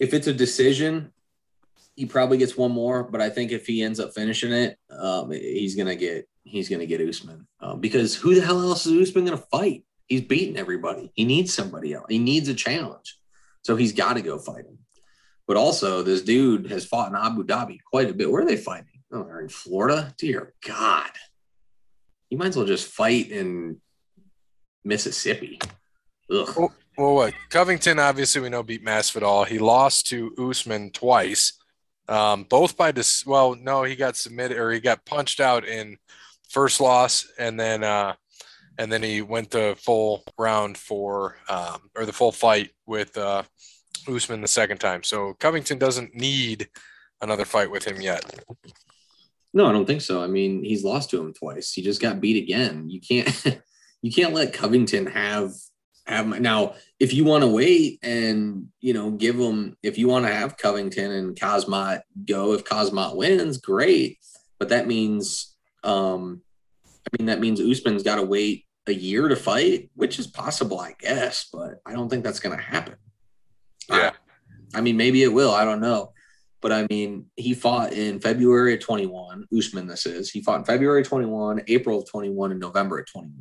if 0.00 0.14
it's 0.14 0.26
a 0.26 0.32
decision, 0.32 1.12
he 1.94 2.06
probably 2.06 2.38
gets 2.38 2.56
one 2.56 2.72
more. 2.72 3.02
But 3.02 3.20
I 3.20 3.30
think 3.30 3.52
if 3.52 3.66
he 3.66 3.82
ends 3.82 4.00
up 4.00 4.14
finishing 4.14 4.52
it, 4.52 4.78
um, 4.90 5.30
he's 5.30 5.74
gonna 5.74 5.96
get 5.96 6.28
he's 6.44 6.68
gonna 6.68 6.86
get 6.86 7.00
Usman 7.00 7.46
um, 7.60 7.80
because 7.80 8.14
who 8.14 8.34
the 8.34 8.40
hell 8.40 8.60
else 8.60 8.86
is 8.86 9.10
Usman 9.10 9.24
gonna 9.24 9.36
fight? 9.36 9.84
He's 10.06 10.22
beating 10.22 10.56
everybody. 10.56 11.10
He 11.14 11.24
needs 11.24 11.54
somebody 11.54 11.94
else. 11.94 12.06
He 12.08 12.18
needs 12.18 12.48
a 12.48 12.54
challenge, 12.54 13.18
so 13.62 13.76
he's 13.76 13.92
got 13.92 14.14
to 14.14 14.22
go 14.22 14.38
fight 14.38 14.66
him. 14.66 14.78
But 15.46 15.56
also, 15.56 16.02
this 16.02 16.22
dude 16.22 16.70
has 16.70 16.84
fought 16.84 17.08
in 17.08 17.16
Abu 17.16 17.44
Dhabi 17.44 17.78
quite 17.90 18.10
a 18.10 18.14
bit. 18.14 18.30
Where 18.30 18.42
are 18.42 18.46
they 18.46 18.56
fighting? 18.56 18.86
Oh, 19.10 19.24
they're 19.24 19.40
in 19.40 19.48
Florida. 19.48 20.14
Dear 20.18 20.54
God, 20.66 21.10
you 22.30 22.38
might 22.38 22.48
as 22.48 22.56
well 22.56 22.66
just 22.66 22.88
fight 22.88 23.30
in 23.30 23.80
Mississippi. 24.84 25.58
Ugh. 26.30 26.70
Well, 26.98 27.14
what 27.14 27.34
Covington 27.48 27.98
obviously 27.98 28.42
we 28.42 28.50
know 28.50 28.62
beat 28.62 28.84
Masvidal. 28.84 29.46
He 29.46 29.58
lost 29.58 30.06
to 30.08 30.34
Usman 30.38 30.90
twice, 30.90 31.54
um, 32.08 32.44
both 32.44 32.76
by 32.76 32.92
dis. 32.92 33.24
Well, 33.26 33.54
no, 33.54 33.84
he 33.84 33.96
got 33.96 34.16
submitted 34.16 34.58
or 34.58 34.70
he 34.70 34.80
got 34.80 35.04
punched 35.04 35.40
out 35.40 35.66
in 35.66 35.96
first 36.48 36.80
loss, 36.80 37.26
and 37.38 37.58
then 37.58 37.84
uh, 37.84 38.14
and 38.78 38.90
then 38.90 39.02
he 39.02 39.22
went 39.22 39.50
the 39.50 39.76
full 39.78 40.24
round 40.38 40.76
for 40.76 41.36
um, 41.48 41.90
or 41.96 42.04
the 42.04 42.12
full 42.12 42.32
fight 42.32 42.70
with 42.86 43.16
uh, 43.16 43.42
Usman 44.08 44.40
the 44.40 44.48
second 44.48 44.78
time. 44.78 45.02
So 45.02 45.34
Covington 45.38 45.78
doesn't 45.78 46.14
need 46.14 46.68
another 47.20 47.44
fight 47.44 47.70
with 47.70 47.84
him 47.84 48.00
yet. 48.00 48.24
No, 49.54 49.66
I 49.66 49.72
don't 49.72 49.86
think 49.86 50.00
so. 50.00 50.22
I 50.22 50.26
mean, 50.26 50.64
he's 50.64 50.84
lost 50.84 51.10
to 51.10 51.20
him 51.20 51.34
twice. 51.34 51.72
He 51.72 51.82
just 51.82 52.00
got 52.00 52.20
beat 52.20 52.42
again. 52.42 52.88
You 52.88 53.00
can't 53.00 53.62
you 54.02 54.12
can't 54.12 54.34
let 54.34 54.52
Covington 54.52 55.06
have 55.06 55.52
have 56.06 56.26
now 56.40 56.74
if 56.98 57.14
you 57.14 57.24
want 57.24 57.42
to 57.42 57.48
wait 57.48 58.00
and 58.02 58.68
you 58.80 58.92
know 58.92 59.10
give 59.10 59.36
them 59.36 59.76
if 59.82 59.98
you 59.98 60.08
want 60.08 60.26
to 60.26 60.32
have 60.32 60.56
Covington 60.56 61.12
and 61.12 61.36
Cosmot 61.36 62.00
go 62.26 62.52
if 62.52 62.64
Cosmot 62.64 63.16
wins, 63.16 63.58
great. 63.58 64.18
But 64.58 64.70
that 64.70 64.86
means 64.86 65.56
um 65.84 66.42
I 66.86 67.16
mean 67.18 67.26
that 67.26 67.40
means 67.40 67.60
Usman's 67.60 68.02
got 68.02 68.16
to 68.16 68.22
wait 68.22 68.66
a 68.86 68.92
year 68.92 69.28
to 69.28 69.36
fight, 69.36 69.90
which 69.94 70.18
is 70.18 70.26
possible, 70.26 70.80
I 70.80 70.94
guess, 70.98 71.48
but 71.52 71.80
I 71.86 71.92
don't 71.92 72.08
think 72.08 72.24
that's 72.24 72.40
gonna 72.40 72.60
happen. 72.60 72.96
Yeah. 73.88 74.12
I 74.74 74.80
mean, 74.80 74.96
maybe 74.96 75.22
it 75.22 75.32
will. 75.32 75.52
I 75.52 75.64
don't 75.64 75.80
know. 75.80 76.12
But 76.60 76.72
I 76.72 76.86
mean, 76.88 77.26
he 77.36 77.54
fought 77.54 77.92
in 77.92 78.20
February 78.20 78.74
of 78.74 78.80
21. 78.80 79.46
Usman, 79.56 79.86
this 79.86 80.06
is. 80.06 80.30
He 80.30 80.42
fought 80.42 80.60
in 80.60 80.64
February 80.64 81.02
21, 81.02 81.62
April 81.66 82.00
of 82.00 82.08
21, 82.08 82.52
and 82.52 82.60
November 82.60 83.00
of 83.00 83.06
21. 83.10 83.32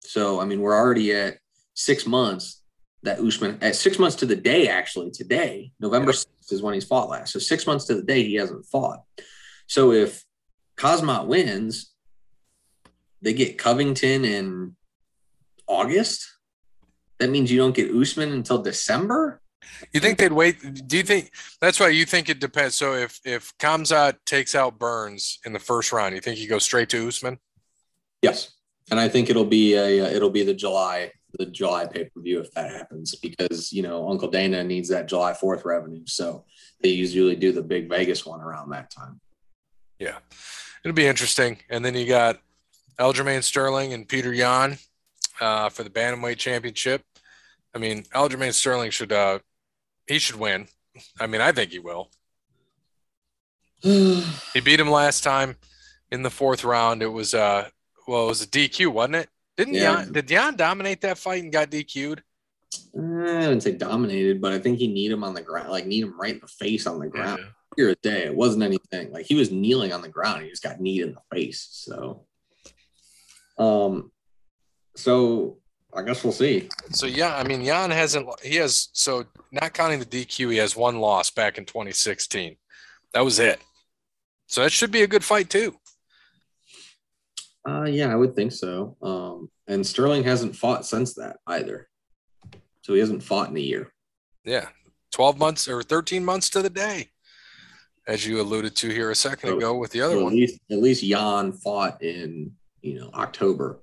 So, 0.00 0.40
I 0.40 0.44
mean, 0.44 0.60
we're 0.60 0.76
already 0.76 1.12
at 1.12 1.38
six 1.78 2.06
months 2.06 2.60
that 3.04 3.20
Usman, 3.20 3.58
at 3.62 3.76
six 3.76 3.98
months 3.98 4.16
to 4.16 4.26
the 4.26 4.34
day, 4.34 4.68
actually, 4.68 5.12
today, 5.12 5.70
November 5.78 6.10
6th 6.10 6.52
is 6.52 6.60
when 6.60 6.74
he's 6.74 6.84
fought 6.84 7.08
last. 7.08 7.32
So, 7.32 7.38
six 7.38 7.66
months 7.66 7.84
to 7.86 7.94
the 7.94 8.02
day, 8.02 8.24
he 8.24 8.34
hasn't 8.34 8.66
fought. 8.66 9.04
So, 9.68 9.92
if 9.92 10.24
Cosmot 10.76 11.26
wins, 11.26 11.92
they 13.22 13.32
get 13.32 13.58
Covington 13.58 14.24
in 14.24 14.76
August. 15.68 16.26
That 17.18 17.30
means 17.30 17.50
you 17.50 17.58
don't 17.58 17.74
get 17.74 17.94
Usman 17.94 18.32
until 18.32 18.60
December. 18.60 19.40
You 19.92 20.00
think 20.00 20.18
they'd 20.18 20.32
wait? 20.32 20.88
Do 20.88 20.96
you 20.96 21.02
think 21.02 21.30
that's 21.60 21.78
why 21.78 21.88
you 21.88 22.06
think 22.06 22.28
it 22.28 22.40
depends? 22.40 22.74
So 22.74 22.94
if 22.94 23.20
if 23.24 23.56
Khamzat 23.58 24.14
takes 24.24 24.54
out 24.54 24.78
Burns 24.78 25.40
in 25.44 25.52
the 25.52 25.58
first 25.58 25.92
round, 25.92 26.14
you 26.14 26.20
think 26.20 26.38
he 26.38 26.46
goes 26.46 26.64
straight 26.64 26.88
to 26.90 27.08
Usman? 27.08 27.38
Yes, 28.22 28.52
and 28.90 28.98
I 28.98 29.08
think 29.08 29.28
it'll 29.28 29.44
be 29.44 29.74
a 29.74 30.06
uh, 30.06 30.08
it'll 30.08 30.30
be 30.30 30.44
the 30.44 30.54
July 30.54 31.10
the 31.32 31.46
July 31.46 31.86
pay 31.86 32.04
per 32.04 32.20
view 32.20 32.40
if 32.40 32.50
that 32.52 32.70
happens 32.70 33.14
because 33.14 33.72
you 33.72 33.82
know 33.82 34.08
Uncle 34.08 34.28
Dana 34.28 34.64
needs 34.64 34.88
that 34.88 35.08
July 35.08 35.34
Fourth 35.34 35.64
revenue, 35.64 36.02
so 36.06 36.44
they 36.82 36.90
usually 36.90 37.36
do 37.36 37.52
the 37.52 37.62
big 37.62 37.88
Vegas 37.88 38.24
one 38.24 38.40
around 38.40 38.70
that 38.70 38.90
time. 38.90 39.20
Yeah, 39.98 40.18
it'll 40.84 40.94
be 40.94 41.06
interesting. 41.06 41.58
And 41.68 41.84
then 41.84 41.94
you 41.94 42.06
got 42.06 42.38
Aljamain 42.98 43.42
Sterling 43.42 43.92
and 43.92 44.08
Petr 44.08 44.34
Yan 44.34 44.78
uh, 45.40 45.68
for 45.68 45.82
the 45.82 45.90
bantamweight 45.90 46.38
championship. 46.38 47.02
I 47.74 47.78
mean, 47.78 48.04
Aljamain 48.14 48.54
Sterling 48.54 48.90
should 48.90 49.12
uh, 49.12 49.40
he 50.06 50.18
should 50.18 50.36
win. 50.36 50.68
I 51.20 51.26
mean, 51.26 51.40
I 51.40 51.52
think 51.52 51.70
he 51.70 51.78
will. 51.78 52.10
He 54.54 54.60
beat 54.60 54.80
him 54.80 54.90
last 54.90 55.22
time 55.22 55.56
in 56.10 56.22
the 56.22 56.30
fourth 56.30 56.64
round. 56.64 57.02
It 57.02 57.12
was 57.12 57.34
uh 57.34 57.68
well, 58.06 58.24
it 58.24 58.28
was 58.28 58.42
a 58.42 58.46
DQ, 58.46 58.88
wasn't 58.88 59.16
it? 59.16 59.28
Didn't 59.58 59.74
Yeah. 59.74 59.98
Yan, 59.98 60.12
did 60.12 60.30
Yan 60.30 60.56
dominate 60.56 61.00
that 61.00 61.18
fight 61.18 61.42
and 61.42 61.52
got 61.52 61.68
DQ'd? 61.68 62.22
I 62.96 63.00
wouldn't 63.00 63.62
say 63.64 63.72
dominated, 63.72 64.40
but 64.40 64.52
I 64.52 64.58
think 64.60 64.78
he 64.78 64.86
need 64.86 65.10
him 65.10 65.24
on 65.24 65.34
the 65.34 65.42
ground, 65.42 65.70
like 65.70 65.84
need 65.84 66.04
him 66.04 66.18
right 66.18 66.34
in 66.34 66.40
the 66.40 66.46
face 66.46 66.86
on 66.86 67.00
the 67.00 67.08
ground. 67.08 67.40
Yeah. 67.42 67.48
Here 67.76 67.94
day, 68.02 68.24
it 68.24 68.34
wasn't 68.34 68.62
anything 68.62 69.12
like 69.12 69.26
he 69.26 69.34
was 69.34 69.50
kneeling 69.50 69.92
on 69.92 70.00
the 70.00 70.08
ground. 70.08 70.42
He 70.42 70.48
just 70.48 70.62
got 70.62 70.80
kneed 70.80 71.02
in 71.02 71.14
the 71.14 71.36
face. 71.36 71.68
So 71.70 72.24
Um, 73.58 74.12
so 74.94 75.58
I 75.92 76.02
guess 76.02 76.22
we'll 76.22 76.32
see. 76.32 76.68
So 76.90 77.06
yeah, 77.06 77.36
I 77.36 77.42
mean 77.42 77.60
Yan 77.62 77.90
hasn't 77.90 78.28
he 78.42 78.56
has 78.56 78.88
so 78.92 79.26
not 79.50 79.74
counting 79.74 79.98
the 79.98 80.06
DQ, 80.06 80.52
he 80.52 80.58
has 80.58 80.76
one 80.76 81.00
loss 81.00 81.30
back 81.30 81.58
in 81.58 81.64
2016. 81.64 82.56
That 83.12 83.24
was 83.24 83.40
it. 83.40 83.60
So 84.46 84.62
that 84.62 84.72
should 84.72 84.92
be 84.92 85.02
a 85.02 85.08
good 85.08 85.24
fight 85.24 85.50
too. 85.50 85.76
Uh, 87.68 87.84
yeah, 87.84 88.10
I 88.10 88.16
would 88.16 88.34
think 88.34 88.52
so. 88.52 88.96
Um, 89.02 89.50
and 89.66 89.86
Sterling 89.86 90.24
hasn't 90.24 90.56
fought 90.56 90.86
since 90.86 91.14
that 91.14 91.36
either. 91.46 91.88
So 92.82 92.94
he 92.94 93.00
hasn't 93.00 93.22
fought 93.22 93.50
in 93.50 93.56
a 93.56 93.60
year. 93.60 93.92
Yeah. 94.44 94.68
12 95.12 95.38
months 95.38 95.68
or 95.68 95.82
13 95.82 96.24
months 96.24 96.48
to 96.50 96.62
the 96.62 96.70
day. 96.70 97.10
As 98.06 98.26
you 98.26 98.40
alluded 98.40 98.74
to 98.76 98.88
here 98.88 99.10
a 99.10 99.14
second 99.14 99.50
So- 99.50 99.56
ago 99.58 99.76
with 99.76 99.90
the 99.90 100.00
other 100.00 100.14
So 100.14 100.24
one. 100.24 100.32
At 100.32 100.36
least, 100.36 100.60
at 100.70 100.78
least 100.78 101.02
Yan 101.02 101.52
fought 101.52 102.02
in 102.02 102.52
you 102.80 103.00
know 103.00 103.10
October. 103.12 103.82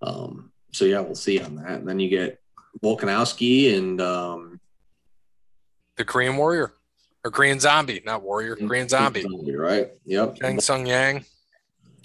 Um, 0.00 0.52
so 0.72 0.84
yeah, 0.86 1.00
we'll 1.00 1.14
see 1.14 1.38
on 1.40 1.56
that. 1.56 1.80
And 1.80 1.88
then 1.88 2.00
you 2.00 2.08
get 2.08 2.40
Volkanovski 2.82 3.76
and 3.76 4.00
um, 4.00 4.58
The 5.96 6.04
Korean 6.06 6.36
Warrior 6.38 6.72
or 7.24 7.30
Korean 7.30 7.60
Zombie, 7.60 8.00
not 8.06 8.22
Warrior, 8.22 8.56
Korean 8.56 8.88
Zombie. 8.88 9.24
right? 9.54 9.90
Yep. 10.06 10.36
Chan 10.36 10.60
Sung 10.60 10.86
Jung. 10.86 11.24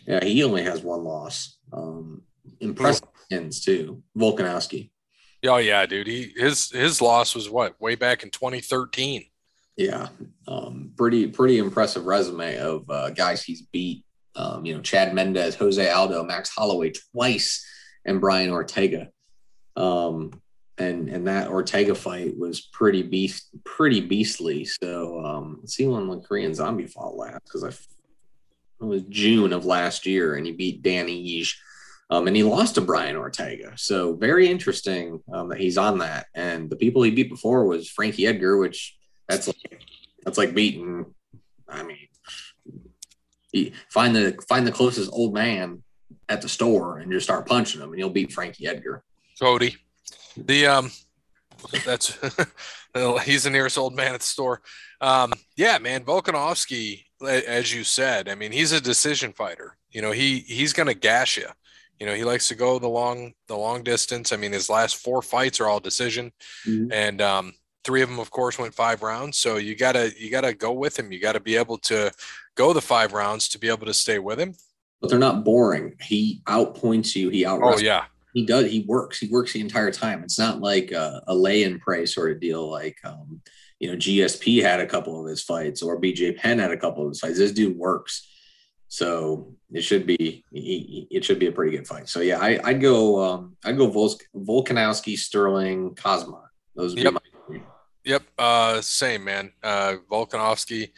Yeah, 0.08 0.24
he 0.24 0.43
only 0.43 0.64
has 0.64 0.82
one 0.82 1.03
loss. 1.03 1.58
Um, 1.72 2.24
impressive 2.62 3.08
wins 3.30 3.64
too. 3.64 4.01
Volkanovski. 4.18 4.89
Oh 5.45 5.58
yeah, 5.58 5.86
dude. 5.86 6.08
He 6.08 6.34
his 6.36 6.72
his 6.72 7.01
loss 7.01 7.36
was 7.36 7.49
what 7.49 7.80
way 7.80 7.95
back 7.95 8.24
in 8.24 8.30
2013. 8.30 9.26
Yeah, 9.76 10.08
um, 10.47 10.91
pretty 10.97 11.28
pretty 11.28 11.60
impressive 11.60 12.05
resume 12.05 12.58
of 12.58 12.89
uh, 12.89 13.12
guys 13.12 13.43
he's 13.43 13.62
beat. 13.62 14.03
Um, 14.36 14.66
you 14.66 14.76
know, 14.76 14.82
Chad 14.82 15.14
Mendes, 15.14 15.55
Jose 15.55 15.89
Aldo, 15.89 16.24
Max 16.24 16.49
Holloway 16.49 16.91
twice, 17.12 17.66
and 18.05 18.22
Brian 18.22 18.49
Ortega. 18.49 19.10
Um, 19.76 20.41
and 20.78 21.10
and 21.10 21.28
that 21.28 21.49
Ortega 21.49 21.95
fight 21.95 22.38
was 22.38 22.62
pretty 22.62 23.03
beast, 23.03 23.49
pretty 23.64 24.01
beastly. 24.01 24.66
So 24.66 25.24
um, 25.24 25.58
let's 25.62 25.76
see 25.76 25.88
when 25.88 26.08
the 26.08 26.20
Korean 26.20 26.53
Zombie 26.53 26.88
fought 26.88 27.16
last 27.16 27.43
because 27.43 27.64
I 27.64 27.72
it 28.80 28.86
was 28.86 29.01
June 29.03 29.53
of 29.53 29.65
last 29.65 30.05
year, 30.05 30.36
and 30.36 30.45
he 30.45 30.51
beat 30.51 30.82
Danny 30.82 31.41
Ige. 31.41 31.53
Um, 32.09 32.28
and 32.28 32.36
he 32.36 32.43
lost 32.43 32.75
to 32.75 32.82
Brian 32.82 33.17
Ortega. 33.17 33.73
So 33.75 34.13
very 34.13 34.47
interesting 34.49 35.21
um, 35.34 35.49
that 35.49 35.59
he's 35.59 35.78
on 35.78 35.97
that. 35.97 36.28
And 36.34 36.69
the 36.69 36.78
people 36.78 37.03
he 37.03 37.11
beat 37.11 37.30
before 37.30 37.65
was 37.65 37.89
Frankie 37.89 38.28
Edgar, 38.28 38.57
which 38.57 38.95
that's 39.28 39.47
like 39.47 39.84
that's 40.23 40.38
like 40.38 40.55
beating. 40.55 41.13
I 41.67 41.84
mean, 41.84 43.73
find 43.89 44.15
the 44.15 44.38
find 44.47 44.65
the 44.65 44.71
closest 44.71 45.11
old 45.11 45.34
man 45.34 45.84
at 46.30 46.41
the 46.41 46.49
store 46.49 46.99
and 46.99 47.11
just 47.11 47.25
start 47.25 47.45
punching 47.45 47.82
him, 47.82 47.89
and 47.89 47.99
you'll 47.99 48.09
beat 48.09 48.32
Frankie 48.32 48.67
Edgar. 48.67 49.03
Cody. 49.39 49.75
The 50.38 50.67
um 50.67 50.91
that's 51.86 52.17
he's 53.23 53.43
the 53.43 53.49
nearest 53.49 53.78
old 53.78 53.95
man 53.95 54.13
at 54.13 54.21
the 54.21 54.25
store. 54.25 54.61
Um 55.01 55.34
yeah, 55.55 55.78
man, 55.78 56.05
Volkanovski, 56.05 57.03
as 57.26 57.74
you 57.74 57.84
said, 57.84 58.30
I 58.30 58.36
mean, 58.36 58.51
he's 58.51 58.72
a 58.72 58.82
decision 58.82 59.34
fighter. 59.34 59.78
You 59.91 60.01
know, 60.01 60.11
he 60.11 60.39
he's 60.39 60.74
gonna 60.74 60.93
gash 60.93 61.38
you. 61.38 61.47
You 61.99 62.05
know, 62.05 62.13
he 62.13 62.24
likes 62.24 62.47
to 62.49 62.55
go 62.55 62.78
the 62.80 62.88
long 62.88 63.34
the 63.47 63.55
long 63.57 63.84
distance. 63.84 64.32
I 64.32 64.38
mean, 64.38 64.51
his 64.51 64.70
last 64.70 64.97
four 64.97 65.22
fights 65.22 65.59
are 65.59 65.68
all 65.68 65.80
decision, 65.80 66.32
Mhm. 66.68 66.91
and 66.91 67.22
um, 67.22 67.53
three 67.84 68.01
of 68.01 68.09
them, 68.09 68.20
of 68.20 68.30
course, 68.30 68.59
went 68.59 68.76
five 68.76 69.01
rounds. 69.01 69.38
So 69.38 69.57
you 69.57 69.76
gotta 69.76 70.11
you 70.20 70.30
gotta 70.30 70.53
go 70.53 70.72
with 70.74 70.97
him. 70.99 71.11
You 71.11 71.20
gotta 71.20 71.39
be 71.39 71.55
able 71.55 71.78
to 71.80 72.11
go 72.55 72.74
the 72.74 72.82
five 72.82 73.13
rounds 73.13 73.47
to 73.49 73.59
be 73.59 73.68
able 73.70 73.86
to 73.88 73.93
stay 73.93 74.20
with 74.20 74.39
him. 74.39 74.53
But 75.01 75.09
they're 75.09 75.20
not 75.20 75.43
boring. 75.43 75.95
He 76.01 76.41
outpoints 76.47 77.15
you. 77.15 77.30
He 77.30 77.45
out. 77.45 77.61
Oh 77.63 77.78
yeah, 77.80 78.05
He 78.34 78.45
does. 78.45 78.70
He 78.70 78.82
works. 78.88 79.20
He 79.20 79.28
works 79.28 79.53
the 79.53 79.61
entire 79.61 79.91
time. 79.91 80.24
It's 80.24 80.38
not 80.39 80.59
like 80.61 80.91
a, 80.91 81.24
a 81.28 81.34
lay 81.36 81.63
and 81.63 81.80
pray 81.80 82.05
sort 82.05 82.32
of 82.32 82.39
deal. 82.39 82.70
Like 82.70 82.97
um, 83.03 83.41
you 83.80 83.89
know, 83.91 83.95
GSP 83.97 84.61
had 84.61 84.80
a 84.80 84.88
couple 84.88 85.19
of 85.21 85.28
his 85.30 85.41
fights, 85.43 85.82
or 85.82 85.99
BJ 86.01 86.36
Penn 86.38 86.59
had 86.59 86.71
a 86.71 86.78
couple 86.78 87.03
of 87.03 87.09
his 87.09 87.19
fights. 87.19 87.38
This 87.38 87.51
dude 87.51 87.78
works. 87.78 88.28
So 88.89 89.53
it 89.71 89.82
should 89.82 90.07
be 90.07 90.45
it 90.51 91.23
should 91.25 91.39
be 91.39 91.47
a 91.47 91.51
pretty 91.51 91.75
good 91.75 91.86
fight. 91.88 92.07
So 92.07 92.21
yeah, 92.21 92.39
I, 92.39 92.59
I'd 92.63 92.82
go 92.82 93.21
um, 93.23 93.57
I'd 93.65 93.78
go 93.78 93.88
Vol- 93.88 94.19
Volkanovski, 94.36 95.17
Sterling, 95.17 95.93
Cosma. 95.95 96.43
Those 96.75 96.95
would 96.95 97.03
Yep. 97.03 97.13
be 97.49 97.57
my 97.57 97.61
Yep. 98.05 98.23
Uh, 98.38 98.80
same 98.82 99.25
man. 99.25 99.51
Uh, 99.61 99.95
Volkanovski, 100.09 100.91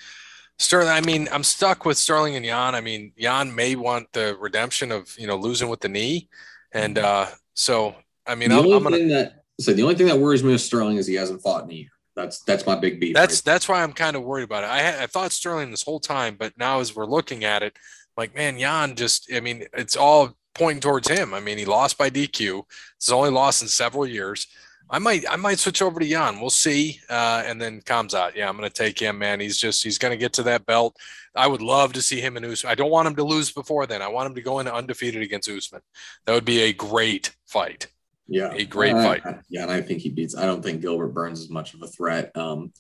Sterling. 0.59 0.89
I 0.89 1.01
mean, 1.01 1.27
I'm 1.31 1.43
stuck 1.43 1.83
with 1.85 1.97
Sterling 1.97 2.35
and 2.35 2.45
Yan. 2.45 2.75
I 2.75 2.81
mean, 2.81 3.11
Yan 3.17 3.55
may 3.55 3.75
want 3.75 4.13
the 4.13 4.37
redemption 4.39 4.91
of 4.91 5.13
you 5.17 5.25
know 5.25 5.35
losing 5.35 5.69
with 5.69 5.79
the 5.79 5.89
knee, 5.89 6.29
and 6.71 6.99
uh, 6.99 7.25
so 7.55 7.95
I 8.27 8.35
mean, 8.35 8.49
the 8.49 8.55
I'm, 8.57 8.65
only 8.65 8.77
I'm 8.77 8.83
gonna. 8.83 8.97
thing 8.97 9.07
that 9.09 9.43
so 9.59 9.73
the 9.73 9.81
only 9.81 9.95
thing 9.95 10.05
that 10.07 10.19
worries 10.19 10.43
me 10.43 10.51
with 10.51 10.61
Sterling 10.61 10.97
is 10.97 11.07
he 11.07 11.15
hasn't 11.15 11.41
fought 11.41 11.63
in 11.63 11.71
a 11.71 11.73
year. 11.73 11.89
That's 12.19 12.39
that's 12.41 12.65
my 12.65 12.75
big 12.75 12.99
beef. 12.99 13.15
That's 13.15 13.37
right 13.37 13.45
that's 13.45 13.69
why 13.69 13.83
I'm 13.83 13.93
kind 13.93 14.15
of 14.15 14.23
worried 14.23 14.43
about 14.43 14.63
it. 14.63 14.69
I 14.69 14.79
had, 14.79 14.99
I 15.01 15.07
thought 15.07 15.31
Sterling 15.31 15.71
this 15.71 15.83
whole 15.83 15.99
time, 15.99 16.35
but 16.37 16.57
now 16.57 16.79
as 16.79 16.95
we're 16.95 17.05
looking 17.05 17.43
at 17.43 17.63
it, 17.63 17.77
like 18.17 18.35
man, 18.35 18.57
Yan 18.57 18.95
just. 18.95 19.31
I 19.33 19.39
mean, 19.39 19.65
it's 19.73 19.95
all 19.95 20.35
pointing 20.53 20.81
towards 20.81 21.07
him. 21.07 21.33
I 21.33 21.39
mean, 21.39 21.57
he 21.57 21.65
lost 21.65 21.97
by 21.97 22.09
DQ. 22.09 22.63
It's 22.97 23.05
his 23.05 23.13
only 23.13 23.29
loss 23.29 23.61
in 23.61 23.67
several 23.67 24.05
years. 24.05 24.47
I 24.89 24.99
might 24.99 25.23
I 25.29 25.35
might 25.35 25.59
switch 25.59 25.81
over 25.81 25.99
to 25.99 26.05
Yan. 26.05 26.39
We'll 26.39 26.49
see. 26.49 26.99
Uh, 27.09 27.43
and 27.45 27.61
then 27.61 27.81
Khamzat. 27.81 28.35
Yeah, 28.35 28.49
I'm 28.49 28.57
going 28.57 28.69
to 28.69 28.73
take 28.73 28.99
him, 28.99 29.19
man. 29.19 29.39
He's 29.39 29.57
just 29.57 29.83
he's 29.83 29.97
going 29.97 30.11
to 30.11 30.17
get 30.17 30.33
to 30.33 30.43
that 30.43 30.65
belt. 30.65 30.97
I 31.35 31.47
would 31.47 31.61
love 31.61 31.93
to 31.93 32.01
see 32.01 32.19
him 32.19 32.37
and 32.37 32.45
Usman. 32.45 32.71
I 32.71 32.75
don't 32.75 32.89
want 32.89 33.07
him 33.07 33.15
to 33.15 33.23
lose 33.23 33.51
before 33.51 33.85
then. 33.85 34.01
I 34.01 34.07
want 34.07 34.27
him 34.27 34.35
to 34.35 34.41
go 34.41 34.59
in 34.59 34.67
undefeated 34.67 35.21
against 35.21 35.49
Usman. 35.49 35.81
That 36.25 36.33
would 36.33 36.45
be 36.45 36.61
a 36.61 36.73
great 36.73 37.35
fight. 37.45 37.87
Yeah, 38.29 38.53
A 38.53 38.63
great 38.63 38.93
Uh, 38.93 39.03
fight. 39.03 39.23
Yeah, 39.49 39.63
and 39.63 39.71
I 39.71 39.81
think 39.81 40.01
he 40.01 40.09
beats. 40.09 40.37
I 40.37 40.45
don't 40.45 40.61
think 40.63 40.81
Gilbert 40.81 41.09
Burns 41.09 41.39
is 41.39 41.49
much 41.49 41.73
of 41.73 41.81
a 41.81 41.87
threat. 41.87 42.31
Um, 42.37 42.71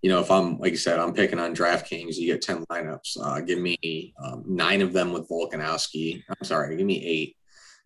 you 0.00 0.08
know, 0.10 0.20
if 0.20 0.30
I'm 0.30 0.58
like 0.58 0.70
you 0.70 0.78
said, 0.78 0.98
I'm 0.98 1.12
picking 1.12 1.38
on 1.38 1.54
DraftKings. 1.54 2.16
You 2.16 2.32
get 2.32 2.42
ten 2.42 2.64
lineups. 2.66 3.18
Uh, 3.20 3.40
give 3.40 3.58
me 3.58 4.14
um, 4.22 4.44
nine 4.46 4.80
of 4.80 4.92
them 4.92 5.12
with 5.12 5.28
Volkanovski. 5.28 6.22
I'm 6.28 6.44
sorry, 6.44 6.76
give 6.76 6.86
me 6.86 7.04
eight. 7.04 7.36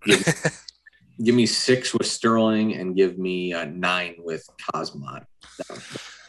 Give, 0.04 0.24
give 1.24 1.34
me 1.34 1.46
six 1.46 1.92
with 1.92 2.06
Sterling, 2.06 2.74
and 2.74 2.94
give 2.94 3.18
me 3.18 3.52
uh, 3.52 3.64
nine 3.64 4.16
with 4.18 4.46
Cosmot. 4.60 5.24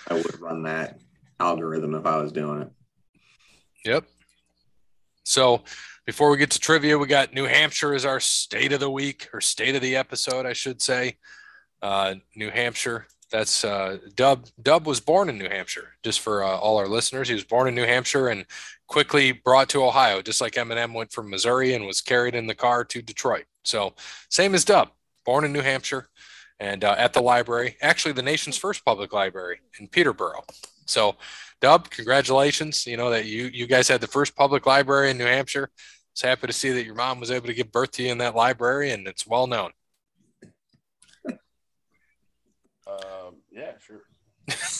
I 0.08 0.14
would 0.14 0.40
run 0.40 0.64
that 0.64 1.00
algorithm 1.40 1.94
if 1.96 2.06
I 2.06 2.18
was 2.18 2.32
doing 2.32 2.62
it. 2.64 2.72
Yep. 3.86 4.06
So 5.24 5.64
before 6.06 6.30
we 6.30 6.38
get 6.38 6.52
to 6.52 6.60
trivia, 6.60 6.98
we 6.98 7.08
got 7.08 7.34
New 7.34 7.46
Hampshire 7.46 7.94
as 7.94 8.06
our 8.06 8.20
state 8.20 8.74
of 8.74 8.80
the 8.80 8.90
week 8.90 9.30
or 9.34 9.42
state 9.42 9.76
of 9.76 9.82
the 9.82 9.96
episode, 9.96 10.46
I 10.46 10.54
should 10.54 10.82
say. 10.82 11.18
Uh, 11.82 12.16
New 12.36 12.50
Hampshire. 12.50 13.08
That's 13.32 13.64
uh, 13.64 13.98
Dub. 14.16 14.48
Dub 14.62 14.86
was 14.86 15.00
born 15.00 15.30
in 15.30 15.38
New 15.38 15.50
Hampshire. 15.50 15.94
Just 16.04 16.20
for 16.20 16.44
uh, 16.44 16.56
all 16.56 16.78
our 16.78 16.88
listeners, 16.88 17.28
he 17.28 17.34
was 17.34 17.44
born 17.44 17.68
in 17.68 17.76
New 17.76 17.86
Hampshire 17.86 18.28
and 18.28 18.46
quickly 18.88 19.32
brought 19.32 19.70
to 19.70 19.84
Ohio, 19.84 20.22
just 20.22 20.40
like 20.40 20.54
Eminem 20.54 20.94
went 20.94 21.12
from 21.12 21.30
Missouri 21.30 21.74
and 21.74 21.86
was 21.86 22.02
carried 22.02 22.36
in 22.36 22.48
the 22.48 22.56
car 22.56 22.84
to 22.86 23.02
Detroit. 23.02 23.46
So 23.64 23.94
same 24.30 24.54
as 24.54 24.66
Dub, 24.66 24.90
born 25.26 25.46
in 25.46 25.54
New 25.54 25.62
Hampshire 25.62 26.10
and 26.60 26.84
uh, 26.84 26.96
at 26.98 27.14
the 27.14 27.22
library, 27.22 27.78
actually 27.82 28.14
the 28.14 28.22
nation's 28.22 28.58
first 28.58 28.86
public 28.86 29.12
library 29.14 29.60
in 29.80 29.88
Peterborough. 29.88 30.44
So 30.86 31.16
Dub, 31.60 31.90
congratulations. 31.90 32.86
You 32.86 32.98
know 32.98 33.10
that 33.10 33.26
you 33.26 33.46
you 33.46 33.68
guys 33.68 33.88
had 33.88 34.02
the 34.02 34.08
first 34.08 34.36
public 34.36 34.66
library 34.66 35.12
in 35.12 35.18
New 35.18 35.26
Hampshire. 35.26 35.70
I 36.14 36.16
was 36.16 36.22
happy 36.30 36.46
to 36.46 36.54
see 36.54 36.70
that 36.74 36.86
your 36.86 36.94
mom 36.94 37.20
was 37.20 37.32
able 37.32 37.48
to 37.48 37.56
give 37.56 37.72
birth 37.72 37.90
to 37.94 38.04
you 38.04 38.12
in 38.12 38.20
that 38.20 38.36
library, 38.36 38.92
and 38.92 39.08
it's 39.08 39.26
well 39.26 39.48
known. 39.48 39.72
Um, 42.86 43.38
yeah, 43.52 43.72
sure. 43.80 44.04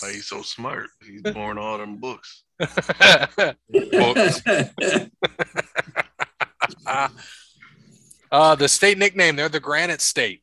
Why 0.00 0.12
he's 0.12 0.28
so 0.28 0.42
smart. 0.42 0.90
He's 1.04 1.22
born 1.22 1.58
all 1.58 1.76
them 1.78 1.96
books. 1.96 2.44
Books. 2.60 4.42
uh, 8.30 8.54
the 8.54 8.68
state 8.68 8.98
nickname, 8.98 9.34
they're 9.34 9.48
the 9.48 9.58
Granite 9.58 10.00
State. 10.02 10.42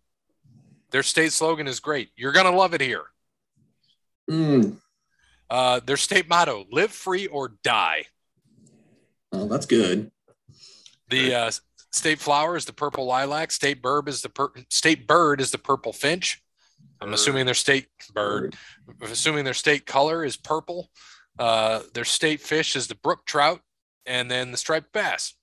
Their 0.90 1.04
state 1.04 1.32
slogan 1.32 1.68
is 1.68 1.80
great. 1.80 2.10
You're 2.18 2.34
going 2.34 2.48
to 2.48 2.52
love 2.52 2.74
it 2.74 2.82
here. 2.82 3.04
Mm, 4.30 4.76
Uh, 5.50 5.80
their 5.86 5.96
state 5.98 6.28
motto, 6.28 6.66
live 6.70 6.92
free 6.92 7.28
or 7.28 7.54
die. 7.64 8.08
well, 9.32 9.48
that's 9.48 9.66
good. 9.66 10.12
The 11.12 11.36
uh, 11.36 11.52
state 11.92 12.20
flower 12.20 12.56
is 12.56 12.66
the 12.66 12.74
purple 12.74 13.06
lilac. 13.06 13.52
State 13.52 13.82
bird 13.82 14.08
is 14.08 14.22
the 14.22 14.30
pur- 14.30 14.54
state 14.70 15.08
bird 15.08 15.42
is 15.42 15.52
the 15.52 15.58
purple 15.58 15.94
finch. 15.94 16.42
I'm 17.02 17.10
Bird. 17.10 17.16
assuming 17.16 17.46
their 17.46 17.56
state 17.56 17.88
bird. 18.14 18.56
Assuming 19.02 19.44
their 19.44 19.54
state 19.54 19.86
color 19.86 20.24
is 20.24 20.38
purple. 20.38 20.90
Uh, 21.38 21.82
their 21.94 22.06
state 22.06 22.40
fish 22.42 22.76
is 22.76 22.88
the 22.88 22.96
brook 22.96 23.26
trout, 23.26 23.62
and 24.06 24.32
then 24.32 24.52
the 24.52 24.58
striped 24.58 24.94
bass. 24.94 25.34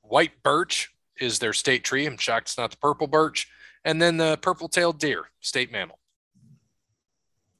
White 0.00 0.42
birch 0.42 0.94
is 1.20 1.38
their 1.38 1.52
state 1.52 1.84
tree. 1.84 2.06
I'm 2.06 2.16
shocked 2.16 2.48
it's 2.48 2.58
not 2.58 2.70
the 2.70 2.76
purple 2.78 3.06
birch. 3.06 3.48
And 3.84 4.00
then 4.02 4.16
the 4.16 4.36
purple-tailed 4.38 4.98
deer, 4.98 5.26
state 5.40 5.70
mammal. 5.70 6.00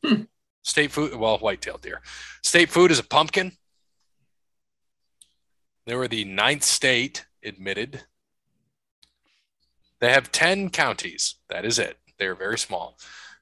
Hmm. 0.04 0.22
State 0.64 0.90
food, 0.90 1.14
well, 1.14 1.38
white-tailed 1.38 1.82
deer. 1.82 2.00
State 2.42 2.68
food 2.70 2.90
is 2.90 2.98
a 2.98 3.04
pumpkin. 3.04 3.52
They 5.86 5.94
were 5.94 6.08
the 6.08 6.24
ninth 6.24 6.64
state 6.64 7.25
admitted 7.46 8.02
They 10.00 10.12
have 10.12 10.30
10 10.32 10.70
counties. 10.70 11.36
That 11.48 11.64
is 11.64 11.78
it. 11.78 11.98
They're 12.18 12.34
very 12.34 12.58
small. 12.58 12.98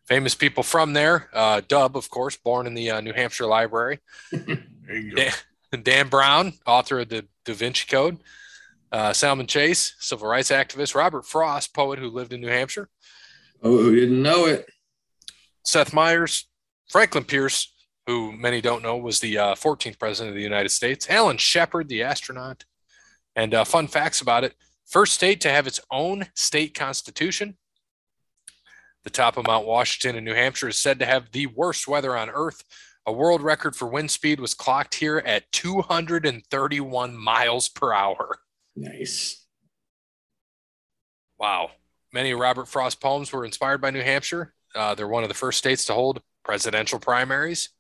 Famous 0.07 0.35
people 0.35 0.63
from 0.63 0.93
there. 0.93 1.31
Uh, 1.33 1.63
Dub, 1.67 1.97
of 1.97 2.11
course, 2.11 2.37
born 2.37 2.67
in 2.67 2.75
the 2.75 2.91
uh, 2.91 3.01
New 3.01 3.13
Hampshire 3.13 3.47
Library. 3.47 4.01
There 4.87 4.99
you 4.99 5.17
go. 5.17 5.17
Dan, 5.17 5.83
Dan 5.83 6.09
Brown, 6.09 6.53
author 6.67 7.01
of 7.01 7.09
the 7.09 7.27
Da 7.47 7.55
Vinci 7.55 7.87
Code. 7.89 8.19
Uh, 8.93 9.15
Salmon 9.15 9.47
Chase, 9.47 9.95
civil 9.99 10.29
rights 10.29 10.51
activist. 10.51 10.95
Robert 10.95 11.25
Frost, 11.25 11.73
poet 11.73 11.99
who 11.99 12.11
lived 12.11 12.35
in 12.35 12.43
New 12.43 12.49
Hampshire. 12.49 12.91
Oh, 13.63 13.79
who 13.79 13.95
didn't 13.95 14.23
know 14.23 14.45
it? 14.45 14.69
Seth 15.65 15.95
Meyers, 15.95 16.49
Franklin 16.91 17.25
Pierce, 17.25 17.73
who 18.07 18.33
many 18.33 18.61
don't 18.61 18.83
know 18.83 18.99
was 18.99 19.21
the 19.21 19.39
uh, 19.39 19.55
14th 19.55 19.99
president 19.99 20.29
of 20.29 20.37
the 20.37 20.43
United 20.43 20.69
States. 20.69 21.09
Alan 21.09 21.39
Shepard, 21.39 21.89
the 21.89 22.03
astronaut. 22.03 22.67
And 23.37 23.55
uh, 23.55 23.65
fun 23.65 23.87
facts 23.87 24.21
about 24.21 24.45
it 24.45 24.55
first 24.87 25.15
state 25.15 25.41
to 25.41 25.51
have 25.51 25.67
its 25.67 25.81
own 25.91 26.27
state 26.35 26.75
constitution. 26.75 27.57
The 29.05 29.11
top 29.11 29.37
of 29.37 29.47
Mount 29.47 29.67
Washington 29.67 30.17
in 30.17 30.25
New 30.25 30.35
Hampshire 30.35 30.69
is 30.69 30.79
said 30.79 30.99
to 30.99 31.07
have 31.07 31.31
the 31.33 31.47
worst 31.47 31.87
weather 31.87 32.17
on 32.17 32.31
earth. 32.31 32.65
A 33.07 33.13
world 33.13 33.43
record 33.43 33.77
for 33.77 33.87
wind 33.87 34.11
speed 34.11 34.41
was 34.41 34.55
clocked 34.55 34.95
here 34.95 35.19
at 35.19 35.51
231 35.53 37.17
miles 37.17 37.69
per 37.69 37.93
hour. 37.93 38.39
Nice. 38.75 39.45
Wow. 41.39 41.73
Many 42.13 42.31
of 42.31 42.39
Robert 42.39 42.67
Frost 42.67 43.01
poems 43.01 43.31
were 43.31 43.45
inspired 43.45 43.83
by 43.83 43.91
New 43.91 44.03
Hampshire. 44.03 44.55
Uh, 44.75 44.95
they're 44.95 45.09
one 45.09 45.23
of 45.23 45.29
the 45.29 45.35
first 45.35 45.59
states 45.59 45.85
to 45.87 45.93
hold 45.93 46.23
presidential 46.45 46.99
primaries. 46.99 47.71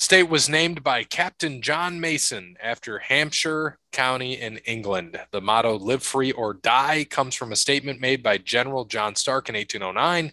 State 0.00 0.30
was 0.30 0.48
named 0.48 0.82
by 0.82 1.04
Captain 1.04 1.60
John 1.60 2.00
Mason 2.00 2.56
after 2.62 3.00
Hampshire 3.00 3.78
County 3.92 4.40
in 4.40 4.56
England. 4.64 5.20
The 5.30 5.42
motto 5.42 5.76
"Live 5.78 6.02
free 6.02 6.32
or 6.32 6.54
die" 6.54 7.04
comes 7.04 7.34
from 7.34 7.52
a 7.52 7.56
statement 7.56 8.00
made 8.00 8.22
by 8.22 8.38
General 8.38 8.86
John 8.86 9.14
Stark 9.14 9.50
in 9.50 9.54
1809. 9.54 10.32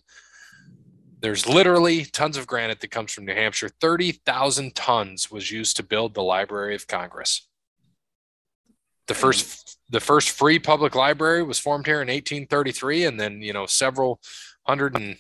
There's 1.19 1.45
literally 1.45 2.05
tons 2.05 2.37
of 2.37 2.47
granite 2.47 2.79
that 2.79 2.91
comes 2.91 3.11
from 3.11 3.25
New 3.25 3.33
Hampshire. 3.33 3.69
30,000 3.81 4.73
tons 4.73 5.29
was 5.29 5.51
used 5.51 5.75
to 5.75 5.83
build 5.83 6.13
the 6.13 6.23
Library 6.23 6.73
of 6.73 6.87
Congress. 6.87 7.49
The 9.07 9.15
first 9.15 9.79
the 9.89 9.99
first 9.99 10.29
free 10.29 10.59
public 10.59 10.95
library 10.95 11.43
was 11.43 11.59
formed 11.59 11.87
here 11.87 12.01
in 12.01 12.07
1833 12.07 13.03
and 13.03 13.19
then, 13.19 13.41
you 13.41 13.51
know, 13.51 13.65
several 13.65 14.21
hundred 14.63 14.95
and 14.95 15.17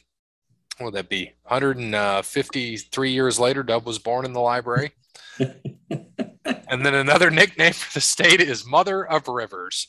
what 0.77 0.85
would 0.85 0.93
that 0.95 1.09
be? 1.09 1.33
153 1.43 3.09
uh, 3.09 3.11
years 3.11 3.39
later, 3.39 3.63
Dub 3.63 3.85
was 3.85 3.99
born 3.99 4.25
in 4.25 4.33
the 4.33 4.39
library. 4.39 4.91
and 5.39 6.85
then 6.85 6.93
another 6.93 7.29
nickname 7.29 7.73
for 7.73 7.93
the 7.93 8.01
state 8.01 8.41
is 8.41 8.65
Mother 8.65 9.05
of 9.05 9.27
Rivers. 9.27 9.87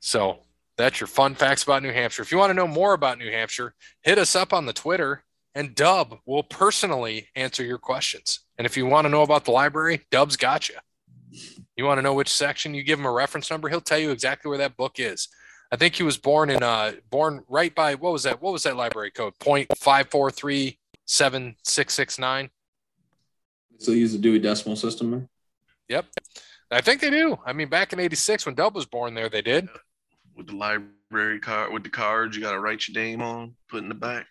So 0.00 0.38
that's 0.76 1.00
your 1.00 1.06
fun 1.06 1.34
facts 1.34 1.62
about 1.62 1.82
New 1.82 1.92
Hampshire. 1.92 2.22
If 2.22 2.32
you 2.32 2.38
want 2.38 2.50
to 2.50 2.54
know 2.54 2.66
more 2.66 2.92
about 2.92 3.18
New 3.18 3.30
Hampshire, 3.30 3.74
hit 4.02 4.18
us 4.18 4.34
up 4.34 4.52
on 4.52 4.66
the 4.66 4.72
Twitter 4.72 5.24
and 5.54 5.74
Dub 5.74 6.18
will 6.26 6.42
personally 6.42 7.28
answer 7.36 7.62
your 7.62 7.78
questions. 7.78 8.40
And 8.58 8.66
if 8.66 8.76
you 8.76 8.86
want 8.86 9.04
to 9.04 9.10
know 9.10 9.22
about 9.22 9.44
the 9.44 9.50
library, 9.50 10.00
Dub's 10.10 10.36
got 10.36 10.68
you. 10.68 10.76
You 11.76 11.84
want 11.84 11.98
to 11.98 12.02
know 12.02 12.14
which 12.14 12.28
section, 12.28 12.74
you 12.74 12.82
give 12.82 12.98
him 12.98 13.06
a 13.06 13.12
reference 13.12 13.50
number, 13.50 13.68
he'll 13.68 13.80
tell 13.80 13.98
you 13.98 14.10
exactly 14.10 14.48
where 14.48 14.58
that 14.58 14.76
book 14.76 14.98
is. 14.98 15.28
I 15.72 15.76
think 15.76 15.96
he 15.96 16.02
was 16.02 16.18
born 16.18 16.50
in 16.50 16.62
uh 16.62 16.92
born 17.10 17.42
right 17.48 17.74
by 17.74 17.94
what 17.94 18.12
was 18.12 18.24
that? 18.24 18.42
What 18.42 18.52
was 18.52 18.62
that 18.64 18.76
library 18.76 19.10
code? 19.10 19.38
Point 19.38 19.68
five 19.78 20.08
four 20.10 20.30
three 20.30 20.78
seven 21.06 21.56
six 21.64 21.94
six 21.94 22.18
nine. 22.18 22.50
Still 23.78 23.94
use 23.94 24.12
the 24.12 24.18
Dewey 24.18 24.38
Decimal 24.38 24.76
System. 24.76 25.10
there? 25.10 25.28
Yep. 25.88 26.06
I 26.70 26.80
think 26.82 27.00
they 27.00 27.10
do. 27.10 27.38
I 27.44 27.52
mean, 27.52 27.68
back 27.68 27.92
in 27.92 28.00
'86 28.00 28.46
when 28.46 28.54
Dub 28.54 28.74
was 28.74 28.86
born 28.86 29.14
there, 29.14 29.28
they 29.28 29.42
did. 29.42 29.68
With 30.36 30.46
the 30.46 30.56
library 30.56 31.40
card, 31.40 31.72
with 31.72 31.82
the 31.82 31.90
cards, 31.90 32.36
you 32.36 32.42
got 32.42 32.52
to 32.52 32.60
write 32.60 32.86
your 32.86 33.02
name 33.02 33.20
on, 33.20 33.54
put 33.68 33.82
in 33.82 33.88
the 33.88 33.94
back. 33.94 34.26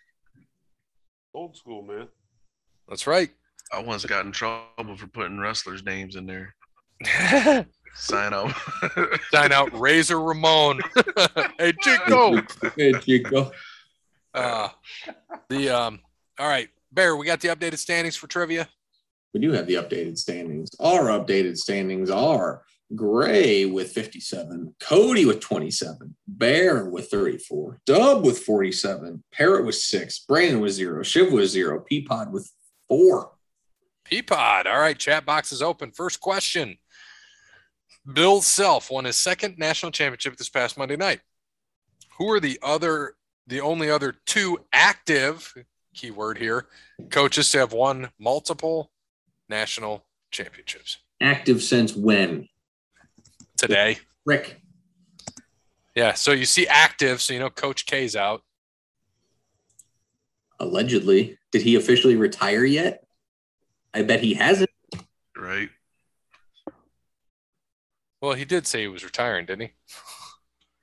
Old 1.34 1.56
school, 1.56 1.82
man. 1.82 2.08
That's 2.88 3.06
right. 3.06 3.30
I 3.72 3.80
once 3.80 4.04
got 4.04 4.26
in 4.26 4.32
trouble 4.32 4.96
for 4.96 5.06
putting 5.06 5.38
wrestlers' 5.38 5.84
names 5.84 6.16
in 6.16 6.26
there. 6.26 6.54
Sign 7.94 8.32
up. 8.32 8.50
Sign 9.30 9.52
out 9.52 9.78
Razor 9.78 10.20
Ramon. 10.20 10.80
hey 11.58 11.72
Chico. 11.80 12.42
Hey, 12.76 12.92
Chico. 12.94 13.52
Uh, 14.34 14.68
the 15.48 15.70
um. 15.70 16.00
All 16.38 16.48
right, 16.48 16.68
Bear. 16.90 17.16
We 17.16 17.26
got 17.26 17.40
the 17.40 17.48
updated 17.48 17.78
standings 17.78 18.16
for 18.16 18.26
trivia. 18.26 18.68
We 19.34 19.40
do 19.40 19.52
have 19.52 19.66
the 19.66 19.74
updated 19.74 20.18
standings. 20.18 20.70
Our 20.80 21.04
updated 21.04 21.56
standings 21.56 22.10
are 22.10 22.62
Gray 22.94 23.64
with 23.64 23.92
57, 23.92 24.74
Cody 24.78 25.24
with 25.24 25.40
27, 25.40 26.14
Bear 26.26 26.84
with 26.84 27.08
34, 27.08 27.80
Dub 27.86 28.24
with 28.24 28.40
47, 28.40 29.22
Parrot 29.32 29.64
with 29.64 29.76
six, 29.76 30.18
Brandon 30.18 30.60
with 30.60 30.72
zero, 30.72 31.02
Shiv 31.02 31.32
with 31.32 31.48
zero, 31.48 31.82
Peapod 31.90 32.30
with 32.30 32.50
four. 32.88 33.32
Peapod. 34.04 34.66
All 34.66 34.78
right, 34.78 34.98
chat 34.98 35.24
box 35.24 35.52
is 35.52 35.62
open. 35.62 35.92
First 35.92 36.20
question. 36.20 36.76
Bill 38.10 38.40
Self 38.40 38.90
won 38.90 39.04
his 39.04 39.16
second 39.16 39.58
national 39.58 39.92
championship 39.92 40.36
this 40.36 40.48
past 40.48 40.76
Monday 40.76 40.96
night. 40.96 41.20
Who 42.18 42.30
are 42.30 42.40
the 42.40 42.58
other, 42.62 43.14
the 43.46 43.60
only 43.60 43.90
other 43.90 44.14
two 44.26 44.58
active, 44.72 45.54
keyword 45.94 46.38
here, 46.38 46.66
coaches 47.10 47.50
to 47.52 47.58
have 47.58 47.72
won 47.72 48.10
multiple 48.18 48.90
national 49.48 50.04
championships 50.30 50.98
Active 51.20 51.62
since 51.62 51.94
when? 51.94 52.48
today? 53.56 53.98
Rick. 54.24 54.60
Yeah. 55.94 56.14
So 56.14 56.32
you 56.32 56.46
see 56.46 56.66
active, 56.66 57.20
so 57.20 57.32
you 57.34 57.38
know 57.38 57.50
Coach 57.50 57.86
K's 57.86 58.16
out. 58.16 58.42
Allegedly. 60.58 61.38
Did 61.52 61.62
he 61.62 61.74
officially 61.76 62.16
retire 62.16 62.64
yet? 62.64 63.04
I 63.94 64.02
bet 64.02 64.20
he 64.20 64.34
hasn't. 64.34 64.70
right? 65.36 65.68
Well, 68.22 68.34
he 68.34 68.44
did 68.44 68.66
say 68.68 68.82
he 68.82 68.88
was 68.88 69.04
retiring, 69.04 69.46
didn't 69.46 69.68
he? 69.68 69.72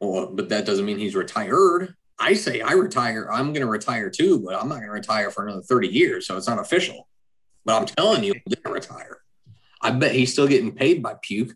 Well, 0.01 0.27
but 0.27 0.47
that 0.47 0.65
doesn't 0.65 0.85
mean 0.85 0.97
he's 0.97 1.13
retired. 1.13 1.93
I 2.17 2.33
say 2.33 2.61
I 2.61 2.71
retire. 2.71 3.27
I'm 3.29 3.47
going 3.47 3.65
to 3.65 3.69
retire 3.69 4.09
too, 4.09 4.39
but 4.39 4.55
I'm 4.55 4.69
not 4.69 4.75
going 4.75 4.87
to 4.87 4.93
retire 4.93 5.29
for 5.29 5.45
another 5.45 5.61
30 5.61 5.89
years. 5.89 6.25
So 6.25 6.37
it's 6.37 6.47
not 6.47 6.57
official. 6.57 7.09
But 7.65 7.75
I'm 7.75 7.85
telling 7.85 8.23
you, 8.23 8.31
I'm 8.31 8.41
going 8.45 8.63
to 8.63 8.71
retire. 8.71 9.17
I 9.81 9.91
bet 9.91 10.15
he's 10.15 10.31
still 10.31 10.47
getting 10.47 10.71
paid 10.73 11.03
by 11.03 11.15
Puke. 11.21 11.53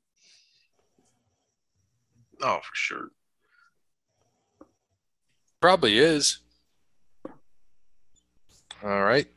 Oh, 2.42 2.60
for 2.62 2.76
sure. 2.76 3.08
Probably 5.62 5.98
is. 5.98 6.40
All 8.84 9.04
right. 9.04 9.28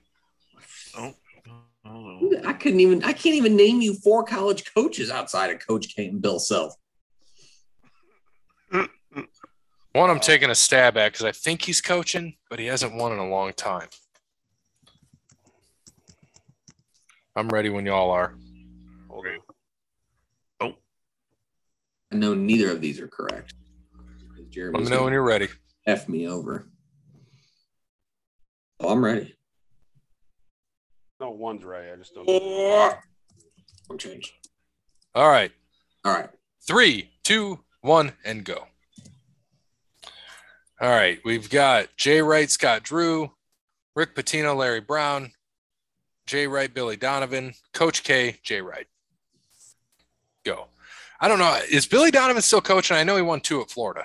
Oh, 1.89 2.19
oh, 2.23 2.33
I 2.45 2.53
couldn't 2.53 2.81
even, 2.81 3.05
I 3.05 3.13
can't 3.13 3.37
even 3.37 3.57
name 3.57 3.81
you 3.81 3.95
four 3.95 4.25
college 4.25 4.65
coaches 4.75 5.11
outside 5.11 5.51
of 5.51 5.67
Coach 5.67 5.95
K 5.95 6.09
and 6.09 6.21
Bill 6.21 6.39
Self. 6.39 6.75
One 9.97 10.11
I'm 10.11 10.21
taking 10.21 10.51
a 10.51 10.55
stab 10.55 10.99
at 10.99 11.13
because 11.13 11.25
I 11.25 11.33
think 11.33 11.63
he's 11.63 11.81
coaching, 11.81 12.37
but 12.51 12.59
he 12.59 12.67
hasn't 12.67 12.95
won 12.95 13.13
in 13.13 13.19
a 13.19 13.29
long 13.29 13.55
time. 13.55 13.89
I'm 17.35 17.49
ready 17.49 17.71
when 17.71 17.87
y'all 17.87 18.11
are. 18.11 18.35
okay. 19.11 19.37
Oh. 20.61 20.75
I 22.13 22.17
know 22.17 22.35
neither 22.35 22.71
of 22.71 22.83
these 22.83 23.01
are 23.01 23.09
correct. 23.09 23.55
Let 24.55 24.73
me 24.73 24.91
know 24.91 25.05
when 25.05 25.15
you're 25.15 25.23
ready. 25.23 25.49
F 25.87 26.11
me 26.11 26.29
over. 26.29 26.67
Oh, 28.81 28.91
I'm 28.91 29.03
ready. 29.03 29.35
No, 31.21 31.31
one's 31.31 31.65
right. 31.65 31.93
I 31.93 31.97
just 31.97 32.15
don't. 32.15 32.27
know. 32.27 32.93
I'm 33.91 33.99
changed. 33.99 34.33
All 35.15 35.29
right. 35.29 35.51
All 36.05 36.13
right. 36.13 36.29
Three, 36.67 37.11
two, 37.23 37.61
one, 37.81 38.13
and 38.25 38.45
go. 38.45 38.67
All 40.81 40.91
right. 40.91 41.19
We've 41.25 41.49
got 41.49 41.89
Jay 41.97 42.21
Wright, 42.21 42.51
Scott 42.51 42.83
Drew, 42.83 43.33
Rick 43.95 44.15
Pitino, 44.15 44.55
Larry 44.57 44.81
Brown, 44.81 45.33
Jay 46.27 46.47
Wright, 46.47 46.73
Billy 46.73 46.97
Donovan, 46.97 47.55
Coach 47.73 48.03
K, 48.03 48.37
Jay 48.43 48.61
Wright. 48.61 48.87
Go. 50.45 50.67
I 51.19 51.29
don't 51.29 51.39
know. 51.39 51.59
Is 51.71 51.87
Billy 51.87 52.11
Donovan 52.11 52.43
still 52.43 52.61
coaching? 52.61 52.97
I 52.97 53.05
know 53.05 53.17
he 53.17 53.23
won 53.23 53.41
two 53.41 53.63
at 53.63 53.71
Florida. 53.71 54.05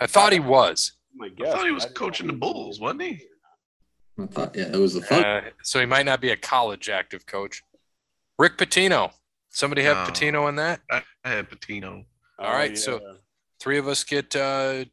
I 0.00 0.06
thought 0.06 0.32
he 0.32 0.40
was. 0.40 0.92
My 1.14 1.26
I 1.26 1.28
guess. 1.30 1.52
thought 1.52 1.66
he 1.66 1.72
was 1.72 1.84
coaching 1.86 2.28
the 2.28 2.32
Bulls, 2.32 2.80
wasn't 2.80 3.02
he? 3.02 3.20
I 4.18 4.26
thought, 4.26 4.56
yeah, 4.56 4.64
it 4.72 4.76
was 4.76 4.94
the 4.94 5.02
fun. 5.02 5.24
Uh, 5.24 5.42
so 5.62 5.78
he 5.78 5.86
might 5.86 6.04
not 6.04 6.20
be 6.20 6.30
a 6.30 6.36
college 6.36 6.88
active 6.88 7.24
coach. 7.26 7.62
Rick 8.38 8.56
Pitino. 8.58 9.12
Somebody 9.50 9.82
have 9.82 10.08
no, 10.08 10.12
Pitino 10.12 10.48
in 10.48 10.56
that? 10.56 10.80
I, 10.90 11.02
have 11.24 11.46
had 11.48 11.50
Pitino. 11.50 12.04
All 12.38 12.52
right, 12.52 12.70
oh, 12.70 12.74
yeah. 12.74 12.78
so 12.78 13.16
three 13.60 13.78
of 13.78 13.88
us 13.88 14.04
get 14.04 14.34
uh, 14.36 14.84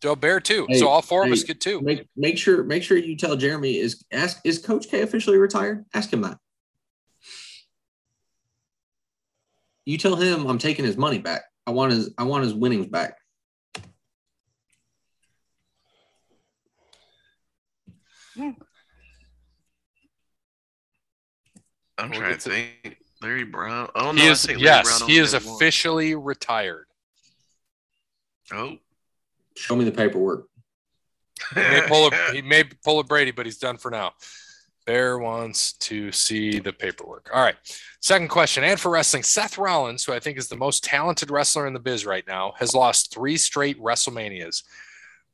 Del 0.00 0.16
Bear 0.16 0.40
too. 0.40 0.66
Hey, 0.68 0.78
so 0.78 0.88
all 0.88 1.02
four 1.02 1.24
hey, 1.24 1.30
of 1.30 1.32
us 1.32 1.42
get 1.42 1.60
two. 1.60 1.80
Make, 1.80 2.06
make 2.16 2.38
sure 2.38 2.64
make 2.64 2.82
sure 2.82 2.96
you 2.96 3.16
tell 3.16 3.36
Jeremy 3.36 3.76
is 3.76 4.04
ask 4.12 4.40
is 4.44 4.58
Coach 4.58 4.88
K 4.88 5.02
officially 5.02 5.38
retired? 5.38 5.84
Ask 5.94 6.12
him 6.12 6.22
that. 6.22 6.38
You 9.84 9.98
tell 9.98 10.16
him 10.16 10.46
I'm 10.46 10.58
taking 10.58 10.84
his 10.84 10.96
money 10.96 11.18
back. 11.18 11.42
I 11.66 11.70
want 11.70 11.92
his 11.92 12.12
I 12.18 12.24
want 12.24 12.44
his 12.44 12.54
winnings 12.54 12.86
back. 12.86 13.16
I'm 22.00 22.10
We'll 22.10 22.20
trying 22.20 22.38
to 22.38 22.40
to- 22.40 22.50
think. 22.50 22.96
Larry 23.22 23.44
Brown. 23.44 23.90
Oh 23.94 24.12
no, 24.12 24.22
he 24.22 24.28
is 24.28 24.48
Larry 24.48 24.60
yes, 24.62 24.98
Brown 24.98 25.10
he 25.10 25.18
is 25.18 25.32
had 25.32 25.44
one. 25.44 25.54
officially 25.56 26.14
retired. 26.14 26.86
Oh, 28.52 28.78
Show 29.56 29.76
me 29.76 29.84
the 29.84 29.92
paperwork. 29.92 30.46
He 31.54 31.60
may 31.60 31.82
pull 31.86 32.08
a 32.08 32.10
he 32.32 32.42
may 32.42 32.64
pull 32.64 32.98
a 32.98 33.04
Brady, 33.04 33.30
but 33.30 33.44
he's 33.46 33.58
done 33.58 33.76
for 33.76 33.90
now. 33.90 34.12
Bear 34.86 35.18
wants 35.18 35.74
to 35.74 36.10
see 36.10 36.58
the 36.58 36.72
paperwork. 36.72 37.30
All 37.32 37.42
right. 37.42 37.56
Second 38.00 38.28
question. 38.28 38.64
And 38.64 38.80
for 38.80 38.90
wrestling, 38.90 39.22
Seth 39.22 39.58
Rollins, 39.58 40.04
who 40.04 40.12
I 40.14 40.18
think 40.18 40.38
is 40.38 40.48
the 40.48 40.56
most 40.56 40.82
talented 40.82 41.30
wrestler 41.30 41.66
in 41.66 41.74
the 41.74 41.78
biz 41.80 42.06
right 42.06 42.26
now, 42.26 42.54
has 42.58 42.74
lost 42.74 43.12
three 43.12 43.36
straight 43.36 43.78
WrestleManias. 43.78 44.62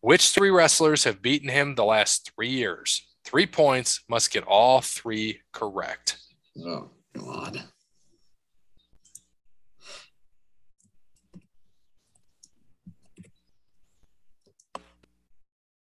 Which 0.00 0.30
three 0.30 0.50
wrestlers 0.50 1.04
have 1.04 1.22
beaten 1.22 1.48
him 1.48 1.74
the 1.76 1.84
last 1.84 2.32
three 2.34 2.50
years? 2.50 3.06
Three 3.24 3.46
points, 3.46 4.00
must 4.08 4.32
get 4.32 4.44
all 4.44 4.80
three 4.80 5.40
correct. 5.52 6.18
Oh 6.64 6.90
God. 7.14 7.62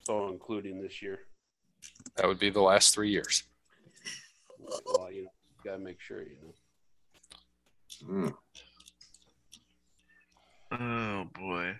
So 0.03 0.27
including 0.27 0.81
this 0.81 1.01
year. 1.01 1.19
That 2.17 2.27
would 2.27 2.39
be 2.39 2.49
the 2.49 2.61
last 2.61 2.93
three 2.93 3.09
years. 3.09 3.43
Well, 4.85 5.11
you 5.11 5.23
know, 5.23 5.29
gotta 5.63 5.79
make 5.79 5.99
sure 5.99 6.21
you 6.21 6.35
know. 6.41 6.53
Mm. 8.09 8.33
oh 10.71 11.29
boy. 11.33 11.75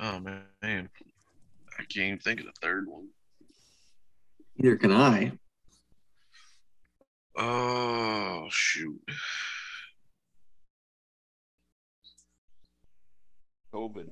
Oh 0.00 0.20
man, 0.20 0.42
I 0.62 0.88
can't 1.78 1.96
even 1.96 2.18
think 2.18 2.40
of 2.40 2.46
the 2.46 2.52
third 2.62 2.86
one. 2.86 3.08
Neither 4.56 4.76
can 4.76 4.92
I. 4.92 5.32
Oh 7.36 8.48
shoot. 8.50 9.00
COVID. 13.74 14.10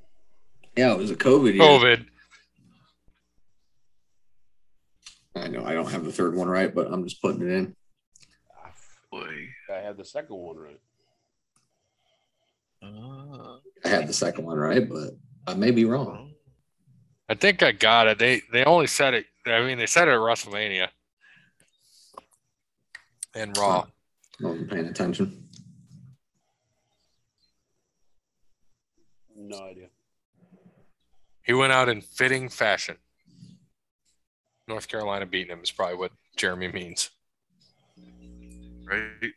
Yeah, 0.77 0.93
it 0.93 0.99
was 0.99 1.11
a 1.11 1.17
COVID 1.17 1.55
year. 1.55 1.63
COVID. 1.63 2.07
I 5.37 5.49
know 5.49 5.65
I 5.65 5.75
don't 5.75 5.91
have 5.91 6.05
the 6.05 6.13
third 6.13 6.35
one 6.35 6.49
right, 6.49 6.75
but 6.75 6.93
I'm 6.93 7.05
just 7.05 7.21
putting 7.23 7.43
it 7.43 7.49
in. 7.49 7.77
Boy. 9.11 9.49
I 9.73 9.79
had 9.79 9.97
the 9.97 10.05
second 10.05 10.37
one 10.37 10.57
right. 10.57 10.81
Uh, 12.83 13.57
I 13.85 13.89
had 13.89 14.07
the 14.07 14.13
second 14.13 14.45
one 14.45 14.59
right, 14.59 14.89
but 14.89 15.11
I 15.47 15.55
may 15.55 15.71
be 15.71 15.85
wrong. 15.85 16.33
I 17.29 17.35
think 17.35 17.63
I 17.63 17.73
got 17.73 18.09
it. 18.09 18.19
They 18.19 18.43
they 18.53 18.65
only 18.65 18.87
said 18.87 19.15
it. 19.15 19.27
I 19.47 19.65
mean, 19.65 19.79
they 19.79 19.87
said 19.87 20.09
it 20.09 20.13
at 20.13 20.19
WrestleMania 20.19 20.89
and 23.35 23.57
Raw. 23.57 23.87
I 24.41 24.47
wasn't 24.47 24.71
paying 24.71 24.87
attention. 24.87 25.49
No 29.37 29.59
idea. 29.65 29.89
He 31.43 31.53
went 31.53 31.73
out 31.73 31.89
in 31.89 32.01
fitting 32.01 32.49
fashion. 32.49 32.97
North 34.67 34.89
Carolina 34.89 35.27
beating 35.27 35.53
him 35.53 35.63
is 35.63 35.71
probably 35.71 35.97
what 35.97 36.13
Jeremy 36.37 36.73
means. 36.73 37.11
right? 38.85 39.33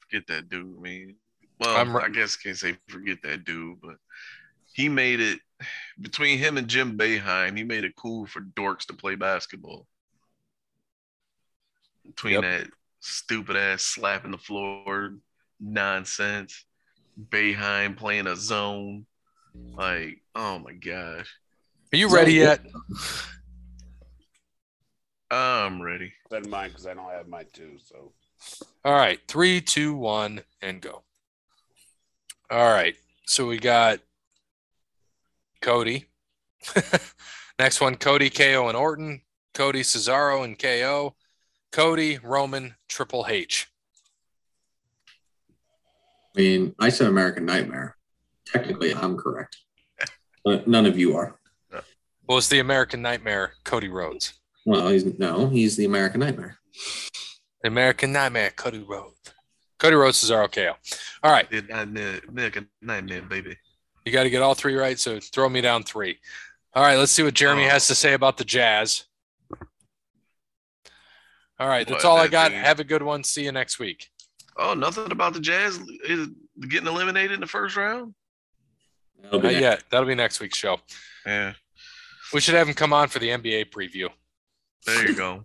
Forget 0.00 0.26
that 0.26 0.48
dude, 0.48 0.80
man. 0.80 1.14
Well, 1.62 1.76
I'm 1.76 1.96
I 1.96 2.08
guess 2.08 2.36
I 2.38 2.42
can't 2.42 2.58
say 2.58 2.76
forget 2.88 3.18
that 3.22 3.44
dude, 3.44 3.80
but 3.80 3.96
he 4.72 4.88
made 4.88 5.20
it 5.20 5.38
between 6.00 6.38
him 6.38 6.56
and 6.58 6.66
Jim 6.68 6.96
Boeheim. 6.98 7.56
He 7.56 7.64
made 7.64 7.84
it 7.84 7.94
cool 7.96 8.26
for 8.26 8.40
dorks 8.40 8.86
to 8.86 8.94
play 8.94 9.14
basketball. 9.14 9.86
Between 12.06 12.34
Yep. 12.34 12.42
that 12.42 12.70
stupid 13.00 13.56
ass 13.56 13.82
slapping 13.82 14.32
the 14.32 14.38
floor 14.38 15.14
nonsense, 15.60 16.64
Boeheim 17.30 17.96
playing 17.96 18.26
a 18.26 18.34
zone, 18.36 19.06
like 19.54 20.20
oh 20.34 20.58
my 20.58 20.72
gosh, 20.72 21.28
Are 21.92 21.96
you 21.96 22.08
ready 22.08 22.32
yet? 22.34 22.60
I'm 25.30 25.80
ready. 25.80 26.12
Send 26.30 26.50
mine 26.50 26.68
because 26.68 26.86
I 26.86 26.94
don't 26.94 27.10
have 27.10 27.28
my 27.28 27.44
two. 27.44 27.78
So 27.78 28.12
All 28.84 28.92
right, 28.92 29.20
three, 29.28 29.60
two, 29.60 29.94
one, 29.94 30.42
and 30.60 30.80
go. 30.80 31.04
All 32.52 32.70
right, 32.70 32.94
so 33.24 33.46
we 33.46 33.56
got 33.56 34.00
Cody. 35.62 36.04
Next 37.58 37.80
one, 37.80 37.96
Cody, 37.96 38.28
KO, 38.28 38.68
and 38.68 38.76
Orton. 38.76 39.22
Cody, 39.54 39.80
Cesaro, 39.80 40.44
and 40.44 40.58
KO. 40.58 41.14
Cody, 41.70 42.18
Roman, 42.22 42.74
Triple 42.90 43.24
H. 43.26 43.72
I 46.36 46.40
mean, 46.40 46.74
I 46.78 46.90
said 46.90 47.06
American 47.06 47.46
Nightmare. 47.46 47.96
Technically, 48.44 48.94
I'm 48.94 49.16
correct, 49.16 49.56
but 50.44 50.68
none 50.68 50.84
of 50.84 50.98
you 50.98 51.16
are. 51.16 51.38
Well, 52.28 52.36
it's 52.36 52.48
the 52.48 52.58
American 52.58 53.00
Nightmare, 53.00 53.54
Cody 53.64 53.88
Rhodes. 53.88 54.34
Well, 54.66 54.90
he's 54.90 55.18
no, 55.18 55.48
he's 55.48 55.78
the 55.78 55.86
American 55.86 56.20
Nightmare. 56.20 56.58
The 57.62 57.68
American 57.68 58.12
Nightmare, 58.12 58.52
Cody 58.54 58.84
Rhodes. 58.86 59.32
Cody 59.82 59.96
Rhodes, 59.96 60.22
Cesaro, 60.22 60.50
KO. 60.50 60.74
All 61.24 61.32
right, 61.32 61.50
Did 61.50 61.68
not 61.68 61.88
nigga 61.88 62.64
nightmare, 62.80 63.22
baby. 63.22 63.56
you 64.04 64.12
got 64.12 64.22
to 64.22 64.30
get 64.30 64.40
all 64.40 64.54
three 64.54 64.76
right, 64.76 64.96
so 64.96 65.18
throw 65.18 65.48
me 65.48 65.60
down 65.60 65.82
three. 65.82 66.18
All 66.72 66.84
right, 66.84 66.94
let's 66.96 67.10
see 67.10 67.24
what 67.24 67.34
Jeremy 67.34 67.66
oh. 67.66 67.70
has 67.70 67.88
to 67.88 67.96
say 67.96 68.12
about 68.12 68.36
the 68.36 68.44
Jazz. 68.44 69.06
All 71.58 71.66
right, 71.66 71.84
that's 71.86 72.04
What, 72.04 72.10
all 72.10 72.16
I 72.16 72.28
got. 72.28 72.52
thing- 72.52 72.60
Have 72.62 72.78
a 72.78 72.84
good 72.84 73.02
one. 73.02 73.24
See 73.24 73.44
you 73.44 73.50
next 73.50 73.80
week. 73.80 74.08
Oh, 74.56 74.74
nothing 74.74 75.10
about 75.10 75.32
the 75.34 75.40
Jazz 75.40 75.80
is 76.04 76.28
getting 76.68 76.86
eliminated 76.86 77.32
in 77.32 77.40
the 77.40 77.46
first 77.48 77.74
round. 77.76 78.14
That'll 79.20 79.40
Not 79.40 79.50
next. 79.50 79.60
yet. 79.60 79.84
That'll 79.90 80.06
be 80.06 80.14
next 80.14 80.38
week's 80.38 80.58
show. 80.58 80.78
Yeah, 81.26 81.54
We 82.32 82.40
should 82.40 82.54
have 82.54 82.68
him 82.68 82.74
come 82.74 82.92
on 82.92 83.08
for 83.08 83.18
the 83.18 83.30
NBA 83.30 83.70
preview. 83.70 84.08
there 84.86 85.08
you 85.08 85.16
go. 85.16 85.44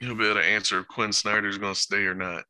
You'll 0.00 0.16
be 0.16 0.26
able 0.26 0.40
to 0.40 0.46
answer 0.46 0.80
if 0.80 0.88
Quin 0.88 1.12
Snyder's 1.12 1.58
going 1.58 1.74
to 1.74 1.80
stay 1.80 2.04
or 2.04 2.14
not. 2.14 2.44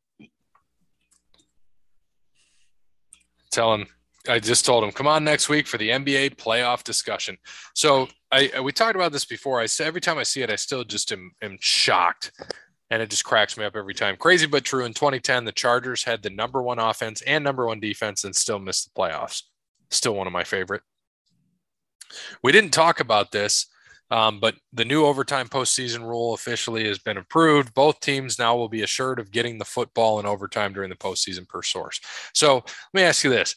Tell 3.51 3.73
him. 3.73 3.87
I 4.29 4.39
just 4.39 4.65
told 4.65 4.83
him, 4.83 4.91
come 4.91 5.07
on 5.07 5.23
next 5.23 5.47
week 5.47 5.67
for 5.67 5.77
the 5.77 5.89
NBA 5.89 6.35
playoff 6.35 6.83
discussion. 6.83 7.37
So 7.73 8.07
I 8.31 8.59
we 8.61 8.71
talked 8.71 8.95
about 8.95 9.11
this 9.11 9.25
before. 9.25 9.61
I 9.61 9.67
every 9.79 10.01
time 10.01 10.17
I 10.17 10.23
see 10.23 10.41
it, 10.41 10.51
I 10.51 10.55
still 10.55 10.83
just 10.83 11.11
am, 11.11 11.31
am 11.41 11.57
shocked, 11.61 12.31
and 12.89 13.01
it 13.01 13.09
just 13.09 13.23
cracks 13.23 13.57
me 13.57 13.63
up 13.63 13.75
every 13.75 13.93
time. 13.93 14.17
Crazy 14.17 14.45
but 14.45 14.65
true. 14.65 14.85
In 14.85 14.93
2010, 14.93 15.45
the 15.45 15.51
Chargers 15.51 16.03
had 16.03 16.23
the 16.23 16.29
number 16.29 16.61
one 16.61 16.79
offense 16.79 17.21
and 17.21 17.43
number 17.43 17.65
one 17.65 17.79
defense, 17.79 18.25
and 18.25 18.35
still 18.35 18.59
missed 18.59 18.93
the 18.93 19.01
playoffs. 19.01 19.43
Still 19.91 20.15
one 20.15 20.27
of 20.27 20.33
my 20.33 20.43
favorite. 20.43 20.81
We 22.43 22.51
didn't 22.51 22.71
talk 22.71 22.99
about 22.99 23.31
this, 23.31 23.67
um, 24.09 24.39
but 24.39 24.55
the 24.73 24.85
new 24.85 25.05
overtime 25.05 25.47
postseason 25.47 26.01
rule 26.01 26.33
officially 26.33 26.87
has 26.87 26.99
been 26.99 27.17
approved. 27.17 27.73
Both 27.73 27.99
teams 27.99 28.39
now 28.39 28.55
will 28.55 28.69
be 28.69 28.81
assured 28.83 29.19
of 29.19 29.31
getting 29.31 29.57
the 29.57 29.65
football 29.65 30.19
in 30.19 30.25
overtime 30.25 30.73
during 30.73 30.89
the 30.89 30.95
postseason 30.95 31.47
per 31.47 31.61
source. 31.61 31.99
So 32.33 32.55
let 32.55 32.65
me 32.93 33.01
ask 33.03 33.23
you 33.23 33.29
this: 33.29 33.55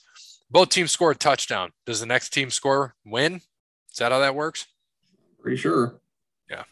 Both 0.51 0.71
teams 0.71 0.91
score 0.93 1.13
a 1.13 1.17
touchdown. 1.17 1.71
Does 1.87 2.01
the 2.01 2.07
next 2.07 2.31
team 2.31 2.51
score 2.51 2.95
win? 3.05 3.37
Is 3.37 3.99
that 3.99 4.13
how 4.13 4.19
that 4.21 4.35
works? 4.35 4.67
Pretty 5.41 5.57
sure. 5.57 6.01
Yeah. 6.51 6.65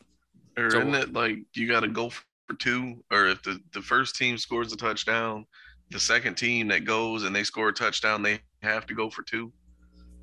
Or 0.56 0.70
So- 0.70 0.80
isn't 0.80 0.94
it 0.94 1.12
like 1.12 1.38
you 1.54 1.68
got 1.68 1.80
to 1.80 1.88
go 1.88 2.10
for 2.10 2.54
two? 2.58 3.02
Or 3.10 3.26
if 3.28 3.42
the, 3.42 3.60
the 3.72 3.82
first 3.82 4.16
team 4.16 4.38
scores 4.38 4.72
a 4.72 4.76
touchdown, 4.76 5.46
the 5.90 6.00
second 6.00 6.34
team 6.36 6.68
that 6.68 6.84
goes 6.84 7.22
and 7.24 7.34
they 7.34 7.44
score 7.44 7.68
a 7.68 7.72
touchdown, 7.72 8.22
they 8.22 8.40
have 8.62 8.86
to 8.86 8.94
go 8.94 9.08
for 9.08 9.22
two 9.22 9.52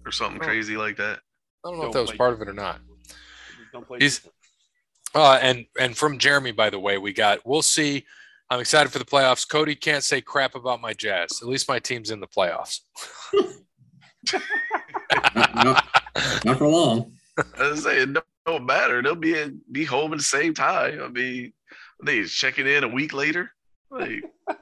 or 0.06 0.12
something 0.12 0.39
crazy 0.39 0.78
like 0.78 0.97
that. 0.97 1.20
I 1.66 1.70
don't 1.70 1.80
know 1.80 1.86
if 1.88 1.91
Don't 1.91 1.93
that 1.93 2.01
was 2.01 2.10
play 2.12 2.18
part 2.18 2.34
of 2.34 2.41
it 2.41 2.49
or 2.49 2.53
not. 2.53 2.80
Don't 3.76 3.88
play. 3.88 3.99
He's- 3.99 4.17
defense. 4.17 4.34
Uh, 5.13 5.39
and 5.41 5.65
and 5.80 5.95
from 5.95 6.17
Jeremy, 6.17 6.51
by 6.51 6.69
the 6.69 6.80
way, 6.80 6.97
we 6.97 7.13
got. 7.13 7.39
We'll 7.45 7.61
see. 7.61 8.05
I'm 8.49 8.59
excited 8.59 8.91
for 8.91 8.99
the 8.99 9.05
playoffs. 9.05 9.47
Cody 9.47 9.73
can't 9.73 10.03
say 10.03 10.19
crap 10.19 10.55
about 10.55 10.82
my 10.82 10.91
Jazz. 10.93 11.39
At 11.41 11.47
least 11.47 11.69
my 11.69 11.80
team's 11.80 12.11
in 12.11 12.19
the 12.19 12.28
playoffs. 12.28 12.82
Not, 15.36 15.55
not- 15.55 15.86
not 16.43 16.57
for 16.57 16.67
long. 16.67 17.13
I 17.57 17.69
was 17.69 17.84
saying, 17.84 18.11
no, 18.13 18.21
don't 18.45 18.65
matter. 18.65 19.01
They'll 19.01 19.15
be 19.15 19.38
in, 19.39 19.61
be 19.71 19.84
home 19.86 20.11
at 20.13 20.17
the 20.19 20.23
same 20.23 20.53
time. 20.53 21.01
I 21.01 21.07
mean, 21.07 21.53
they 22.03 22.23
checking 22.26 22.67
in 22.67 22.84
a 22.84 22.88
week 22.88 23.13
later. 23.13 23.51
Like, 23.89 24.23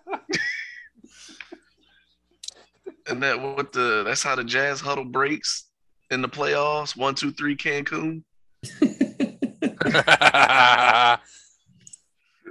and 3.07 3.21
that 3.23 3.41
what 3.41 3.71
the 3.73 4.03
that's 4.05 4.23
how 4.23 4.35
the 4.35 4.43
Jazz 4.43 4.79
huddle 4.81 5.05
breaks 5.05 5.67
in 6.11 6.21
the 6.21 6.29
playoffs. 6.29 6.95
One, 6.95 7.15
two, 7.15 7.31
three, 7.31 7.55
Cancun. 7.55 8.23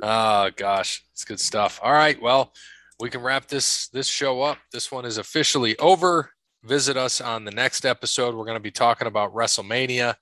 Oh 0.05 0.51
gosh, 0.57 1.05
it's 1.12 1.24
good 1.24 1.39
stuff. 1.39 1.78
All 1.80 1.93
right, 1.93 2.20
well, 2.20 2.53
we 2.99 3.09
can 3.09 3.22
wrap 3.22 3.47
this 3.47 3.87
this 3.89 4.09
show 4.09 4.43
up. 4.43 4.59
This 4.72 4.91
one 4.91 5.05
is 5.05 5.16
officially 5.16 5.78
over. 5.78 6.30
Visit 6.64 6.97
us 6.97 7.20
on 7.20 7.45
the 7.45 7.53
next 7.53 7.85
episode. 7.85 8.35
We're 8.35 8.45
going 8.45 8.57
to 8.57 8.61
be 8.61 8.72
talking 8.72 9.07
about 9.07 9.33
WrestleMania 9.33 10.16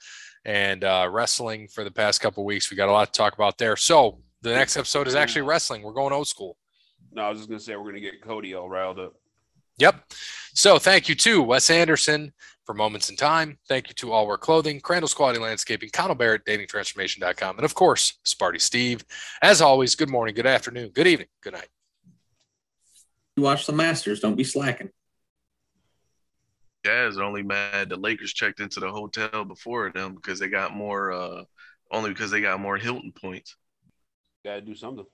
and 0.45 0.85
uh, 0.85 1.09
wrestling 1.11 1.69
for 1.69 1.83
the 1.83 1.91
past 1.91 2.21
couple 2.21 2.45
weeks. 2.45 2.71
We 2.71 2.77
got 2.77 2.91
a 2.91 2.93
lot 2.93 3.13
to 3.13 3.17
talk 3.17 3.35
about 3.35 3.57
there. 3.57 3.77
So 3.77 4.21
the 4.43 4.51
next 4.51 4.77
episode 4.77 5.07
is 5.07 5.15
actually 5.15 5.43
wrestling. 5.43 5.83
We're 5.83 5.93
going 5.93 6.13
old 6.13 6.29
school. 6.29 6.59
No, 7.13 7.23
I 7.23 7.31
was 7.31 7.39
just 7.39 7.49
gonna 7.49 7.61
say 7.61 7.75
we're 7.77 7.85
gonna 7.85 8.01
get 8.01 8.23
Cody 8.23 8.55
all 8.55 8.69
riled 8.69 8.99
up. 8.99 9.15
Yep. 9.81 10.05
So 10.55 10.79
thank 10.79 11.09
you 11.09 11.15
to 11.17 11.43
Wes 11.43 11.71
Anderson 11.71 12.33
for 12.67 12.75
Moments 12.75 13.09
in 13.09 13.17
Time. 13.17 13.59
Thank 13.69 13.89
you 13.89 13.95
to 13.95 14.13
All 14.13 14.27
Wear 14.27 14.37
Clothing, 14.37 14.81
Crandall's 14.81 15.15
Quality 15.15 15.41
Landscaping, 15.41 15.91
Connell 15.93 16.15
Barrett, 16.15 16.45
DatingTransformation.com, 16.45 17.57
and 17.57 17.65
of 17.65 17.75
course, 17.75 18.19
Sparty 18.27 18.61
Steve. 18.61 19.05
As 19.43 19.61
always, 19.61 19.95
good 19.95 20.11
morning, 20.11 20.35
good 20.35 20.47
afternoon, 20.47 20.91
good 20.91 21.07
evening, 21.07 21.29
good 21.43 21.55
night. 21.55 21.69
You 23.37 23.45
watch 23.45 23.67
the 23.67 23.73
Masters. 23.73 24.21
Don't 24.21 24.37
be 24.37 24.45
slacking. 24.45 24.91
Jazz 26.85 27.19
are 27.19 27.25
only 27.25 27.43
mad 27.43 27.89
the 27.89 27.97
Lakers 27.97 28.33
checked 28.33 28.61
into 28.61 28.81
the 28.81 28.91
hotel 28.91 29.45
before 29.45 29.91
them 29.93 30.15
because 30.15 30.39
they 30.39 30.49
got 30.49 30.75
more. 30.75 31.13
uh 31.13 31.45
Only 31.91 32.11
because 32.11 32.31
they 32.31 32.41
got 32.41 32.61
more 32.61 32.77
Hilton 32.77 33.13
points. 33.13 33.57
Gotta 34.45 34.61
do 34.61 34.75
something. 34.75 35.07